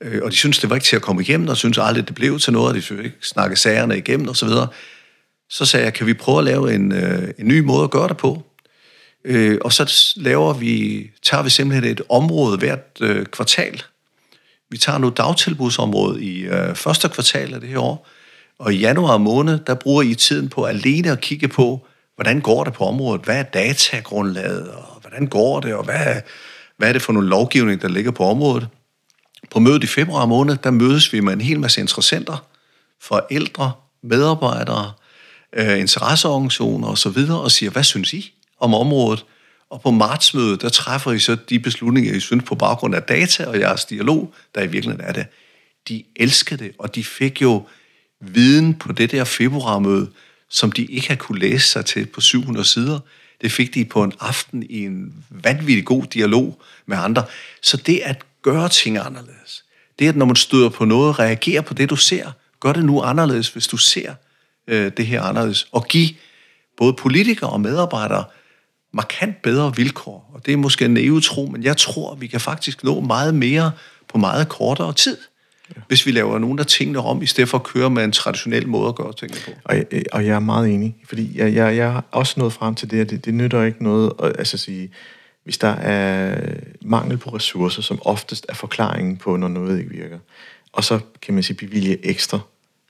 Øh, 0.00 0.20
og 0.24 0.30
de 0.30 0.36
synes, 0.36 0.58
det 0.58 0.70
var 0.70 0.76
ikke 0.76 0.86
til 0.86 0.96
at 0.96 1.02
komme 1.02 1.22
igennem, 1.22 1.48
og 1.48 1.56
synes 1.56 1.78
aldrig, 1.78 2.08
det 2.08 2.14
blev 2.14 2.38
til 2.38 2.52
noget, 2.52 2.68
og 2.68 2.74
de 2.74 2.82
synes 2.82 3.04
ikke 3.04 3.16
snakke 3.22 3.56
sagerne 3.56 3.98
igennem, 3.98 4.28
osv. 4.28 4.48
Så, 4.48 4.66
så 5.50 5.64
sagde 5.64 5.84
jeg, 5.84 5.94
kan 5.94 6.06
vi 6.06 6.14
prøve 6.14 6.38
at 6.38 6.44
lave 6.44 6.74
en, 6.74 6.92
øh, 6.92 7.28
en 7.38 7.48
ny 7.48 7.60
måde 7.60 7.84
at 7.84 7.90
gøre 7.90 8.08
det 8.08 8.16
på? 8.16 8.42
Øh, 9.24 9.58
og 9.60 9.72
så 9.72 10.12
laver 10.16 10.52
vi, 10.52 11.06
tager 11.22 11.42
vi 11.42 11.50
simpelthen 11.50 11.90
et 11.90 12.00
område 12.08 12.58
hvert 12.58 12.86
øh, 13.00 13.26
kvartal. 13.26 13.82
Vi 14.70 14.78
tager 14.78 14.98
nu 14.98 15.12
dagtilbudsområdet 15.16 16.22
i 16.22 16.40
øh, 16.40 16.74
første 16.74 17.08
kvartal 17.08 17.54
af 17.54 17.60
det 17.60 17.68
her 17.68 17.78
år, 17.78 18.08
og 18.58 18.74
i 18.74 18.76
januar 18.76 19.18
måned, 19.18 19.58
der 19.66 19.74
bruger 19.74 20.02
I 20.02 20.14
tiden 20.14 20.48
på 20.48 20.64
alene 20.64 21.10
at 21.10 21.20
kigge 21.20 21.48
på, 21.48 21.86
hvordan 22.14 22.40
går 22.40 22.64
det 22.64 22.72
på 22.72 22.84
området, 22.84 23.22
hvad 23.22 23.38
er 23.38 23.42
datagrundlaget, 23.42 24.68
og 24.68 25.00
hvordan 25.00 25.26
går 25.26 25.60
det, 25.60 25.74
og 25.74 25.84
hvad, 25.84 26.20
hvad 26.76 26.88
er 26.88 26.92
det 26.92 27.02
for 27.02 27.12
nogle 27.12 27.28
lovgivning, 27.28 27.82
der 27.82 27.88
ligger 27.88 28.10
på 28.10 28.24
området. 28.24 28.68
På 29.50 29.58
mødet 29.58 29.84
i 29.84 29.86
februar 29.86 30.26
måned, 30.26 30.56
der 30.56 30.70
mødes 30.70 31.12
vi 31.12 31.20
med 31.20 31.32
en 31.32 31.40
hel 31.40 31.60
masse 31.60 31.80
interessenter, 31.80 32.46
forældre, 33.00 33.72
medarbejdere, 34.02 34.92
øh, 35.52 35.78
interesseorganisationer 35.78 36.88
osv., 36.88 37.18
og 37.30 37.50
siger, 37.50 37.70
hvad 37.70 37.84
synes 37.84 38.12
I 38.12 38.34
om 38.60 38.74
området? 38.74 39.24
Og 39.70 39.80
på 39.80 39.90
martsmødet, 39.90 40.62
der 40.62 40.68
træffer 40.68 41.12
I 41.12 41.18
så 41.18 41.36
de 41.48 41.60
beslutninger, 41.60 42.14
I 42.14 42.20
synes 42.20 42.44
på 42.44 42.54
baggrund 42.54 42.94
af 42.94 43.02
data 43.02 43.46
og 43.46 43.60
jeres 43.60 43.84
dialog, 43.84 44.34
der 44.54 44.62
i 44.62 44.66
virkeligheden 44.66 45.06
er 45.08 45.12
det. 45.12 45.26
De 45.88 46.04
elskede 46.16 46.64
det, 46.64 46.72
og 46.78 46.94
de 46.94 47.04
fik 47.04 47.42
jo 47.42 47.66
viden 48.20 48.74
på 48.74 48.92
det 48.92 49.10
der 49.10 49.24
februarmøde, 49.24 50.08
som 50.50 50.72
de 50.72 50.84
ikke 50.84 51.08
har 51.08 51.16
kunne 51.16 51.38
læse 51.38 51.68
sig 51.68 51.84
til 51.84 52.06
på 52.06 52.20
700 52.20 52.68
sider. 52.68 53.00
Det 53.40 53.52
fik 53.52 53.74
de 53.74 53.84
på 53.84 54.02
en 54.02 54.12
aften 54.20 54.62
i 54.62 54.84
en 54.84 55.24
vanvittig 55.30 55.84
god 55.84 56.04
dialog 56.04 56.62
med 56.86 56.96
andre. 56.98 57.24
Så 57.62 57.76
det 57.76 58.00
at 58.04 58.24
gøre 58.42 58.68
ting 58.68 58.98
anderledes, 58.98 59.64
det 59.98 60.08
at 60.08 60.16
når 60.16 60.26
man 60.26 60.36
støder 60.36 60.68
på 60.68 60.84
noget, 60.84 61.18
reagere 61.18 61.62
på 61.62 61.74
det, 61.74 61.90
du 61.90 61.96
ser, 61.96 62.30
gør 62.60 62.72
det 62.72 62.84
nu 62.84 63.02
anderledes, 63.02 63.48
hvis 63.48 63.66
du 63.66 63.76
ser 63.76 64.14
øh, 64.66 64.92
det 64.96 65.06
her 65.06 65.22
anderledes, 65.22 65.68
og 65.72 65.86
give 65.86 66.08
både 66.76 66.92
politikere 66.92 67.50
og 67.50 67.60
medarbejdere 67.60 68.24
markant 68.92 69.42
bedre 69.42 69.76
vilkår. 69.76 70.30
Og 70.34 70.46
det 70.46 70.52
er 70.52 70.56
måske 70.56 70.84
en 70.84 70.94
naiv 70.94 71.20
tro, 71.22 71.46
men 71.46 71.62
jeg 71.62 71.76
tror, 71.76 72.14
vi 72.14 72.26
kan 72.26 72.40
faktisk 72.40 72.84
nå 72.84 73.00
meget 73.00 73.34
mere 73.34 73.72
på 74.08 74.18
meget 74.18 74.48
kortere 74.48 74.92
tid 74.92 75.16
ja. 75.76 75.80
hvis 75.88 76.06
vi 76.06 76.10
laver 76.10 76.38
nogle 76.38 76.60
af 76.60 76.66
tingene 76.66 76.98
om, 76.98 77.22
i 77.22 77.26
stedet 77.26 77.50
for 77.50 77.58
at 77.58 77.64
køre 77.64 77.90
med 77.90 78.04
en 78.04 78.12
traditionel 78.12 78.68
måde 78.68 78.88
at 78.88 78.94
gøre 78.94 79.12
tingene 79.12 79.40
på. 79.44 79.50
Og, 79.64 79.76
jeg, 79.76 79.86
og 80.12 80.26
jeg 80.26 80.34
er 80.34 80.40
meget 80.40 80.68
enig, 80.68 80.96
fordi 81.08 81.38
jeg, 81.38 81.54
jeg, 81.54 81.76
jeg 81.76 81.92
har 81.92 82.04
også 82.10 82.34
nået 82.40 82.52
frem 82.52 82.74
til 82.74 82.90
det, 82.90 83.00
at 83.00 83.10
det, 83.10 83.24
det 83.24 83.34
nytter 83.34 83.62
ikke 83.62 83.84
noget 83.84 84.12
at 84.22 84.32
altså 84.38 84.58
sige, 84.58 84.90
hvis 85.48 85.58
der 85.58 85.68
er 85.68 86.40
mangel 86.82 87.16
på 87.16 87.30
ressourcer, 87.30 87.82
som 87.82 87.98
oftest 88.02 88.46
er 88.48 88.54
forklaringen 88.54 89.16
på, 89.16 89.36
når 89.36 89.48
noget 89.48 89.78
ikke 89.78 89.90
virker, 89.90 90.18
og 90.72 90.84
så 90.84 91.00
kan 91.22 91.34
man 91.34 91.42
sige 91.42 91.56
bevilge 91.56 92.06
ekstra, 92.06 92.38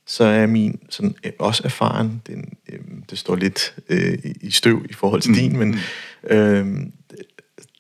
så 0.07 0.25
er 0.25 0.47
min 0.47 0.79
sådan, 0.91 1.15
også 1.39 1.63
erfaren, 1.65 2.23
den, 2.27 2.53
øh, 2.69 2.79
det 3.11 3.19
står 3.19 3.37
lidt 3.37 3.75
øh, 3.89 4.19
i 4.41 4.51
støv 4.51 4.87
i 4.91 4.93
forhold 4.93 5.21
til 5.21 5.31
mm. 5.31 5.37
din, 5.37 5.59
men 5.59 5.77
øh, 6.25 6.67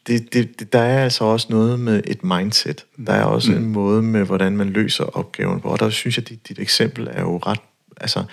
det, 0.07 0.33
det, 0.33 0.61
det, 0.61 0.73
der 0.73 0.79
er 0.79 1.05
altså 1.05 1.25
også 1.25 1.47
noget 1.51 1.81
med 1.81 2.03
et 2.07 2.25
mindset. 2.25 2.87
Der 3.07 3.13
er 3.13 3.25
også 3.25 3.53
mm. 3.53 3.59
en 3.59 3.67
måde 3.67 4.03
med, 4.03 4.25
hvordan 4.25 4.57
man 4.57 4.69
løser 4.69 5.05
opgaven 5.05 5.61
på. 5.61 5.69
Og 5.69 5.81
der 5.81 5.91
synes 5.91 6.17
jeg, 6.17 6.23
at 6.23 6.29
dit, 6.29 6.49
dit 6.49 6.59
eksempel 6.59 7.09
er 7.11 7.21
jo 7.21 7.39
ret, 7.39 7.61
altså, 7.97 8.25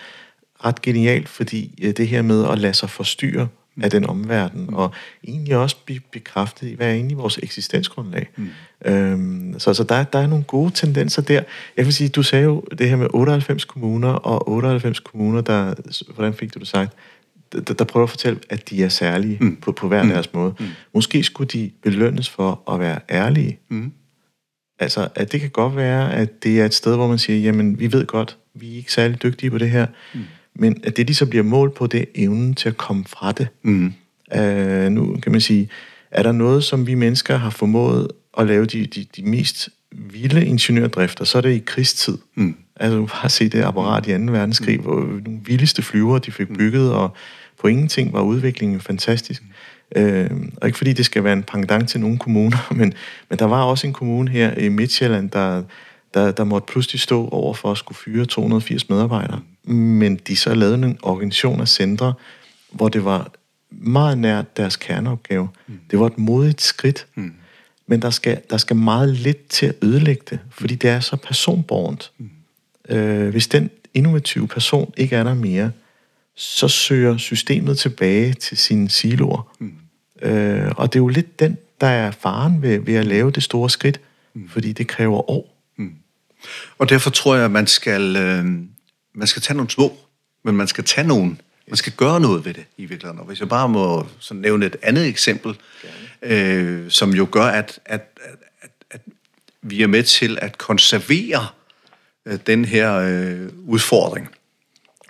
ret 0.66 0.82
genialt, 0.82 1.30
fordi 1.30 1.80
øh, 1.82 1.98
det 1.98 2.08
her 2.08 2.22
med 2.22 2.50
at 2.50 2.60
lade 2.60 2.74
sig 2.74 2.90
forstyrre 2.90 3.48
mm. 3.76 3.84
af 3.84 3.90
den 3.90 4.06
omverden, 4.06 4.66
mm. 4.70 4.74
og 4.74 4.92
egentlig 5.28 5.56
også 5.56 5.78
blive 5.86 6.00
bekræftet 6.12 6.68
i, 6.68 6.74
hvad 6.74 6.88
er 6.88 6.94
egentlig 6.94 7.18
vores 7.18 7.40
eksistensgrundlag. 7.44 8.30
Mm. 8.36 8.50
Øhm, 8.86 9.60
så 9.60 9.74
så 9.74 9.84
der, 9.84 10.04
der 10.04 10.20
er 10.20 10.28
nogle 10.28 10.44
gode 10.44 10.72
tendenser 10.72 11.22
der. 11.22 11.44
Jeg 11.78 11.86
vil 11.86 11.94
sige, 11.94 12.10
du 12.10 12.24
sagde 12.24 12.46
jo 12.46 12.64
det 12.78 12.90
her 12.90 12.96
med 12.96 13.08
98 13.14 13.66
kommuner, 13.66 14.10
og 14.10 14.50
98 14.50 15.00
kommuner, 15.00 15.42
der, 15.42 15.74
hvordan 16.14 16.34
fik 16.34 16.54
du 16.54 16.60
det 16.60 16.68
sagt, 16.68 16.94
der, 17.52 17.74
der 17.74 17.86
prøver 17.86 18.04
at 18.04 18.10
fortælle, 18.10 18.40
at 18.50 18.70
de 18.70 18.84
er 18.84 18.90
særlige 18.90 19.38
mm. 19.42 19.56
på, 19.56 19.72
på 19.72 19.88
hver 19.88 20.04
mm. 20.04 20.10
deres 20.10 20.34
måde. 20.34 20.54
Mm. 20.60 20.66
Måske 20.94 21.24
skulle 21.24 21.48
de 21.48 21.72
belønnes 21.84 22.30
for 22.30 22.72
at 22.74 22.80
være 22.80 23.00
ærlige. 23.10 23.60
Mm. 23.70 23.92
Altså, 24.80 25.08
at 25.16 25.32
det 25.32 25.42
kan 25.42 25.50
godt 25.50 25.76
være, 25.76 26.14
at 26.14 26.44
det 26.44 26.62
er 26.62 26.66
et 26.66 26.74
sted, 26.74 26.96
hvor 26.96 27.08
man 27.08 27.18
siger, 27.18 27.40
jamen, 27.40 27.80
vi 27.80 27.92
ved 27.92 28.06
godt, 28.06 28.38
vi 28.54 28.74
er 28.74 28.78
ikke 28.78 28.94
særlig 28.94 29.24
dygtige 29.24 29.52
på 29.52 29.58
det 29.58 29.70
her, 29.70 29.88
mm. 30.14 30.20
Men 30.56 30.82
at 30.84 30.98
det, 30.98 31.08
de 31.08 31.16
så 31.16 31.26
bliver 31.26 31.44
målt 31.44 31.74
på, 31.74 31.88
det 31.88 32.02
er 32.02 32.06
evnen 32.16 32.54
til 32.54 32.70
at 32.70 32.78
komme 32.78 33.04
fra 33.08 33.32
det. 33.32 33.48
Mm. 33.64 33.94
Uh, 34.38 34.92
nu 34.92 35.18
kan 35.24 35.32
man 35.32 35.42
sige, 35.42 35.70
er 36.12 36.24
der 36.24 36.32
noget, 36.32 36.64
som 36.64 36.88
vi 36.88 36.94
mennesker 36.94 37.38
har 37.38 37.50
formået 37.50 38.08
at 38.38 38.48
lave 38.48 38.66
de, 38.66 38.86
de, 38.86 39.06
de 39.16 39.24
mest 39.24 39.70
vilde 39.92 40.46
ingeniørdrifter, 40.46 41.26
så 41.26 41.38
er 41.38 41.42
det 41.42 41.52
i 41.52 41.64
krigstid. 41.66 42.18
Mm. 42.36 42.56
Altså, 42.76 43.06
bare 43.22 43.30
se 43.30 43.50
det 43.50 43.64
apparat 43.64 44.08
i 44.08 44.26
2. 44.26 44.32
verdenskrig, 44.32 44.78
mm. 44.78 44.84
hvor 44.84 44.96
nogle 44.96 45.40
vildeste 45.46 45.82
flyver, 45.82 46.20
de 46.20 46.32
fik 46.32 46.50
mm. 46.50 46.58
bygget, 46.58 46.94
og 46.94 47.16
på 47.62 47.68
ingenting 47.68 48.14
var 48.14 48.22
udviklingen 48.22 48.82
fantastisk. 48.82 49.44
Mm. 49.96 50.02
Øh, 50.02 50.30
og 50.58 50.68
ikke 50.68 50.78
fordi 50.78 50.94
det 50.94 51.06
skal 51.06 51.24
være 51.24 51.34
en 51.34 51.44
pendant 51.44 51.90
til 51.90 52.00
nogle 52.00 52.18
kommuner, 52.18 52.68
men, 52.80 52.94
men 53.30 53.40
der 53.40 53.46
var 53.46 53.64
også 53.64 53.88
en 53.88 53.94
kommune 53.94 54.32
her 54.32 54.58
i 54.58 54.70
Midtjylland, 54.70 55.30
der, 55.30 55.64
der, 56.16 56.32
der 56.32 56.44
måtte 56.44 56.72
pludselig 56.72 57.02
stå 57.02 57.28
over 57.28 57.54
for 57.54 57.72
at 57.72 57.78
skulle 57.78 57.98
fyre 57.98 58.26
280 58.26 58.90
medarbejdere. 58.90 59.42
Men 59.64 60.16
de 60.16 60.36
så 60.36 60.54
lavede 60.54 60.76
en 60.76 61.00
organisation 61.02 61.62
af 61.62 61.68
centre, 61.68 62.14
hvor 62.72 62.90
det 62.90 63.06
var 63.06 63.32
meget 63.70 64.18
nært 64.18 64.58
deres 64.58 64.76
kerneopgave. 64.76 65.50
Mm. 65.68 65.80
Det 65.92 66.00
var 66.00 66.06
et 66.06 66.18
modigt 66.18 66.62
skridt. 66.62 67.08
Mm. 67.16 67.34
Men 67.88 68.02
der 68.02 68.10
skal, 68.10 68.42
der 68.50 68.58
skal 68.58 68.76
meget 68.76 69.10
lidt 69.10 69.48
til 69.48 69.66
at 69.66 69.76
ødelægge 69.82 70.24
det, 70.30 70.40
fordi 70.50 70.76
det 70.76 70.90
er 70.90 71.00
så 71.00 71.16
personborgent. 71.16 72.12
Mm. 72.18 72.30
Øh, 72.90 73.30
hvis 73.30 73.48
den 73.48 73.70
innovative 73.94 74.48
person 74.48 74.94
ikke 74.98 75.16
er 75.16 75.24
der 75.24 75.34
mere, 75.34 75.72
så 76.36 76.68
søger 76.68 77.18
systemet 77.18 77.78
tilbage 77.78 78.34
til 78.34 78.58
sine 78.58 78.90
siloer. 78.90 79.56
Mm. 79.60 79.74
Øh, 80.22 80.72
og 80.78 80.94
det 80.94 81.00
er 81.00 81.04
jo 81.04 81.08
lidt 81.08 81.40
den, 81.40 81.58
der 81.82 81.88
er 81.88 82.12
faren 82.12 82.62
ved, 82.62 82.80
ved 82.80 82.96
at 82.96 83.06
lave 83.06 83.32
det 83.32 83.44
store 83.44 83.70
skridt, 83.70 84.00
mm. 84.34 84.50
fordi 84.50 84.74
det 84.74 84.88
kræver 84.88 85.30
år. 85.30 85.55
Og 86.78 86.90
derfor 86.90 87.10
tror 87.10 87.36
jeg, 87.36 87.46
at 87.46 87.52
man 87.52 87.68
skal, 87.68 88.16
øh, 88.16 88.46
man 89.16 89.28
skal 89.28 89.42
tage 89.42 89.58
nogle 89.58 89.72
små, 89.72 89.98
men 90.44 90.56
man 90.56 90.68
skal 90.68 90.84
tage 90.84 91.08
nogle, 91.08 91.38
man 91.68 91.78
skal 91.78 91.94
gøre 91.98 92.20
noget 92.20 92.46
ved 92.46 92.54
det 92.54 92.66
i 92.78 92.86
virkeligheden. 92.86 93.20
Og 93.20 93.26
hvis 93.26 93.40
jeg 93.40 93.50
bare 93.50 93.70
må 93.70 94.08
så 94.20 94.34
nævne 94.34 94.66
et 94.66 94.76
andet 94.82 95.08
eksempel, 95.08 95.58
øh, 96.22 96.92
som 96.92 97.14
jo 97.14 97.28
gør, 97.32 97.46
at, 97.46 97.80
at, 97.86 98.20
at, 98.62 98.70
at 98.92 99.02
vi 99.62 99.82
er 99.82 99.88
med 99.88 100.04
til 100.04 100.38
at 100.42 100.58
konservere 100.58 101.48
øh, 102.26 102.40
den 102.48 102.66
her 102.66 102.96
øh, 102.96 103.50
udfordring. 103.68 104.30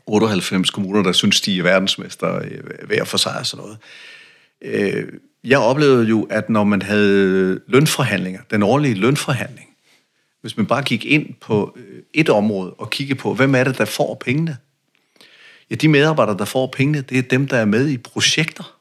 98 0.07 0.69
kommuner, 0.69 1.03
der 1.03 1.11
synes, 1.11 1.41
de 1.41 1.59
er 1.59 1.63
verdensmester 1.63 2.36
øh, 2.36 2.88
hver 2.88 3.03
for 3.03 3.17
sig 3.17 3.38
og 3.39 3.45
sådan 3.45 3.63
noget. 3.63 3.77
Øh, 4.61 5.07
jeg 5.43 5.59
oplevede 5.59 6.07
jo, 6.07 6.23
at 6.23 6.49
når 6.49 6.63
man 6.63 6.81
havde 6.81 7.61
lønforhandlinger, 7.67 8.41
den 8.51 8.63
årlige 8.63 8.95
lønforhandling, 8.95 9.64
hvis 10.45 10.57
man 10.57 10.65
bare 10.65 10.83
gik 10.83 11.05
ind 11.05 11.33
på 11.33 11.77
øh, 11.77 12.01
et 12.13 12.29
område 12.29 12.73
og 12.73 12.89
kiggede 12.89 13.19
på, 13.19 13.33
hvem 13.33 13.55
er 13.55 13.63
det, 13.63 13.77
der 13.77 13.85
får 13.85 14.15
pengene? 14.15 14.57
Ja, 15.69 15.75
de 15.75 15.87
medarbejdere, 15.87 16.37
der 16.37 16.45
får 16.45 16.67
pengene, 16.67 17.01
det 17.01 17.17
er 17.17 17.21
dem, 17.21 17.47
der 17.47 17.57
er 17.57 17.65
med 17.65 17.89
i 17.89 17.97
projekter. 17.97 18.77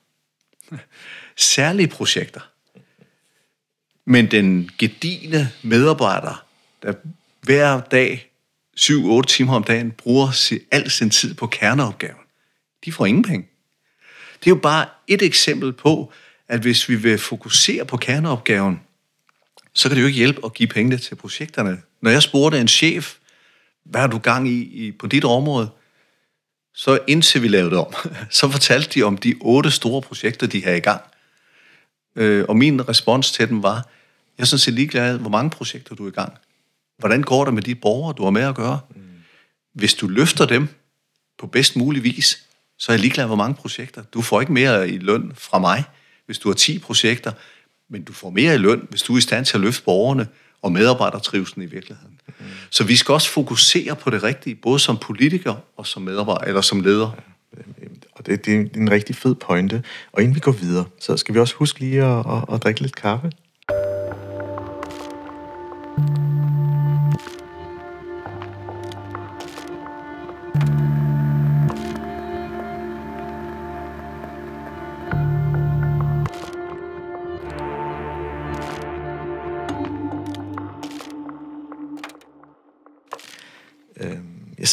Særlige 1.36 1.88
projekter. 1.88 2.40
Men 4.06 4.30
den 4.30 4.70
gedigende 4.78 5.48
medarbejder, 5.62 6.46
der 6.82 6.92
hver 7.42 7.80
dag 7.80 8.30
7-8 8.80 9.22
timer 9.22 9.54
om 9.54 9.64
dagen 9.64 9.90
bruger 9.90 10.52
al 10.70 10.90
sin 10.90 11.10
tid 11.10 11.34
på 11.34 11.46
kerneopgaven. 11.46 12.24
De 12.84 12.92
får 12.92 13.06
ingen 13.06 13.22
penge. 13.22 13.48
Det 14.40 14.46
er 14.46 14.50
jo 14.50 14.60
bare 14.60 14.86
et 15.06 15.22
eksempel 15.22 15.72
på, 15.72 16.12
at 16.48 16.60
hvis 16.60 16.88
vi 16.88 16.94
vil 16.94 17.18
fokusere 17.18 17.84
på 17.84 17.96
kerneopgaven, 17.96 18.80
så 19.74 19.88
kan 19.88 19.96
det 19.96 20.02
jo 20.02 20.06
ikke 20.06 20.16
hjælpe 20.16 20.40
at 20.44 20.54
give 20.54 20.66
pengene 20.66 20.98
til 20.98 21.14
projekterne. 21.14 21.82
Når 22.00 22.10
jeg 22.10 22.22
spurgte 22.22 22.60
en 22.60 22.68
chef, 22.68 23.16
hvad 23.84 24.00
har 24.00 24.08
du 24.08 24.18
gang 24.18 24.48
i, 24.48 24.60
i 24.62 24.92
på 24.92 25.06
dit 25.06 25.24
område, 25.24 25.70
så 26.74 26.98
indtil 27.06 27.42
vi 27.42 27.48
lavede 27.48 27.70
det 27.70 27.78
om, 27.78 27.94
så 28.30 28.48
fortalte 28.48 28.90
de 28.94 29.02
om 29.02 29.16
de 29.16 29.34
otte 29.40 29.70
store 29.70 30.02
projekter, 30.02 30.46
de 30.46 30.64
har 30.64 30.72
i 30.72 30.80
gang. 30.80 31.00
Øh, 32.16 32.44
og 32.48 32.56
min 32.56 32.88
respons 32.88 33.32
til 33.32 33.48
dem 33.48 33.62
var, 33.62 33.88
jeg 34.38 34.42
er 34.42 34.46
sådan 34.46 34.58
set 34.58 34.74
ligeglad, 34.74 35.18
hvor 35.18 35.30
mange 35.30 35.50
projekter 35.50 35.94
du 35.94 36.04
er 36.04 36.08
i 36.08 36.14
gang. 36.14 36.32
Hvordan 36.98 37.22
går 37.22 37.44
det 37.44 37.54
med 37.54 37.62
de 37.62 37.74
borgere, 37.74 38.14
du 38.16 38.24
har 38.24 38.30
med 38.30 38.42
at 38.42 38.54
gøre? 38.54 38.80
Mm. 38.90 39.02
Hvis 39.72 39.94
du 39.94 40.08
løfter 40.08 40.46
dem 40.46 40.68
på 41.38 41.46
bedst 41.46 41.76
mulig 41.76 42.04
vis, 42.04 42.46
så 42.78 42.92
er 42.92 42.94
jeg 42.94 43.00
ligeglad, 43.00 43.26
hvor 43.26 43.36
mange 43.36 43.54
projekter. 43.54 44.02
Du 44.02 44.22
får 44.22 44.40
ikke 44.40 44.52
mere 44.52 44.88
i 44.88 44.98
løn 44.98 45.32
fra 45.34 45.58
mig, 45.58 45.84
hvis 46.26 46.38
du 46.38 46.48
har 46.48 46.54
10 46.54 46.78
projekter, 46.78 47.32
men 47.91 48.03
du 48.03 48.12
får 48.12 48.30
mere 48.30 48.55
i 48.55 48.59
løn, 48.59 48.87
hvis 48.91 49.03
du 49.03 49.14
er 49.14 49.18
i 49.18 49.20
stand 49.20 49.45
til 49.45 49.57
at 49.57 49.61
løfte 49.61 49.85
borgerne 49.85 50.26
og 50.62 50.72
medarbejdertrivelsen 50.72 51.62
i 51.62 51.66
virkeligheden. 51.66 52.20
Mm. 52.26 52.45
Så 52.70 52.85
vi 52.85 52.97
skal 52.97 53.12
også 53.12 53.30
fokusere 53.30 53.97
på 53.97 54.11
det 54.11 54.22
rigtige, 54.22 54.55
både 54.55 54.78
som 54.78 54.99
politiker 54.99 55.55
og 55.76 55.87
som 55.87 56.03
medarbejder 56.03 56.45
eller 56.45 56.61
som 56.61 56.80
leder. 56.80 57.11
Og 58.12 58.26
det, 58.26 58.47
det 58.47 58.55
er 58.55 58.66
en 58.76 58.91
rigtig 58.91 59.16
fed 59.16 59.35
pointe. 59.35 59.82
Og 60.12 60.22
inden 60.22 60.35
vi 60.35 60.41
går 60.41 60.53
videre, 60.53 60.85
så 61.01 61.16
skal 61.16 61.35
vi 61.35 61.41
også 61.41 61.55
huske 61.55 61.80
lige 61.80 62.05
at, 62.05 62.18
at, 62.18 62.55
at 62.55 62.62
drikke 62.62 62.80
lidt 62.80 62.97
kaffe. 62.97 63.30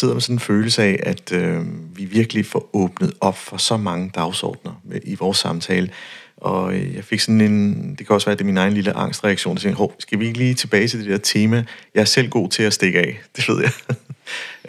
Sidder 0.01 0.13
med 0.13 0.21
sådan 0.21 0.35
en 0.35 0.39
følelse 0.39 0.83
af, 0.83 0.99
at 1.03 1.31
øh, 1.31 1.61
vi 1.97 2.05
virkelig 2.05 2.45
får 2.45 2.69
åbnet 2.73 3.13
op 3.21 3.37
for 3.37 3.57
så 3.57 3.77
mange 3.77 4.11
dagsordner 4.15 4.81
i 5.03 5.15
vores 5.15 5.37
samtale. 5.37 5.89
Og 6.37 6.73
øh, 6.73 6.95
jeg 6.95 7.03
fik 7.03 7.19
sådan 7.19 7.41
en, 7.41 7.95
det 7.95 8.07
kan 8.07 8.13
også 8.13 8.25
være, 8.25 8.31
at 8.31 8.39
det 8.39 8.43
er 8.43 8.47
min 8.47 8.57
egen 8.57 8.73
lille 8.73 8.93
angstreaktion, 8.93 9.57
at 9.57 9.61
sige, 9.61 9.75
skal 9.99 10.19
vi 10.19 10.25
ikke 10.25 10.37
lige 10.37 10.53
tilbage 10.53 10.87
til 10.87 10.99
det 10.99 11.07
der 11.07 11.17
tema? 11.17 11.65
Jeg 11.95 12.01
er 12.01 12.05
selv 12.05 12.29
god 12.29 12.49
til 12.49 12.63
at 12.63 12.73
stikke 12.73 12.99
af, 12.99 13.21
det 13.35 13.49
ved 13.49 13.61
jeg. 13.61 13.71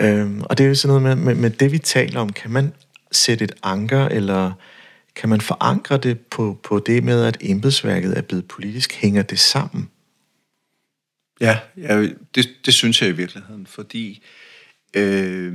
øhm, 0.09 0.43
og 0.43 0.59
det 0.59 0.65
er 0.65 0.69
jo 0.69 0.75
sådan 0.75 1.03
noget 1.03 1.19
med, 1.19 1.25
med, 1.25 1.43
med 1.43 1.51
det, 1.51 1.73
vi 1.73 1.79
taler 1.79 2.21
om. 2.21 2.33
Kan 2.33 2.51
man 2.51 2.73
sætte 3.13 3.45
et 3.45 3.53
anker, 3.63 4.09
eller 4.09 4.53
kan 5.17 5.29
man 5.29 5.41
forankre 5.41 5.97
det 5.97 6.21
på, 6.21 6.59
på 6.63 6.79
det 6.79 7.05
med, 7.05 7.25
at 7.25 7.37
embedsværket 7.41 8.19
er 8.19 8.23
blevet 8.23 8.49
politisk? 8.49 8.93
Hænger 8.93 9.23
det 9.23 9.39
sammen? 9.39 9.89
Ja, 11.41 11.59
ja 11.77 12.03
det, 12.35 12.49
det 12.67 12.75
synes 12.75 13.03
jeg 13.03 13.09
i 13.09 13.13
virkeligheden, 13.13 13.67
fordi 13.67 14.23
øh, 14.95 15.53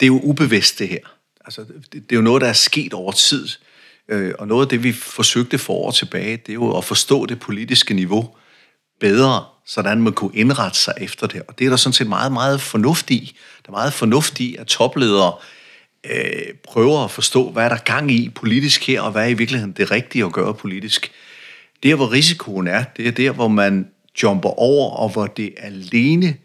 det 0.00 0.06
er 0.06 0.12
jo 0.12 0.20
ubevidst 0.22 0.78
det 0.78 0.88
her. 0.88 1.16
Altså, 1.44 1.64
det, 1.64 1.92
det 1.92 2.12
er 2.12 2.16
jo 2.16 2.22
noget, 2.22 2.40
der 2.40 2.48
er 2.48 2.52
sket 2.52 2.92
over 2.92 3.12
tid. 3.12 3.48
Øh, 4.08 4.34
og 4.38 4.48
noget 4.48 4.66
af 4.66 4.68
det, 4.68 4.82
vi 4.82 4.92
forsøgte 4.92 5.58
for 5.58 5.72
år 5.72 5.90
tilbage, 5.90 6.36
det 6.36 6.48
er 6.48 6.54
jo 6.54 6.76
at 6.78 6.84
forstå 6.84 7.26
det 7.26 7.40
politiske 7.40 7.94
niveau 7.94 8.34
bedre, 9.00 9.44
sådan 9.66 10.02
man 10.02 10.12
kunne 10.12 10.36
indrette 10.36 10.78
sig 10.78 10.94
efter 11.00 11.26
det. 11.26 11.42
Og 11.48 11.58
det 11.58 11.64
er 11.64 11.68
der 11.68 11.76
sådan 11.76 11.92
set 11.92 12.06
meget, 12.06 12.32
meget 12.32 12.60
fornuft 12.60 13.10
i. 13.10 13.36
Der 13.66 13.68
er 13.68 13.72
meget 13.72 13.92
fornuft 13.92 14.40
i, 14.40 14.56
at 14.56 14.66
topledere 14.66 15.34
øh, 16.10 16.54
prøver 16.64 17.04
at 17.04 17.10
forstå, 17.10 17.50
hvad 17.50 17.64
er 17.64 17.68
der 17.68 17.76
gang 17.76 18.10
i 18.10 18.28
politisk 18.28 18.86
her, 18.86 19.00
og 19.00 19.12
hvad 19.12 19.22
er 19.22 19.28
i 19.28 19.34
virkeligheden 19.34 19.72
det 19.72 19.90
rigtige 19.90 20.24
at 20.24 20.32
gøre 20.32 20.54
politisk. 20.54 21.12
Der, 21.82 21.94
hvor 21.94 22.12
risikoen 22.12 22.66
er, 22.66 22.84
det 22.96 23.06
er 23.06 23.12
der, 23.12 23.30
hvor 23.30 23.48
man 23.48 23.88
jumper 24.22 24.48
over, 24.48 24.90
og 24.90 25.08
hvor 25.08 25.26
det 25.26 25.54
alene 25.56 26.36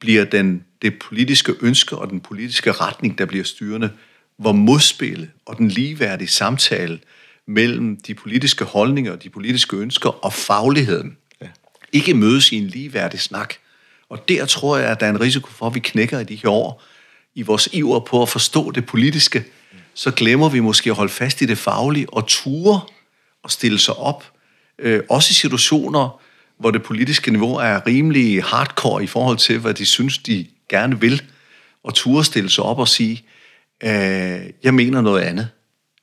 bliver 0.00 0.24
den 0.24 0.64
det 0.82 0.98
politiske 0.98 1.54
ønske 1.60 1.96
og 1.96 2.10
den 2.10 2.20
politiske 2.20 2.72
retning, 2.72 3.18
der 3.18 3.26
bliver 3.26 3.44
styrende, 3.44 3.90
hvor 4.36 4.52
modspillet 4.52 5.30
og 5.46 5.58
den 5.58 5.68
ligeværdige 5.68 6.28
samtale 6.28 6.98
mellem 7.46 7.96
de 7.96 8.14
politiske 8.14 8.64
holdninger, 8.64 9.16
de 9.16 9.30
politiske 9.30 9.76
ønsker 9.76 10.24
og 10.24 10.32
fagligheden 10.32 11.16
ja. 11.42 11.46
ikke 11.92 12.14
mødes 12.14 12.52
i 12.52 12.56
en 12.56 12.66
ligeværdig 12.66 13.20
snak. 13.20 13.54
Og 14.08 14.28
der 14.28 14.46
tror 14.46 14.76
jeg, 14.76 14.90
at 14.90 15.00
der 15.00 15.06
er 15.06 15.10
en 15.10 15.20
risiko 15.20 15.50
for, 15.50 15.66
at 15.66 15.74
vi 15.74 15.80
knækker 15.80 16.18
i 16.18 16.24
de 16.24 16.34
her 16.34 16.48
år, 16.48 16.82
i 17.34 17.42
vores 17.42 17.68
iver 17.72 18.00
på 18.00 18.22
at 18.22 18.28
forstå 18.28 18.70
det 18.70 18.86
politiske, 18.86 19.44
så 19.94 20.10
glemmer 20.10 20.48
vi 20.48 20.60
måske 20.60 20.90
at 20.90 20.96
holde 20.96 21.12
fast 21.12 21.42
i 21.42 21.46
det 21.46 21.58
faglige 21.58 22.10
og 22.10 22.26
ture 22.26 22.80
og 23.42 23.50
stille 23.50 23.78
sig 23.78 23.96
op, 23.96 24.32
øh, 24.78 25.02
også 25.10 25.30
i 25.30 25.34
situationer, 25.34 26.20
hvor 26.58 26.70
det 26.70 26.82
politiske 26.82 27.30
niveau 27.30 27.54
er 27.54 27.86
rimelig 27.86 28.44
hardcore 28.44 29.04
i 29.04 29.06
forhold 29.06 29.38
til, 29.38 29.58
hvad 29.58 29.74
de 29.74 29.86
synes, 29.86 30.18
de 30.18 30.46
gerne 30.68 31.00
vil, 31.00 31.22
og 31.82 31.94
turde 31.94 32.24
stille 32.24 32.50
sig 32.50 32.64
op 32.64 32.78
og 32.78 32.88
sige, 32.88 33.24
øh, 33.82 34.50
jeg 34.62 34.74
mener 34.74 35.00
noget 35.00 35.22
andet. 35.22 35.48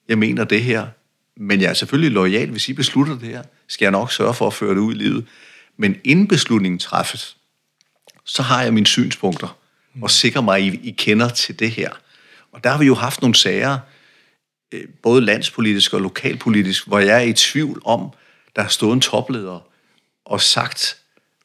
Jeg 0.07 0.17
mener 0.17 0.43
det 0.43 0.63
her, 0.63 0.87
men 1.37 1.61
jeg 1.61 1.69
er 1.69 1.73
selvfølgelig 1.73 2.11
lojal, 2.11 2.49
hvis 2.49 2.69
I 2.69 2.73
beslutter 2.73 3.19
det 3.19 3.27
her, 3.27 3.43
skal 3.67 3.85
jeg 3.85 3.91
nok 3.91 4.11
sørge 4.11 4.33
for 4.33 4.47
at 4.47 4.53
føre 4.53 4.73
det 4.73 4.79
ud 4.79 4.93
i 4.93 4.97
livet. 4.97 5.25
Men 5.77 5.95
inden 6.03 6.27
beslutningen 6.27 6.79
træffes, 6.79 7.37
så 8.25 8.43
har 8.43 8.63
jeg 8.63 8.73
mine 8.73 8.87
synspunkter, 8.87 9.57
og 10.01 10.11
sikrer 10.11 10.41
mig, 10.41 10.57
at 10.57 10.63
I, 10.63 10.79
I 10.83 10.91
kender 10.91 11.29
til 11.29 11.59
det 11.59 11.71
her. 11.71 11.89
Og 12.51 12.63
der 12.63 12.69
har 12.69 12.77
vi 12.77 12.85
jo 12.85 12.95
haft 12.95 13.21
nogle 13.21 13.35
sager, 13.35 13.79
øh, 14.71 14.87
både 15.03 15.21
landspolitisk 15.21 15.93
og 15.93 16.01
lokalpolitisk, 16.01 16.87
hvor 16.87 16.99
jeg 16.99 17.17
er 17.17 17.27
i 17.27 17.33
tvivl 17.33 17.81
om, 17.85 18.11
der 18.55 18.61
har 18.61 18.69
stået 18.69 18.93
en 18.93 19.01
topleder 19.01 19.67
og 20.25 20.41
sagt, 20.41 20.97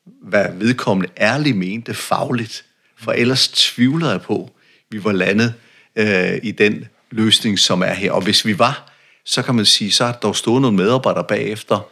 hvad 0.04 0.52
vedkommende 0.52 1.12
ærligt 1.18 1.56
mente 1.56 1.94
fagligt. 1.94 2.64
For 3.04 3.12
ellers 3.12 3.48
tvivler 3.48 4.10
jeg 4.10 4.20
på, 4.20 4.42
at 4.42 4.50
vi 4.90 5.04
var 5.04 5.12
landet 5.12 5.54
øh, 5.96 6.38
i 6.42 6.50
den 6.50 6.84
løsning, 7.10 7.58
som 7.58 7.82
er 7.82 7.92
her. 7.92 8.12
Og 8.12 8.22
hvis 8.22 8.46
vi 8.46 8.58
var, 8.58 8.92
så 9.24 9.42
kan 9.42 9.54
man 9.54 9.64
sige, 9.64 9.90
så 9.90 10.04
har 10.04 10.12
der 10.12 10.32
stået 10.32 10.62
nogle 10.62 10.76
medarbejdere 10.76 11.24
bagefter 11.24 11.88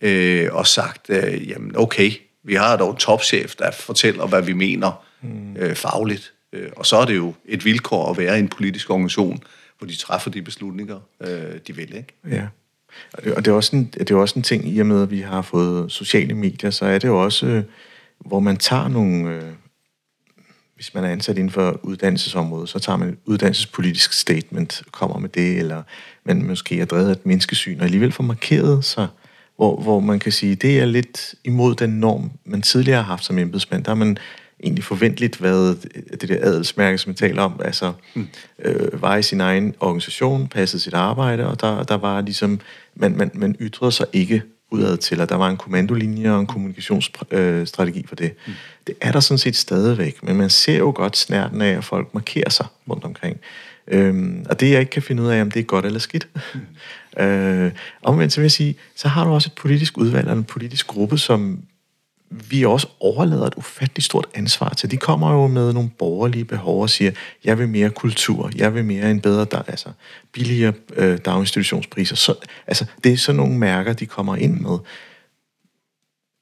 øh, 0.00 0.48
og 0.54 0.66
sagt, 0.66 1.10
øh, 1.10 1.48
jamen 1.48 1.76
okay, 1.76 2.12
vi 2.44 2.54
har 2.54 2.76
dog 2.76 2.90
en 2.90 2.96
topchef, 2.96 3.54
der 3.54 3.70
fortæller, 3.70 4.26
hvad 4.26 4.42
vi 4.42 4.52
mener 4.52 5.04
mm. 5.22 5.56
øh, 5.56 5.74
fagligt. 5.74 6.32
Øh, 6.52 6.68
og 6.76 6.86
så 6.86 6.96
er 6.96 7.04
det 7.04 7.16
jo 7.16 7.34
et 7.44 7.64
vilkår 7.64 8.10
at 8.10 8.18
være 8.18 8.36
i 8.36 8.40
en 8.40 8.48
politisk 8.48 8.90
organisation, 8.90 9.42
hvor 9.78 9.86
de 9.86 9.96
træffer 9.96 10.30
de 10.30 10.42
beslutninger, 10.42 11.00
øh, 11.20 11.58
de 11.66 11.76
vil. 11.76 11.96
Ikke? 11.96 12.14
Ja. 12.30 12.46
Og 13.36 13.44
det 13.44 13.50
er, 13.50 13.54
også 13.54 13.76
en, 13.76 13.84
det 13.98 14.10
er 14.10 14.16
også 14.16 14.38
en 14.38 14.42
ting, 14.42 14.68
i 14.68 14.78
og 14.78 14.86
med, 14.86 15.02
at 15.02 15.10
vi 15.10 15.20
har 15.20 15.42
fået 15.42 15.92
sociale 15.92 16.34
medier, 16.34 16.70
så 16.70 16.84
er 16.84 16.98
det 16.98 17.08
jo 17.08 17.22
også, 17.22 17.46
øh, 17.46 17.64
hvor 18.18 18.40
man 18.40 18.56
tager 18.56 18.88
nogle, 18.88 19.34
øh, 19.34 19.42
hvis 20.78 20.94
man 20.94 21.04
er 21.04 21.08
ansat 21.08 21.38
inden 21.38 21.50
for 21.50 21.80
uddannelsesområdet, 21.82 22.68
så 22.68 22.78
tager 22.78 22.96
man 22.96 23.08
et 23.08 23.16
uddannelsespolitisk 23.24 24.12
statement 24.12 24.82
kommer 24.90 25.18
med 25.18 25.28
det, 25.28 25.58
eller 25.58 25.82
man 26.24 26.46
måske 26.46 26.80
er 26.80 26.84
drevet 26.84 27.08
af 27.08 27.12
et 27.12 27.26
menneskesyn, 27.26 27.78
og 27.78 27.84
alligevel 27.84 28.12
får 28.12 28.24
markeret 28.24 28.84
sig, 28.84 29.06
hvor, 29.56 29.80
hvor 29.80 30.00
man 30.00 30.18
kan 30.18 30.32
sige, 30.32 30.54
det 30.54 30.80
er 30.80 30.84
lidt 30.84 31.34
imod 31.44 31.74
den 31.74 31.90
norm, 31.90 32.30
man 32.44 32.62
tidligere 32.62 33.02
har 33.02 33.10
haft 33.10 33.24
som 33.24 33.38
embedsmand. 33.38 33.84
Der 33.84 33.90
har 33.90 33.96
man 33.96 34.18
egentlig 34.64 34.84
forventeligt 34.84 35.42
været 35.42 35.86
det 36.20 36.28
der 36.28 36.38
adelsmærke, 36.42 36.98
som 36.98 37.10
man 37.10 37.16
taler 37.16 37.42
om, 37.42 37.60
altså 37.64 37.92
mm. 38.14 38.28
øh, 38.64 39.02
var 39.02 39.16
i 39.16 39.22
sin 39.22 39.40
egen 39.40 39.74
organisation, 39.80 40.48
passede 40.48 40.82
sit 40.82 40.94
arbejde, 40.94 41.46
og 41.46 41.60
der, 41.60 41.82
der 41.82 41.96
var 41.96 42.20
ligesom, 42.20 42.60
man, 42.94 43.16
man, 43.16 43.30
man 43.34 43.56
ytrede 43.60 43.92
sig 43.92 44.06
ikke 44.12 44.42
udad 44.70 44.96
til, 44.96 45.20
og 45.20 45.28
der 45.28 45.36
var 45.36 45.48
en 45.48 45.56
kommandolinje 45.56 46.32
og 46.32 46.40
en 46.40 46.46
kommunikationsstrategi 46.46 48.06
for 48.06 48.16
det. 48.16 48.34
Mm. 48.46 48.52
Det 48.86 48.94
er 49.00 49.12
der 49.12 49.20
sådan 49.20 49.38
set 49.38 49.56
stadigvæk, 49.56 50.22
men 50.22 50.36
man 50.36 50.50
ser 50.50 50.78
jo 50.78 50.92
godt 50.94 51.16
snærten 51.16 51.62
af, 51.62 51.76
at 51.76 51.84
folk 51.84 52.14
markerer 52.14 52.50
sig 52.50 52.66
rundt 52.90 53.04
omkring. 53.04 53.40
Øhm, 53.88 54.46
og 54.50 54.60
det 54.60 54.70
jeg 54.70 54.80
ikke 54.80 54.90
kan 54.90 55.02
finde 55.02 55.22
ud 55.22 55.28
af, 55.28 55.40
om 55.40 55.50
det 55.50 55.60
er 55.60 55.64
godt 55.64 55.84
eller 55.84 56.00
skidt. 56.00 56.28
Mm. 56.54 56.60
øh, 57.22 57.72
omvendt 58.02 58.32
så 58.32 58.40
vil 58.40 58.44
jeg 58.44 58.52
sige, 58.52 58.76
så 58.96 59.08
har 59.08 59.24
du 59.24 59.30
også 59.30 59.48
et 59.48 59.60
politisk 59.60 59.98
udvalg 59.98 60.28
og 60.28 60.36
en 60.36 60.44
politisk 60.44 60.86
gruppe, 60.86 61.18
som 61.18 61.62
vi 62.30 62.64
også 62.64 62.86
overlader 63.00 63.46
et 63.46 63.54
ufatteligt 63.56 64.04
stort 64.04 64.26
ansvar 64.34 64.68
til. 64.68 64.90
De 64.90 64.96
kommer 64.96 65.32
jo 65.32 65.46
med 65.46 65.72
nogle 65.72 65.90
borgerlige 65.98 66.44
behov 66.44 66.82
og 66.82 66.90
siger, 66.90 67.12
jeg 67.44 67.58
vil 67.58 67.68
mere 67.68 67.90
kultur, 67.90 68.50
jeg 68.56 68.74
vil 68.74 68.84
mere 68.84 69.10
en 69.10 69.20
bedre, 69.20 69.62
altså 69.68 69.88
billigere 70.32 70.72
øh, 70.92 71.18
daginstitutionspriser. 71.18 72.16
Så, 72.16 72.34
altså, 72.66 72.84
det 73.04 73.12
er 73.12 73.16
sådan 73.16 73.36
nogle 73.36 73.58
mærker, 73.58 73.92
de 73.92 74.06
kommer 74.06 74.36
ind 74.36 74.60
med. 74.60 74.78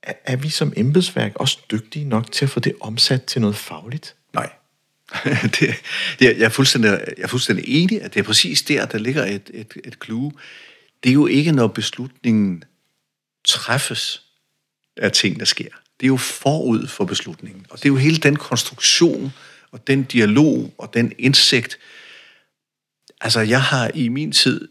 Er, 0.02 0.12
er 0.24 0.36
vi 0.36 0.48
som 0.48 0.72
embedsværk 0.76 1.32
også 1.34 1.58
dygtige 1.70 2.04
nok 2.04 2.32
til 2.32 2.44
at 2.44 2.50
få 2.50 2.60
det 2.60 2.74
omsat 2.80 3.24
til 3.24 3.40
noget 3.40 3.56
fagligt? 3.56 4.14
Nej. 4.34 4.50
det, 5.42 5.74
det, 6.18 6.38
jeg, 6.38 6.40
er 6.40 6.48
fuldstændig, 6.48 6.90
jeg 6.90 7.22
er 7.22 7.26
fuldstændig 7.26 7.64
enig, 7.68 8.02
at 8.02 8.14
det 8.14 8.20
er 8.20 8.24
præcis 8.24 8.62
der, 8.62 8.86
der 8.86 8.98
ligger 8.98 9.24
et, 9.24 9.50
et, 9.54 9.72
et 9.84 9.96
clue. 10.04 10.32
Det 11.02 11.10
er 11.10 11.14
jo 11.14 11.26
ikke, 11.26 11.52
når 11.52 11.66
beslutningen 11.66 12.64
træffes, 13.44 14.25
af 14.96 15.12
ting, 15.12 15.38
der 15.38 15.44
sker. 15.44 15.68
Det 16.00 16.06
er 16.06 16.08
jo 16.08 16.16
forud 16.16 16.86
for 16.86 17.04
beslutningen. 17.04 17.66
Og 17.70 17.78
det 17.78 17.84
er 17.84 17.88
jo 17.88 17.96
hele 17.96 18.16
den 18.16 18.36
konstruktion, 18.36 19.32
og 19.72 19.86
den 19.86 20.02
dialog, 20.02 20.74
og 20.78 20.94
den 20.94 21.12
indsigt. 21.18 21.78
Altså, 23.20 23.40
jeg 23.40 23.62
har 23.62 23.90
i 23.94 24.08
min 24.08 24.32
tid 24.32 24.68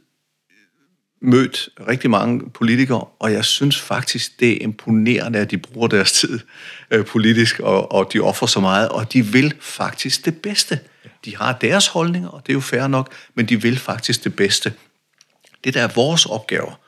mødt 1.21 1.69
rigtig 1.87 2.09
mange 2.09 2.49
politikere, 2.49 3.07
og 3.19 3.31
jeg 3.31 3.45
synes 3.45 3.81
faktisk, 3.81 4.39
det 4.39 4.51
er 4.51 4.57
imponerende, 4.61 5.39
at 5.39 5.51
de 5.51 5.57
bruger 5.57 5.87
deres 5.87 6.11
tid 6.11 6.39
øh, 6.91 7.05
politisk, 7.05 7.59
og, 7.59 7.91
og 7.91 8.13
de 8.13 8.19
offrer 8.19 8.47
så 8.47 8.59
meget, 8.59 8.89
og 8.89 9.13
de 9.13 9.25
vil 9.25 9.53
faktisk 9.59 10.25
det 10.25 10.41
bedste. 10.41 10.79
De 11.25 11.37
har 11.37 11.53
deres 11.53 11.87
holdninger, 11.87 12.29
og 12.29 12.41
det 12.45 12.51
er 12.51 12.53
jo 12.53 12.59
fair 12.59 12.87
nok, 12.87 13.13
men 13.35 13.45
de 13.45 13.61
vil 13.61 13.77
faktisk 13.77 14.23
det 14.23 14.35
bedste. 14.35 14.73
Det, 15.63 15.73
der 15.73 15.81
er 15.81 15.87
vores 15.95 16.25
opgaver 16.25 16.79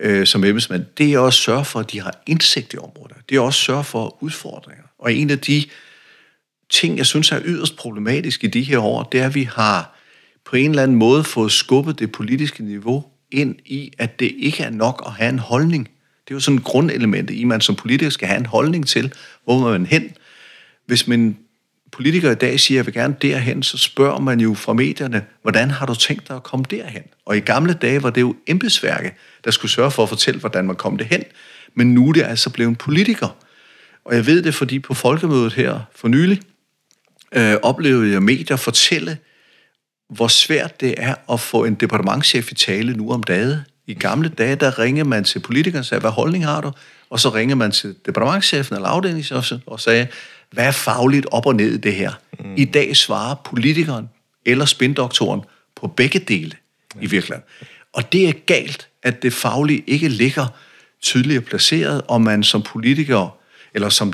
øh, 0.00 0.26
som 0.26 0.44
embedsmand, 0.44 0.84
det 0.98 1.12
er 1.12 1.18
også 1.18 1.36
at 1.36 1.44
sørge 1.44 1.64
for, 1.64 1.80
at 1.80 1.92
de 1.92 2.00
har 2.00 2.22
indsigt 2.26 2.74
i 2.74 2.78
området. 2.78 3.16
Det 3.28 3.36
er 3.36 3.40
også 3.40 3.58
at 3.58 3.64
sørge 3.64 3.84
for 3.84 4.22
udfordringer. 4.22 4.84
Og 4.98 5.14
en 5.14 5.30
af 5.30 5.38
de 5.38 5.64
ting, 6.70 6.98
jeg 6.98 7.06
synes 7.06 7.32
er 7.32 7.40
yderst 7.44 7.76
problematisk 7.76 8.44
i 8.44 8.46
de 8.46 8.62
her 8.62 8.78
år, 8.78 9.02
det 9.02 9.20
er, 9.20 9.26
at 9.26 9.34
vi 9.34 9.42
har 9.42 9.96
på 10.44 10.56
en 10.56 10.70
eller 10.70 10.82
anden 10.82 10.96
måde 10.96 11.24
fået 11.24 11.52
skubbet 11.52 11.98
det 11.98 12.12
politiske 12.12 12.64
niveau 12.64 13.04
ind 13.30 13.56
i, 13.64 13.92
at 13.98 14.20
det 14.20 14.34
ikke 14.38 14.62
er 14.62 14.70
nok 14.70 15.02
at 15.06 15.12
have 15.12 15.28
en 15.28 15.38
holdning. 15.38 15.88
Det 16.24 16.30
er 16.30 16.36
jo 16.36 16.40
sådan 16.40 16.58
et 16.58 16.64
grundelement 16.64 17.30
i, 17.30 17.42
at 17.42 17.48
man 17.48 17.60
som 17.60 17.74
politiker 17.74 18.10
skal 18.10 18.28
have 18.28 18.38
en 18.38 18.46
holdning 18.46 18.86
til, 18.86 19.12
hvor 19.44 19.70
man 19.70 19.86
hen. 19.86 20.10
Hvis 20.86 21.06
man 21.06 21.38
politikere 21.96 22.32
i 22.32 22.34
dag 22.34 22.60
siger, 22.60 22.76
at 22.76 22.86
jeg 22.86 22.86
vil 22.86 22.94
gerne 22.94 23.16
derhen, 23.22 23.62
så 23.62 23.78
spørger 23.78 24.20
man 24.20 24.40
jo 24.40 24.54
fra 24.54 24.72
medierne, 24.72 25.24
hvordan 25.42 25.70
har 25.70 25.86
du 25.86 25.94
tænkt 25.94 26.28
dig 26.28 26.36
at 26.36 26.42
komme 26.42 26.66
derhen? 26.70 27.02
Og 27.26 27.36
i 27.36 27.40
gamle 27.40 27.72
dage 27.72 28.02
var 28.02 28.10
det 28.10 28.20
jo 28.20 28.36
embedsværket, 28.46 29.12
der 29.44 29.50
skulle 29.50 29.72
sørge 29.72 29.90
for 29.90 30.02
at 30.02 30.08
fortælle, 30.08 30.40
hvordan 30.40 30.66
man 30.66 30.76
kom 30.76 30.96
derhen. 30.96 31.22
Men 31.74 31.94
nu 31.94 32.08
er 32.08 32.12
det 32.12 32.22
altså 32.22 32.50
blevet 32.50 32.68
en 32.68 32.76
politiker. 32.76 33.36
Og 34.04 34.14
jeg 34.14 34.26
ved 34.26 34.42
det, 34.42 34.54
fordi 34.54 34.78
på 34.78 34.94
folkemødet 34.94 35.52
her 35.52 35.80
for 35.94 36.08
nylig, 36.08 36.40
øh, 37.32 37.54
oplevede 37.62 38.12
jeg 38.12 38.22
medier 38.22 38.56
fortælle, 38.56 39.18
hvor 40.10 40.28
svært 40.28 40.80
det 40.80 40.94
er 40.98 41.14
at 41.32 41.40
få 41.40 41.64
en 41.64 41.74
departementchef 41.74 42.52
i 42.52 42.54
tale 42.54 42.92
nu 42.92 43.12
om 43.12 43.22
dagen. 43.22 43.58
I 43.86 43.94
gamle 43.94 44.28
dage, 44.28 44.56
der 44.56 44.78
ringede 44.78 45.08
man 45.08 45.24
til 45.24 45.38
politikeren 45.38 45.78
og 45.78 45.84
sagde, 45.84 46.00
hvad 46.00 46.10
holdning 46.10 46.44
har 46.44 46.60
du? 46.60 46.72
Og 47.10 47.20
så 47.20 47.28
ringede 47.28 47.56
man 47.56 47.70
til 47.70 47.94
departementchefen 48.06 48.76
eller 48.76 48.88
afdelingschefen 48.88 49.62
og 49.66 49.80
sagde, 49.80 50.06
hvad 50.52 50.66
er 50.66 50.70
fagligt 50.70 51.26
op 51.30 51.46
og 51.46 51.56
ned 51.56 51.74
i 51.74 51.76
det 51.76 51.94
her? 51.94 52.12
Mm. 52.38 52.54
I 52.56 52.64
dag 52.64 52.96
svarer 52.96 53.34
politikeren 53.34 54.08
eller 54.44 54.64
spindoktoren 54.64 55.40
på 55.76 55.86
begge 55.86 56.18
dele 56.18 56.52
ja. 56.94 57.00
i 57.00 57.06
virkeligheden. 57.06 57.42
Og 57.92 58.12
det 58.12 58.28
er 58.28 58.32
galt, 58.32 58.88
at 59.02 59.22
det 59.22 59.32
faglige 59.32 59.84
ikke 59.86 60.08
ligger 60.08 60.46
tydeligere 61.00 61.42
placeret, 61.42 62.02
og 62.08 62.22
man 62.22 62.42
som 62.42 62.62
politiker 62.62 63.38
eller 63.74 63.88
som 63.88 64.12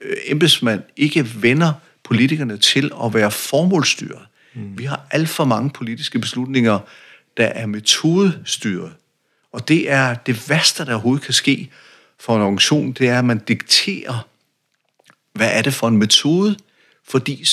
øh, 0.00 0.16
embedsmand 0.26 0.82
ikke 0.96 1.42
vender 1.42 1.72
politikerne 2.04 2.56
til 2.56 2.92
at 3.04 3.14
være 3.14 3.30
formålstyret. 3.30 4.22
Mm. 4.54 4.78
Vi 4.78 4.84
har 4.84 5.06
alt 5.10 5.28
for 5.28 5.44
mange 5.44 5.70
politiske 5.70 6.18
beslutninger, 6.18 6.78
der 7.36 7.46
er 7.46 7.66
metodestyret. 7.66 8.92
Og 9.52 9.68
det 9.68 9.90
er 9.90 10.14
det 10.14 10.50
værste, 10.50 10.84
der 10.84 10.92
overhovedet 10.92 11.24
kan 11.24 11.34
ske 11.34 11.70
for 12.20 12.36
en 12.36 12.42
organisation, 12.42 12.92
det 12.92 13.08
er, 13.08 13.18
at 13.18 13.24
man 13.24 13.38
dikterer, 13.38 14.26
hvad 15.32 15.50
er 15.52 15.62
det 15.62 15.74
for 15.74 15.88
en 15.88 15.96
metode, 15.96 16.56
fordi 17.08 17.44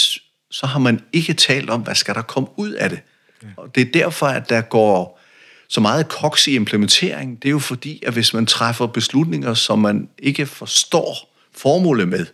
så 0.51 0.65
har 0.65 0.79
man 0.79 1.01
ikke 1.13 1.33
talt 1.33 1.69
om, 1.69 1.81
hvad 1.81 1.95
skal 1.95 2.15
der 2.15 2.21
komme 2.21 2.49
ud 2.57 2.71
af 2.71 2.89
det. 2.89 2.99
Ja. 3.43 3.47
Og 3.57 3.75
det 3.75 3.81
er 3.87 3.91
derfor, 3.91 4.27
at 4.27 4.49
der 4.49 4.61
går 4.61 5.19
så 5.67 5.81
meget 5.81 6.07
koks 6.07 6.47
i 6.47 6.55
implementering. 6.55 7.41
Det 7.41 7.47
er 7.47 7.51
jo 7.51 7.59
fordi, 7.59 8.03
at 8.05 8.13
hvis 8.13 8.33
man 8.33 8.45
træffer 8.45 8.87
beslutninger, 8.87 9.53
som 9.53 9.79
man 9.79 10.09
ikke 10.17 10.45
forstår 10.45 11.35
formålet 11.55 12.07
med, 12.07 12.25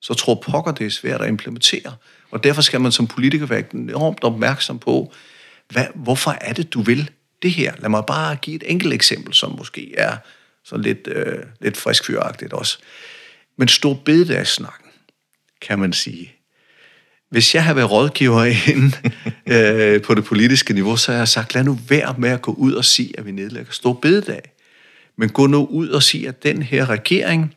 så 0.00 0.14
tror 0.14 0.34
pokker, 0.34 0.72
det 0.72 0.86
er 0.86 0.90
svært 0.90 1.20
at 1.20 1.28
implementere. 1.28 1.94
Og 2.30 2.44
derfor 2.44 2.62
skal 2.62 2.80
man 2.80 2.92
som 2.92 3.06
politiker 3.06 3.46
være 3.46 3.64
enormt 3.74 4.24
opmærksom 4.24 4.78
på, 4.78 5.12
hvad, 5.68 5.86
hvorfor 5.94 6.30
er 6.40 6.52
det, 6.52 6.74
du 6.74 6.82
vil 6.82 7.10
det 7.42 7.50
her? 7.50 7.72
Lad 7.78 7.88
mig 7.88 8.04
bare 8.06 8.36
give 8.36 8.56
et 8.56 8.64
enkelt 8.66 8.94
eksempel, 8.94 9.34
som 9.34 9.56
måske 9.58 9.94
er 9.98 10.16
så 10.64 10.76
lidt, 10.76 11.08
øh, 11.08 11.38
lidt 11.60 11.76
friskfyragtigt 11.76 12.52
også. 12.52 12.78
Men 13.58 13.68
stor 13.68 13.94
bededagssnakken, 13.94 14.90
kan 15.62 15.78
man 15.78 15.92
sige. 15.92 16.32
Hvis 17.30 17.54
jeg 17.54 17.64
har 17.64 17.74
været 17.74 17.90
rådgiver 17.90 18.44
inde 18.44 18.96
øh, 19.54 20.02
på 20.02 20.14
det 20.14 20.24
politiske 20.24 20.74
niveau, 20.74 20.96
så 20.96 21.12
har 21.12 21.18
jeg 21.18 21.28
sagt, 21.28 21.54
lad 21.54 21.64
nu 21.64 21.78
være 21.88 22.14
med 22.18 22.30
at 22.30 22.42
gå 22.42 22.52
ud 22.52 22.72
og 22.72 22.84
sige, 22.84 23.18
at 23.18 23.26
vi 23.26 23.30
nedlægger 23.30 23.72
stor 23.72 23.92
bededag. 23.92 24.42
Men 25.16 25.28
gå 25.28 25.46
nu 25.46 25.66
ud 25.66 25.88
og 25.88 26.02
sige, 26.02 26.28
at 26.28 26.42
den 26.42 26.62
her 26.62 26.90
regering, 26.90 27.54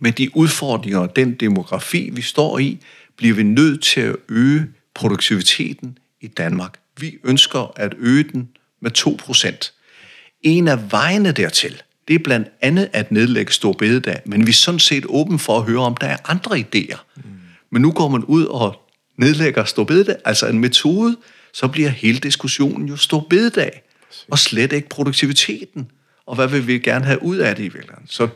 med 0.00 0.12
de 0.12 0.36
udfordringer 0.36 0.98
og 0.98 1.16
den 1.16 1.34
demografi, 1.34 2.10
vi 2.12 2.22
står 2.22 2.58
i, 2.58 2.78
bliver 3.16 3.34
vi 3.34 3.42
nødt 3.42 3.82
til 3.82 4.00
at 4.00 4.16
øge 4.28 4.66
produktiviteten 4.94 5.98
i 6.20 6.26
Danmark. 6.26 6.78
Vi 7.00 7.18
ønsker 7.24 7.72
at 7.76 7.94
øge 7.98 8.24
den 8.24 8.48
med 8.80 8.90
2%. 8.98 10.38
En 10.42 10.68
af 10.68 10.92
vejene 10.92 11.32
dertil, 11.32 11.82
det 12.08 12.14
er 12.14 12.18
blandt 12.18 12.48
andet 12.60 12.90
at 12.92 13.12
nedlægge 13.12 13.52
stor 13.52 13.72
bededag, 13.72 14.20
men 14.26 14.46
vi 14.46 14.50
er 14.50 14.54
sådan 14.54 14.80
set 14.80 15.04
åben 15.08 15.38
for 15.38 15.58
at 15.58 15.64
høre, 15.64 15.80
om 15.80 15.96
der 15.96 16.06
er 16.06 16.16
andre 16.24 16.56
idéer. 16.56 16.98
Mm. 17.16 17.22
Men 17.70 17.82
nu 17.82 17.92
går 17.92 18.08
man 18.08 18.24
ud 18.24 18.44
og 18.44 18.88
nedlægger 19.16 19.64
stor 19.64 19.84
bededag, 19.84 20.16
altså 20.24 20.46
en 20.46 20.58
metode, 20.58 21.16
så 21.52 21.68
bliver 21.68 21.88
hele 21.88 22.18
diskussionen 22.18 22.88
jo 22.88 22.96
stor 22.96 23.26
bededag, 23.30 23.82
og 24.30 24.38
slet 24.38 24.72
ikke 24.72 24.88
produktiviteten, 24.88 25.90
og 26.26 26.34
hvad 26.34 26.48
vil 26.48 26.66
vi 26.66 26.78
gerne 26.78 27.04
have 27.04 27.22
ud 27.22 27.36
af 27.36 27.56
det 27.56 27.62
i 27.62 27.68
virkeligheden. 27.68 28.08
Så 28.08 28.28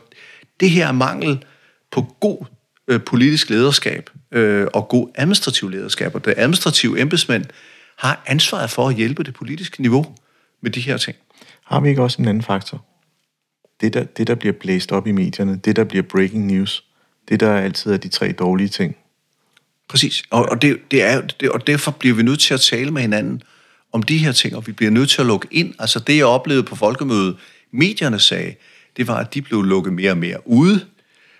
det 0.59 0.69
her 0.69 0.87
er 0.87 0.91
mangel 0.91 1.45
på 1.91 2.15
god 2.19 2.45
øh, 2.87 3.01
politisk 3.01 3.49
lederskab 3.49 4.09
øh, 4.31 4.67
og 4.73 4.87
god 4.87 5.09
administrativ 5.15 5.69
lederskab, 5.69 6.15
og 6.15 6.25
det 6.25 6.33
administrative 6.37 7.01
embedsmænd 7.01 7.45
har 7.97 8.23
ansvaret 8.25 8.69
for 8.69 8.89
at 8.89 8.95
hjælpe 8.95 9.23
det 9.23 9.33
politiske 9.33 9.81
niveau 9.81 10.15
med 10.61 10.71
de 10.71 10.81
her 10.81 10.97
ting. 10.97 11.17
Har 11.65 11.79
vi 11.79 11.89
ikke 11.89 12.01
også 12.01 12.21
en 12.21 12.27
anden 12.27 12.43
faktor? 12.43 12.85
Det 13.81 13.93
der, 13.93 14.03
det, 14.03 14.27
der 14.27 14.35
bliver 14.35 14.53
blæst 14.53 14.91
op 14.91 15.07
i 15.07 15.11
medierne, 15.11 15.59
det, 15.65 15.75
der 15.75 15.83
bliver 15.83 16.03
breaking 16.03 16.45
news, 16.45 16.83
det, 17.29 17.39
der 17.39 17.53
altid 17.53 17.91
er 17.91 17.97
de 17.97 18.07
tre 18.07 18.31
dårlige 18.31 18.67
ting. 18.67 18.95
Præcis, 19.89 20.23
og, 20.29 20.49
og, 20.49 20.61
det, 20.61 20.91
det 20.91 21.03
er, 21.03 21.21
det, 21.21 21.49
og 21.49 21.67
derfor 21.67 21.91
bliver 21.91 22.15
vi 22.15 22.23
nødt 22.23 22.39
til 22.39 22.53
at 22.53 22.61
tale 22.61 22.91
med 22.91 23.01
hinanden 23.01 23.41
om 23.93 24.03
de 24.03 24.17
her 24.17 24.31
ting, 24.31 24.55
og 24.55 24.67
vi 24.67 24.71
bliver 24.71 24.91
nødt 24.91 25.09
til 25.09 25.21
at 25.21 25.27
lukke 25.27 25.47
ind. 25.51 25.73
Altså 25.79 25.99
det, 25.99 26.17
jeg 26.17 26.25
oplevede 26.25 26.63
på 26.63 26.75
folkemødet, 26.75 27.37
medierne 27.71 28.19
sagde, 28.19 28.55
det 28.97 29.07
var, 29.07 29.15
at 29.15 29.33
de 29.33 29.41
blev 29.41 29.63
lukket 29.63 29.93
mere 29.93 30.11
og 30.11 30.17
mere 30.17 30.47
ude. 30.47 30.85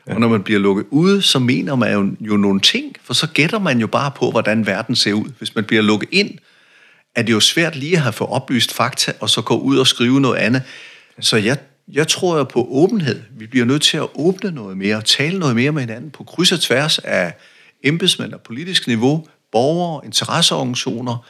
Ja. 0.08 0.14
Og 0.14 0.20
når 0.20 0.28
man 0.28 0.44
bliver 0.44 0.60
lukket 0.60 0.86
ude, 0.90 1.22
så 1.22 1.40
mener 1.40 1.76
man 1.76 1.94
jo, 1.94 2.16
jo 2.20 2.38
nogle 2.38 2.60
ting, 2.60 2.96
for 3.04 3.14
så 3.14 3.28
gætter 3.28 3.60
man 3.60 3.80
jo 3.80 3.88
bare 3.88 4.12
på, 4.16 4.32
hvordan 4.32 4.66
verden 4.66 4.96
ser 4.96 5.14
ud. 5.14 5.30
Hvis 5.38 5.56
man 5.56 5.64
bliver 5.64 5.82
lukket 5.82 6.10
ind, 6.12 6.38
er 7.16 7.22
det 7.22 7.34
jo 7.34 7.40
svært 7.40 7.76
lige 7.76 7.96
at 7.96 8.02
have 8.02 8.14
fået 8.14 8.30
oplyst 8.30 8.74
fakta, 8.74 9.14
og 9.20 9.30
så 9.30 9.42
gå 9.42 9.58
ud 9.58 9.78
og 9.78 9.88
skrive 9.88 10.22
noget 10.22 10.38
andet. 10.38 10.64
Så 11.20 11.38
jeg, 11.38 11.58
jeg 11.88 12.08
tror 12.08 12.38
jo 12.38 12.44
på 12.44 12.68
åbenhed. 12.72 13.22
Vi 13.32 13.48
bliver 13.48 13.66
nødt 13.66 13.82
til 13.82 13.98
at 13.98 14.08
åbne 14.16 14.52
noget 14.52 14.78
mere, 14.78 15.02
tale 15.02 15.40
noget 15.40 15.56
mere 15.56 15.72
med 15.72 15.82
hinanden 15.82 16.12
på 16.12 16.24
kryds 16.24 16.52
og 16.52 16.60
tværs 16.60 17.00
af 17.00 17.34
embedsmænd 17.84 18.34
og 18.34 18.42
politisk 18.42 18.88
niveau, 18.88 19.28
borgere, 19.52 20.06
interesseorganisationer, 20.06 21.26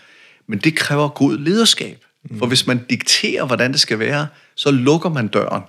men 0.48 0.60
det 0.60 0.76
kræver 0.76 1.08
god 1.08 1.38
lederskab. 1.38 2.04
For 2.38 2.46
hvis 2.46 2.68
man 2.68 2.86
dikterer, 2.90 3.46
hvordan 3.46 3.72
det 3.72 3.80
skal 3.80 4.00
være, 4.00 4.28
så 4.56 4.72
lukker 4.72 5.10
man 5.10 5.28
døren. 5.28 5.64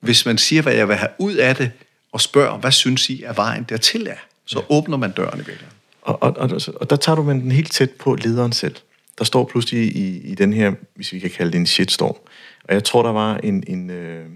Hvis 0.00 0.26
man 0.26 0.38
siger, 0.38 0.62
hvad 0.62 0.74
jeg 0.74 0.88
vil 0.88 0.96
have 0.96 1.10
ud 1.18 1.34
af 1.34 1.56
det, 1.56 1.70
og 2.12 2.20
spørger, 2.20 2.58
hvad 2.58 2.72
synes 2.72 3.10
I 3.10 3.22
er 3.22 3.32
vejen 3.32 3.66
dertil 3.68 4.06
er, 4.06 4.16
så 4.46 4.58
ja. 4.58 4.74
åbner 4.74 4.96
man 4.96 5.12
døren 5.12 5.34
i 5.34 5.36
virkeligheden. 5.36 5.76
Og, 6.02 6.22
og, 6.22 6.36
og, 6.36 6.60
og 6.80 6.90
der 6.90 6.96
tager 6.96 7.16
du 7.16 7.22
man 7.22 7.40
den 7.40 7.52
helt 7.52 7.72
tæt 7.72 7.90
på 7.90 8.14
lederen 8.14 8.52
selv. 8.52 8.74
Der 9.18 9.24
står 9.24 9.44
pludselig 9.44 9.96
i, 9.96 10.18
i 10.18 10.34
den 10.34 10.52
her, 10.52 10.72
hvis 10.94 11.12
vi 11.12 11.18
kan 11.18 11.30
kalde 11.30 11.52
det 11.52 11.58
en 11.58 11.66
shitstorm. 11.66 12.16
Og 12.68 12.74
jeg 12.74 12.84
tror, 12.84 13.02
der 13.02 13.12
var 13.12 13.36
en, 13.36 13.64
en 13.66 13.90
øh, 13.90 14.26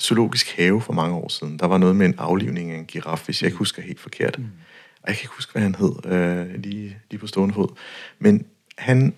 zoologisk 0.00 0.56
have 0.56 0.80
for 0.80 0.92
mange 0.92 1.14
år 1.16 1.28
siden. 1.28 1.58
Der 1.58 1.66
var 1.66 1.78
noget 1.78 1.96
med 1.96 2.06
en 2.06 2.14
aflivning 2.18 2.70
af 2.70 2.78
en 2.78 2.84
giraf, 2.84 3.22
hvis 3.24 3.42
jeg 3.42 3.46
ikke 3.46 3.58
husker 3.58 3.82
helt 3.82 4.00
forkert. 4.00 4.38
Mm. 4.38 4.44
Og 5.02 5.08
jeg 5.08 5.16
kan 5.16 5.24
ikke 5.24 5.34
huske, 5.34 5.52
hvad 5.52 5.62
han 5.62 5.74
hed, 5.74 6.12
øh, 6.12 6.62
lige, 6.62 6.96
lige 7.10 7.20
på 7.20 7.26
stående 7.26 7.54
fod. 7.54 7.68
Men 8.18 8.46
han 8.78 9.14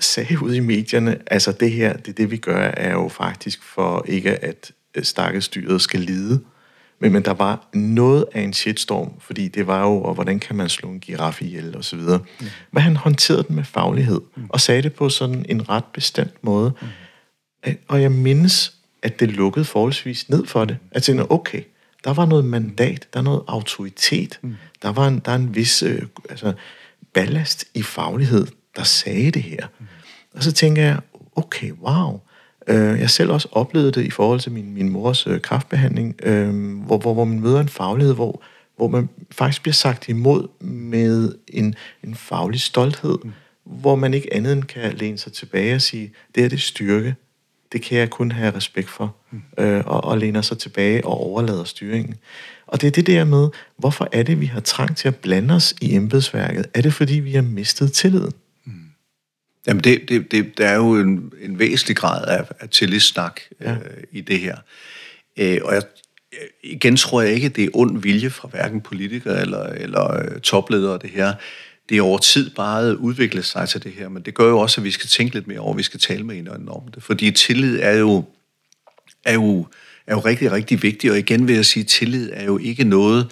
sagde 0.00 0.42
ud 0.42 0.54
i 0.54 0.60
medierne, 0.60 1.18
altså 1.26 1.52
det 1.52 1.70
her, 1.70 1.96
det 1.96 2.16
det 2.16 2.30
vi 2.30 2.36
gør, 2.36 2.58
er 2.58 2.92
jo 2.92 3.08
faktisk 3.08 3.62
for 3.62 4.04
ikke 4.08 4.44
at 4.44 4.72
stakkelsdyret 5.02 5.80
skal 5.80 6.00
lide. 6.00 6.40
Men, 7.00 7.12
men 7.12 7.24
der 7.24 7.34
var 7.34 7.68
noget 7.74 8.24
af 8.32 8.40
en 8.40 8.52
shitstorm, 8.52 9.12
fordi 9.20 9.48
det 9.48 9.66
var 9.66 9.82
jo, 9.82 10.02
og 10.02 10.14
hvordan 10.14 10.40
kan 10.40 10.56
man 10.56 10.68
slå 10.68 10.88
en 10.88 11.00
giraf 11.00 11.42
ihjel, 11.42 11.76
og 11.76 11.84
så 11.84 11.96
videre. 11.96 12.18
Mm. 12.40 12.46
Men 12.70 12.82
han 12.82 12.96
håndterede 12.96 13.42
den 13.48 13.56
med 13.56 13.64
faglighed, 13.64 14.20
mm. 14.36 14.46
og 14.48 14.60
sagde 14.60 14.82
det 14.82 14.94
på 14.94 15.08
sådan 15.08 15.46
en 15.48 15.68
ret 15.68 15.84
bestemt 15.94 16.44
måde. 16.44 16.72
Mm. 16.82 16.88
Og 17.88 18.02
jeg 18.02 18.12
mindes, 18.12 18.74
at 19.02 19.20
det 19.20 19.28
lukkede 19.28 19.64
forholdsvis 19.64 20.28
ned 20.28 20.46
for 20.46 20.64
det. 20.64 20.78
At 20.90 21.02
tænke, 21.02 21.30
okay, 21.30 21.62
der 22.04 22.12
var 22.12 22.26
noget 22.26 22.44
mandat, 22.44 23.08
der 23.12 23.18
er 23.20 23.24
noget 23.24 23.42
autoritet, 23.48 24.38
mm. 24.42 24.54
der 24.82 24.92
var 24.92 25.08
en, 25.08 25.18
der 25.18 25.32
er 25.32 25.36
en 25.36 25.54
vis 25.54 25.82
øh, 25.82 26.02
altså, 26.30 26.52
ballast 27.12 27.64
i 27.74 27.82
faglighed, 27.82 28.46
der 28.76 28.82
sagde 28.82 29.30
det 29.30 29.42
her. 29.42 29.66
Mm. 29.78 29.86
Og 30.34 30.42
så 30.42 30.52
tænker 30.52 30.82
jeg, 30.82 31.00
okay, 31.36 31.72
wow. 31.72 32.20
Øh, 32.68 33.00
jeg 33.00 33.10
selv 33.10 33.30
også 33.30 33.48
oplevede 33.52 33.92
det 33.92 34.04
i 34.04 34.10
forhold 34.10 34.40
til 34.40 34.52
min, 34.52 34.74
min 34.74 34.88
mors 34.88 35.26
øh, 35.26 35.40
kraftbehandling, 35.40 36.14
øh, 36.22 36.76
hvor, 36.86 36.98
hvor, 36.98 37.14
hvor 37.14 37.24
man 37.24 37.40
møder 37.40 37.60
en 37.60 37.68
faglighed, 37.68 38.14
hvor, 38.14 38.42
hvor 38.76 38.88
man 38.88 39.08
faktisk 39.30 39.62
bliver 39.62 39.72
sagt 39.72 40.08
imod 40.08 40.48
med 40.64 41.34
en, 41.48 41.74
en 42.04 42.14
faglig 42.14 42.60
stolthed, 42.60 43.18
mm. 43.24 43.32
hvor 43.64 43.96
man 43.96 44.14
ikke 44.14 44.34
andet 44.34 44.52
end 44.52 44.64
kan 44.64 44.92
læne 44.92 45.18
sig 45.18 45.32
tilbage 45.32 45.74
og 45.74 45.82
sige, 45.82 46.12
det 46.34 46.44
er 46.44 46.48
det 46.48 46.60
styrke, 46.60 47.14
det 47.72 47.82
kan 47.82 47.98
jeg 47.98 48.10
kun 48.10 48.32
have 48.32 48.56
respekt 48.56 48.90
for, 48.90 49.16
øh, 49.58 49.82
og, 49.86 50.04
og 50.04 50.18
læner 50.18 50.42
sig 50.42 50.58
tilbage 50.58 51.06
og 51.06 51.20
overlader 51.20 51.64
styringen. 51.64 52.14
Og 52.66 52.80
det 52.80 52.86
er 52.86 52.90
det 52.90 53.06
der 53.06 53.24
med, 53.24 53.48
hvorfor 53.78 54.08
er 54.12 54.22
det, 54.22 54.40
vi 54.40 54.46
har 54.46 54.60
trang 54.60 54.96
til 54.96 55.08
at 55.08 55.16
blande 55.16 55.54
os 55.54 55.74
i 55.80 55.94
embedsværket? 55.94 56.66
Er 56.74 56.82
det, 56.82 56.94
fordi 56.94 57.14
vi 57.14 57.32
har 57.32 57.42
mistet 57.42 57.92
tilliden? 57.92 58.32
Jamen, 59.66 59.84
det, 59.84 60.08
det, 60.08 60.32
det, 60.32 60.58
der 60.58 60.68
er 60.68 60.76
jo 60.76 60.96
en, 60.96 61.32
en 61.40 61.58
væsentlig 61.58 61.96
grad 61.96 62.24
af, 62.26 62.44
af 62.60 62.68
tillidssnak 62.68 63.40
ja. 63.60 63.72
øh, 63.72 63.78
i 64.12 64.20
det 64.20 64.40
her. 64.40 64.56
Øh, 65.36 65.58
og 65.62 65.74
jeg, 65.74 65.82
igen 66.62 66.96
tror 66.96 67.22
jeg 67.22 67.32
ikke, 67.32 67.48
det 67.48 67.64
er 67.64 67.68
ond 67.74 68.02
vilje 68.02 68.30
fra 68.30 68.48
hverken 68.48 68.80
politikere 68.80 69.40
eller, 69.40 69.62
eller 69.66 70.16
øh, 70.16 70.40
topledere, 70.40 70.98
det 71.02 71.10
her. 71.10 71.34
Det 71.92 71.98
er 71.98 72.02
over 72.02 72.18
tid 72.18 72.50
bare 72.50 72.98
udviklet 72.98 73.44
sig 73.44 73.68
til 73.68 73.84
det 73.84 73.92
her, 73.92 74.08
men 74.08 74.22
det 74.22 74.34
gør 74.34 74.48
jo 74.48 74.58
også, 74.58 74.80
at 74.80 74.84
vi 74.84 74.90
skal 74.90 75.08
tænke 75.08 75.34
lidt 75.34 75.46
mere 75.46 75.58
over, 75.58 75.72
at 75.72 75.78
vi 75.78 75.82
skal 75.82 76.00
tale 76.00 76.24
med 76.24 76.34
hinanden 76.34 76.68
om 76.68 76.88
det. 76.94 77.02
Fordi 77.02 77.30
tillid 77.30 77.78
er 77.82 77.92
jo, 77.92 78.24
er 79.24 79.32
jo, 79.32 79.66
er 80.06 80.14
jo 80.14 80.20
rigtig, 80.20 80.52
rigtig 80.52 80.82
vigtigt, 80.82 81.10
og 81.10 81.18
igen 81.18 81.48
vil 81.48 81.54
jeg 81.54 81.66
sige, 81.66 81.82
at 81.82 81.86
tillid 81.86 82.30
er 82.32 82.44
jo 82.44 82.58
ikke 82.58 82.84
noget, 82.84 83.30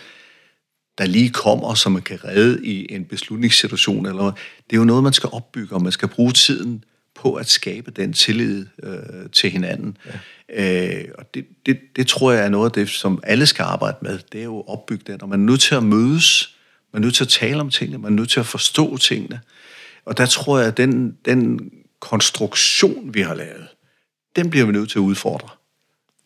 der 0.99 1.07
lige 1.07 1.31
kommer, 1.31 1.75
som 1.75 1.93
man 1.93 2.03
kan 2.03 2.25
redde 2.25 2.67
i 2.67 2.95
en 2.95 3.05
beslutningssituation. 3.05 4.07
Eller 4.07 4.25
det 4.71 4.77
er 4.77 4.77
jo 4.77 4.85
noget, 4.85 5.03
man 5.03 5.13
skal 5.13 5.31
opbygge, 5.33 5.75
og 5.75 5.83
man 5.83 5.93
skal 5.93 6.09
bruge 6.09 6.33
tiden 6.33 6.85
på 7.15 7.35
at 7.35 7.49
skabe 7.49 7.91
den 7.91 8.13
tillid 8.13 8.67
øh, 8.83 9.31
til 9.33 9.51
hinanden. 9.51 9.97
Ja. 10.49 10.99
Øh, 10.99 11.05
og 11.19 11.35
det, 11.35 11.47
det, 11.67 11.79
det 11.97 12.07
tror 12.07 12.33
jeg 12.33 12.45
er 12.45 12.49
noget 12.49 12.67
af 12.67 12.73
det, 12.73 12.89
som 12.89 13.21
alle 13.23 13.47
skal 13.47 13.63
arbejde 13.63 13.97
med. 14.03 14.19
Det 14.33 14.41
er 14.41 14.45
jo 14.45 14.59
at 14.59 14.69
opbygge 14.69 15.05
den, 15.13 15.23
og 15.23 15.29
man 15.29 15.41
er 15.41 15.45
nødt 15.45 15.61
til 15.61 15.75
at 15.75 15.83
mødes, 15.83 16.57
man 16.93 17.03
er 17.03 17.07
nødt 17.07 17.15
til 17.15 17.25
at 17.25 17.29
tale 17.29 17.61
om 17.61 17.71
tingene, 17.71 17.99
man 17.99 18.13
er 18.13 18.17
nødt 18.17 18.31
til 18.31 18.41
at 18.41 18.47
forstå 18.47 18.97
tingene. 18.97 19.41
Og 20.05 20.19
der 20.19 20.27
tror 20.27 20.59
jeg, 20.59 20.69
at 20.69 20.77
den, 20.77 21.17
den 21.25 21.71
konstruktion, 22.01 23.15
vi 23.15 23.21
har 23.21 23.35
lavet, 23.35 23.67
den 24.37 24.51
bliver 24.51 24.67
vi 24.67 24.73
nødt 24.73 24.91
til 24.91 24.99
at 24.99 25.03
udfordre. 25.03 25.49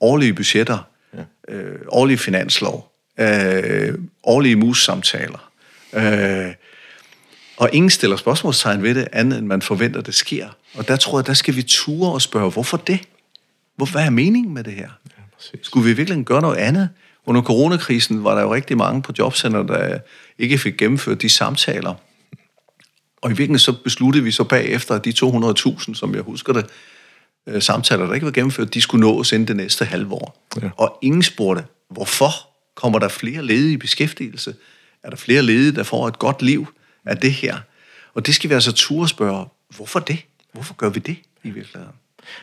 Årlige 0.00 0.34
budgetter, 0.34 0.78
ja. 1.14 1.54
øh, 1.54 1.80
årlige 1.88 2.18
finanslov, 2.18 2.92
øh, 3.18 3.94
årlige 4.22 4.56
mus-samtaler. 4.56 5.50
Øh, 5.92 6.54
og 7.56 7.70
ingen 7.72 7.90
stiller 7.90 8.16
spørgsmålstegn 8.16 8.82
ved 8.82 8.94
det, 8.94 9.08
andet 9.12 9.38
end 9.38 9.46
man 9.46 9.62
forventer, 9.62 10.00
det 10.00 10.14
sker. 10.14 10.48
Og 10.74 10.88
der 10.88 10.96
tror 10.96 11.18
jeg, 11.18 11.26
der 11.26 11.34
skal 11.34 11.56
vi 11.56 11.62
ture 11.62 12.12
og 12.12 12.22
spørge, 12.22 12.50
hvorfor 12.50 12.76
det? 12.76 13.00
Hvor, 13.76 13.86
hvad 13.86 14.04
er 14.04 14.10
meningen 14.10 14.54
med 14.54 14.64
det 14.64 14.72
her? 14.72 14.90
Ja, 15.18 15.58
Skulle 15.62 15.88
vi 15.88 15.92
virkelig 15.92 16.24
gøre 16.24 16.42
noget 16.42 16.56
andet? 16.56 16.88
Under 17.26 17.42
coronakrisen 17.42 18.24
var 18.24 18.34
der 18.34 18.42
jo 18.42 18.54
rigtig 18.54 18.76
mange 18.76 19.02
på 19.02 19.12
jobcenter, 19.18 19.62
der 19.62 19.98
ikke 20.38 20.58
fik 20.58 20.76
gennemført 20.76 21.22
de 21.22 21.28
samtaler. 21.28 21.94
Og 23.22 23.30
i 23.30 23.32
virkeligheden 23.32 23.58
så 23.58 23.72
besluttede 23.72 24.24
vi 24.24 24.30
så 24.30 24.44
bagefter, 24.44 24.94
at 24.94 25.04
de 25.04 25.10
200.000, 25.10 25.94
som 25.94 26.14
jeg 26.14 26.22
husker 26.22 26.52
det, 26.52 26.66
øh, 27.46 27.62
samtaler, 27.62 28.06
der 28.06 28.14
ikke 28.14 28.26
var 28.26 28.32
gennemført, 28.32 28.74
de 28.74 28.80
skulle 28.80 29.06
nås 29.06 29.32
inden 29.32 29.48
det 29.48 29.56
næste 29.56 29.84
halve 29.84 30.12
år. 30.12 30.46
Ja. 30.62 30.70
Og 30.76 30.98
ingen 31.02 31.22
spurgte, 31.22 31.64
hvorfor 31.90 32.30
kommer 32.74 32.98
der 32.98 33.08
flere 33.08 33.42
ledige 33.42 33.72
i 33.72 33.76
beskæftigelse? 33.76 34.54
Er 35.02 35.10
der 35.10 35.16
flere 35.16 35.42
ledige, 35.42 35.72
der 35.72 35.82
får 35.82 36.08
et 36.08 36.18
godt 36.18 36.42
liv 36.42 36.66
af 37.04 37.16
det 37.16 37.32
her? 37.32 37.56
Og 38.14 38.26
det 38.26 38.34
skal 38.34 38.50
vi 38.50 38.54
altså 38.54 38.72
turde 38.72 39.08
spørge, 39.08 39.46
hvorfor 39.76 40.00
det? 40.00 40.18
Hvorfor 40.52 40.74
gør 40.74 40.88
vi 40.88 41.00
det 41.00 41.16
i 41.42 41.50
virkeligheden? 41.50 41.94